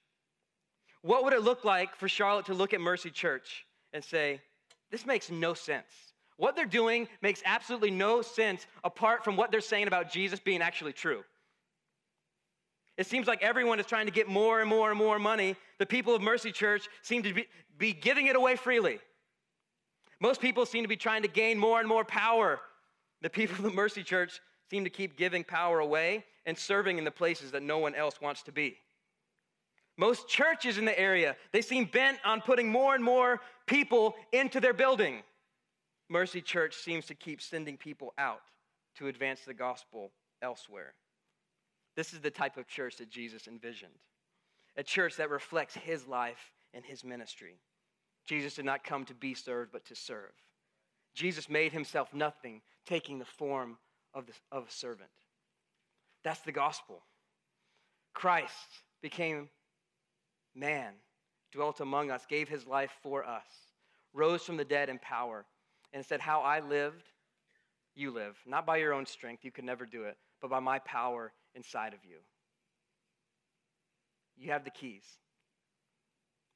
What 1.02 1.24
would 1.24 1.32
it 1.32 1.42
look 1.42 1.64
like 1.64 1.94
for 1.96 2.08
Charlotte 2.08 2.46
to 2.46 2.54
look 2.54 2.74
at 2.74 2.80
Mercy 2.80 3.10
Church 3.10 3.66
and 3.92 4.02
say, 4.02 4.40
this 4.90 5.06
makes 5.06 5.30
no 5.30 5.54
sense? 5.54 5.86
What 6.36 6.54
they're 6.54 6.66
doing 6.66 7.08
makes 7.20 7.42
absolutely 7.44 7.90
no 7.90 8.22
sense 8.22 8.66
apart 8.84 9.24
from 9.24 9.36
what 9.36 9.50
they're 9.50 9.60
saying 9.60 9.86
about 9.86 10.10
Jesus 10.10 10.38
being 10.38 10.62
actually 10.62 10.92
true. 10.92 11.24
It 12.96 13.06
seems 13.06 13.26
like 13.26 13.42
everyone 13.42 13.78
is 13.78 13.86
trying 13.86 14.06
to 14.06 14.12
get 14.12 14.28
more 14.28 14.60
and 14.60 14.68
more 14.68 14.90
and 14.90 14.98
more 14.98 15.18
money. 15.18 15.56
The 15.78 15.86
people 15.86 16.14
of 16.14 16.22
Mercy 16.22 16.50
Church 16.50 16.88
seem 17.02 17.22
to 17.22 17.32
be, 17.32 17.46
be 17.76 17.92
giving 17.92 18.26
it 18.26 18.36
away 18.36 18.56
freely. 18.56 18.98
Most 20.20 20.40
people 20.40 20.66
seem 20.66 20.82
to 20.82 20.88
be 20.88 20.96
trying 20.96 21.22
to 21.22 21.28
gain 21.28 21.58
more 21.58 21.78
and 21.78 21.88
more 21.88 22.04
power 22.04 22.60
the 23.20 23.30
people 23.30 23.66
of 23.66 23.74
Mercy 23.74 24.02
Church 24.02 24.40
seem 24.70 24.84
to 24.84 24.90
keep 24.90 25.16
giving 25.16 25.44
power 25.44 25.78
away 25.80 26.24
and 26.46 26.56
serving 26.56 26.98
in 26.98 27.04
the 27.04 27.10
places 27.10 27.52
that 27.52 27.62
no 27.62 27.78
one 27.78 27.94
else 27.94 28.20
wants 28.20 28.42
to 28.42 28.52
be. 28.52 28.76
Most 29.96 30.28
churches 30.28 30.78
in 30.78 30.84
the 30.84 30.98
area, 30.98 31.36
they 31.52 31.60
seem 31.60 31.84
bent 31.84 32.18
on 32.24 32.40
putting 32.40 32.70
more 32.70 32.94
and 32.94 33.02
more 33.02 33.40
people 33.66 34.14
into 34.32 34.60
their 34.60 34.72
building. 34.72 35.22
Mercy 36.08 36.40
Church 36.40 36.76
seems 36.76 37.06
to 37.06 37.14
keep 37.14 37.42
sending 37.42 37.76
people 37.76 38.14
out 38.16 38.42
to 38.96 39.08
advance 39.08 39.40
the 39.40 39.54
gospel 39.54 40.12
elsewhere. 40.40 40.94
This 41.96 42.12
is 42.12 42.20
the 42.20 42.30
type 42.30 42.56
of 42.56 42.68
church 42.68 42.96
that 42.96 43.10
Jesus 43.10 43.48
envisioned 43.48 43.92
a 44.76 44.82
church 44.84 45.16
that 45.16 45.28
reflects 45.28 45.74
his 45.74 46.06
life 46.06 46.52
and 46.72 46.84
his 46.84 47.02
ministry. 47.02 47.58
Jesus 48.24 48.54
did 48.54 48.64
not 48.64 48.84
come 48.84 49.04
to 49.06 49.14
be 49.14 49.34
served, 49.34 49.72
but 49.72 49.84
to 49.86 49.96
serve. 49.96 50.30
Jesus 51.14 51.50
made 51.50 51.72
himself 51.72 52.14
nothing, 52.14 52.62
taking 52.86 53.18
the 53.18 53.24
form 53.24 53.76
of, 54.18 54.26
the, 54.26 54.32
of 54.52 54.66
a 54.68 54.70
servant. 54.70 55.10
That's 56.24 56.40
the 56.40 56.52
gospel. 56.52 57.00
Christ 58.12 58.52
became 59.00 59.48
man, 60.54 60.92
dwelt 61.52 61.80
among 61.80 62.10
us, 62.10 62.26
gave 62.28 62.48
his 62.48 62.66
life 62.66 62.90
for 63.02 63.24
us, 63.24 63.46
rose 64.12 64.42
from 64.42 64.56
the 64.56 64.64
dead 64.64 64.88
in 64.88 64.98
power, 64.98 65.46
and 65.92 66.04
said, 66.04 66.20
How 66.20 66.40
I 66.40 66.60
lived, 66.60 67.04
you 67.94 68.10
live. 68.10 68.36
Not 68.44 68.66
by 68.66 68.78
your 68.78 68.92
own 68.92 69.06
strength, 69.06 69.44
you 69.44 69.52
could 69.52 69.64
never 69.64 69.86
do 69.86 70.02
it, 70.04 70.16
but 70.42 70.50
by 70.50 70.58
my 70.58 70.80
power 70.80 71.32
inside 71.54 71.94
of 71.94 72.00
you. 72.04 72.16
You 74.36 74.50
have 74.50 74.64
the 74.64 74.70
keys. 74.70 75.04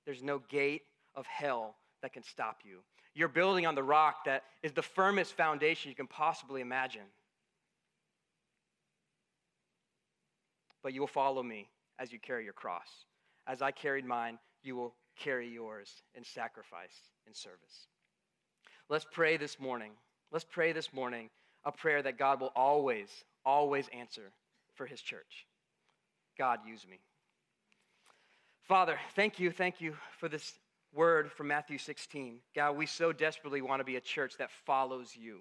There's 0.04 0.22
no 0.22 0.40
gate 0.48 0.82
of 1.14 1.26
hell 1.26 1.76
that 2.02 2.12
can 2.12 2.24
stop 2.24 2.58
you. 2.64 2.78
You're 3.14 3.28
building 3.28 3.66
on 3.66 3.74
the 3.74 3.82
rock 3.82 4.24
that 4.24 4.44
is 4.62 4.72
the 4.72 4.82
firmest 4.82 5.34
foundation 5.34 5.90
you 5.90 5.94
can 5.94 6.06
possibly 6.06 6.60
imagine. 6.60 7.02
But 10.82 10.92
you 10.92 11.00
will 11.00 11.06
follow 11.08 11.42
me 11.42 11.68
as 11.98 12.12
you 12.12 12.18
carry 12.18 12.44
your 12.44 12.52
cross. 12.52 12.88
As 13.46 13.62
I 13.62 13.70
carried 13.70 14.04
mine, 14.04 14.38
you 14.62 14.76
will 14.76 14.94
carry 15.18 15.48
yours 15.48 16.02
in 16.14 16.24
sacrifice 16.24 17.10
and 17.26 17.36
service. 17.36 17.88
Let's 18.88 19.06
pray 19.10 19.36
this 19.36 19.58
morning. 19.60 19.92
Let's 20.30 20.44
pray 20.44 20.72
this 20.72 20.92
morning 20.92 21.30
a 21.64 21.72
prayer 21.72 22.02
that 22.02 22.18
God 22.18 22.40
will 22.40 22.52
always, 22.56 23.08
always 23.44 23.88
answer 23.92 24.32
for 24.74 24.86
his 24.86 25.00
church. 25.00 25.46
God, 26.38 26.60
use 26.66 26.86
me. 26.88 26.98
Father, 28.62 28.98
thank 29.14 29.38
you, 29.38 29.50
thank 29.50 29.80
you 29.80 29.94
for 30.18 30.28
this 30.28 30.54
word 30.94 31.30
from 31.30 31.48
Matthew 31.48 31.78
16. 31.78 32.38
God, 32.54 32.76
we 32.76 32.86
so 32.86 33.12
desperately 33.12 33.60
want 33.60 33.80
to 33.80 33.84
be 33.84 33.96
a 33.96 34.00
church 34.00 34.36
that 34.38 34.50
follows 34.64 35.14
you. 35.16 35.40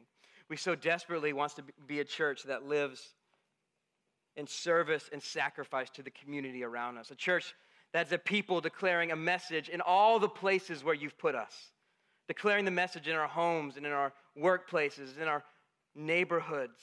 We 0.50 0.58
so 0.58 0.76
desperately 0.76 1.34
want 1.34 1.56
to 1.56 1.64
be 1.88 2.00
a 2.00 2.06
church 2.06 2.44
that 2.44 2.68
lives 2.68 3.14
in 4.36 4.47
service 4.47 5.09
and 5.11 5.21
sacrifice 5.21 5.89
to 5.91 6.03
the 6.03 6.11
community 6.11 6.63
around 6.63 6.97
us. 6.97 7.11
A 7.11 7.15
church 7.15 7.53
that's 7.93 8.11
a 8.11 8.17
people 8.17 8.61
declaring 8.61 9.11
a 9.11 9.15
message 9.15 9.69
in 9.69 9.82
all 9.82 10.19
the 10.19 10.29
places 10.29 10.84
where 10.84 10.95
you've 10.95 11.17
put 11.17 11.36
us. 11.36 11.53
Declaring 12.27 12.63
the 12.63 12.71
message 12.71 13.07
in 13.07 13.15
our 13.15 13.27
homes 13.27 13.75
and 13.75 13.86
in 13.86 13.91
our 13.91 14.13
workplaces, 14.39 15.17
in 15.19 15.27
our 15.27 15.43
neighborhoods. 15.95 16.79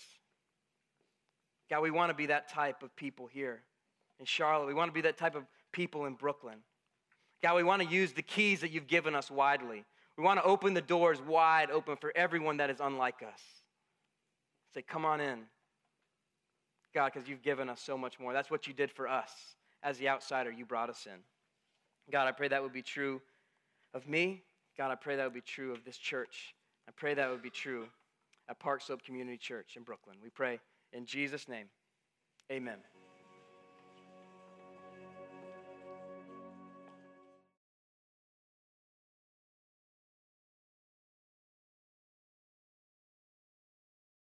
God, 1.71 1.83
we 1.83 1.91
want 1.91 2.11
to 2.11 2.15
be 2.15 2.27
that 2.27 2.51
type 2.51 2.83
of 2.83 2.95
people 2.97 3.27
here 3.27 3.63
in 4.21 4.27
Charlotte. 4.27 4.67
We 4.67 4.75
want 4.75 4.91
to 4.91 4.95
be 4.95 5.01
that 5.03 5.17
type 5.17 5.35
of 5.35 5.45
people 5.73 6.05
in 6.07 6.15
Brooklyn. 6.15 6.59
God, 7.43 7.57
we 7.57 7.63
want 7.63 7.83
to 7.83 7.89
use 7.89 8.13
the 8.13 8.23
keys 8.23 8.61
that 8.61 8.71
you've 8.71 8.87
given 8.87 9.15
us 9.15 9.31
widely. 9.31 9.85
We 10.17 10.25
want 10.25 10.41
to 10.41 10.45
open 10.45 10.75
the 10.75 10.83
doors 10.83 11.21
wide 11.23 11.71
open 11.71 11.97
for 11.97 12.13
everyone 12.17 12.57
that 12.59 12.69
is 12.69 12.81
unlike 12.81 13.23
us. 13.23 13.41
Say, 14.75 14.83
come 14.83 15.05
on 15.05 15.21
in. 15.21 15.41
God, 16.95 17.13
because 17.13 17.29
you've 17.29 17.43
given 17.43 17.69
us 17.69 17.81
so 17.81 17.97
much 17.97 18.19
more. 18.19 18.33
That's 18.33 18.51
what 18.51 18.67
you 18.67 18.73
did 18.73 18.91
for 18.91 19.09
us. 19.09 19.31
As 19.83 19.99
the 19.99 20.09
outsider, 20.09 20.51
you 20.51 20.65
brought 20.65 20.91
us 20.91 21.07
in. 21.07 21.21
God, 22.11 22.27
I 22.27 22.33
pray 22.33 22.49
that 22.49 22.63
would 22.63 22.73
be 22.73 22.83
true 22.83 23.21
of 23.95 24.09
me. 24.09 24.43
God, 24.77 24.91
I 24.91 24.95
pray 24.95 25.17
that 25.17 25.25
would 25.25 25.35
be 25.35 25.41
true 25.41 25.73
of 25.73 25.85
this 25.85 25.97
church. 25.97 26.55
I 26.89 26.93
pray 26.97 27.15
that 27.15 27.31
would 27.31 27.43
be 27.43 27.51
true 27.51 27.87
at 28.49 28.59
Park 28.59 28.81
Slope 28.81 29.05
Community 29.05 29.37
Church 29.37 29.77
in 29.77 29.83
Brooklyn. 29.83 30.17
We 30.23 30.31
pray 30.31 30.59
in 30.93 31.05
Jesus' 31.05 31.49
name. 31.49 31.67
Amen. 32.51 32.79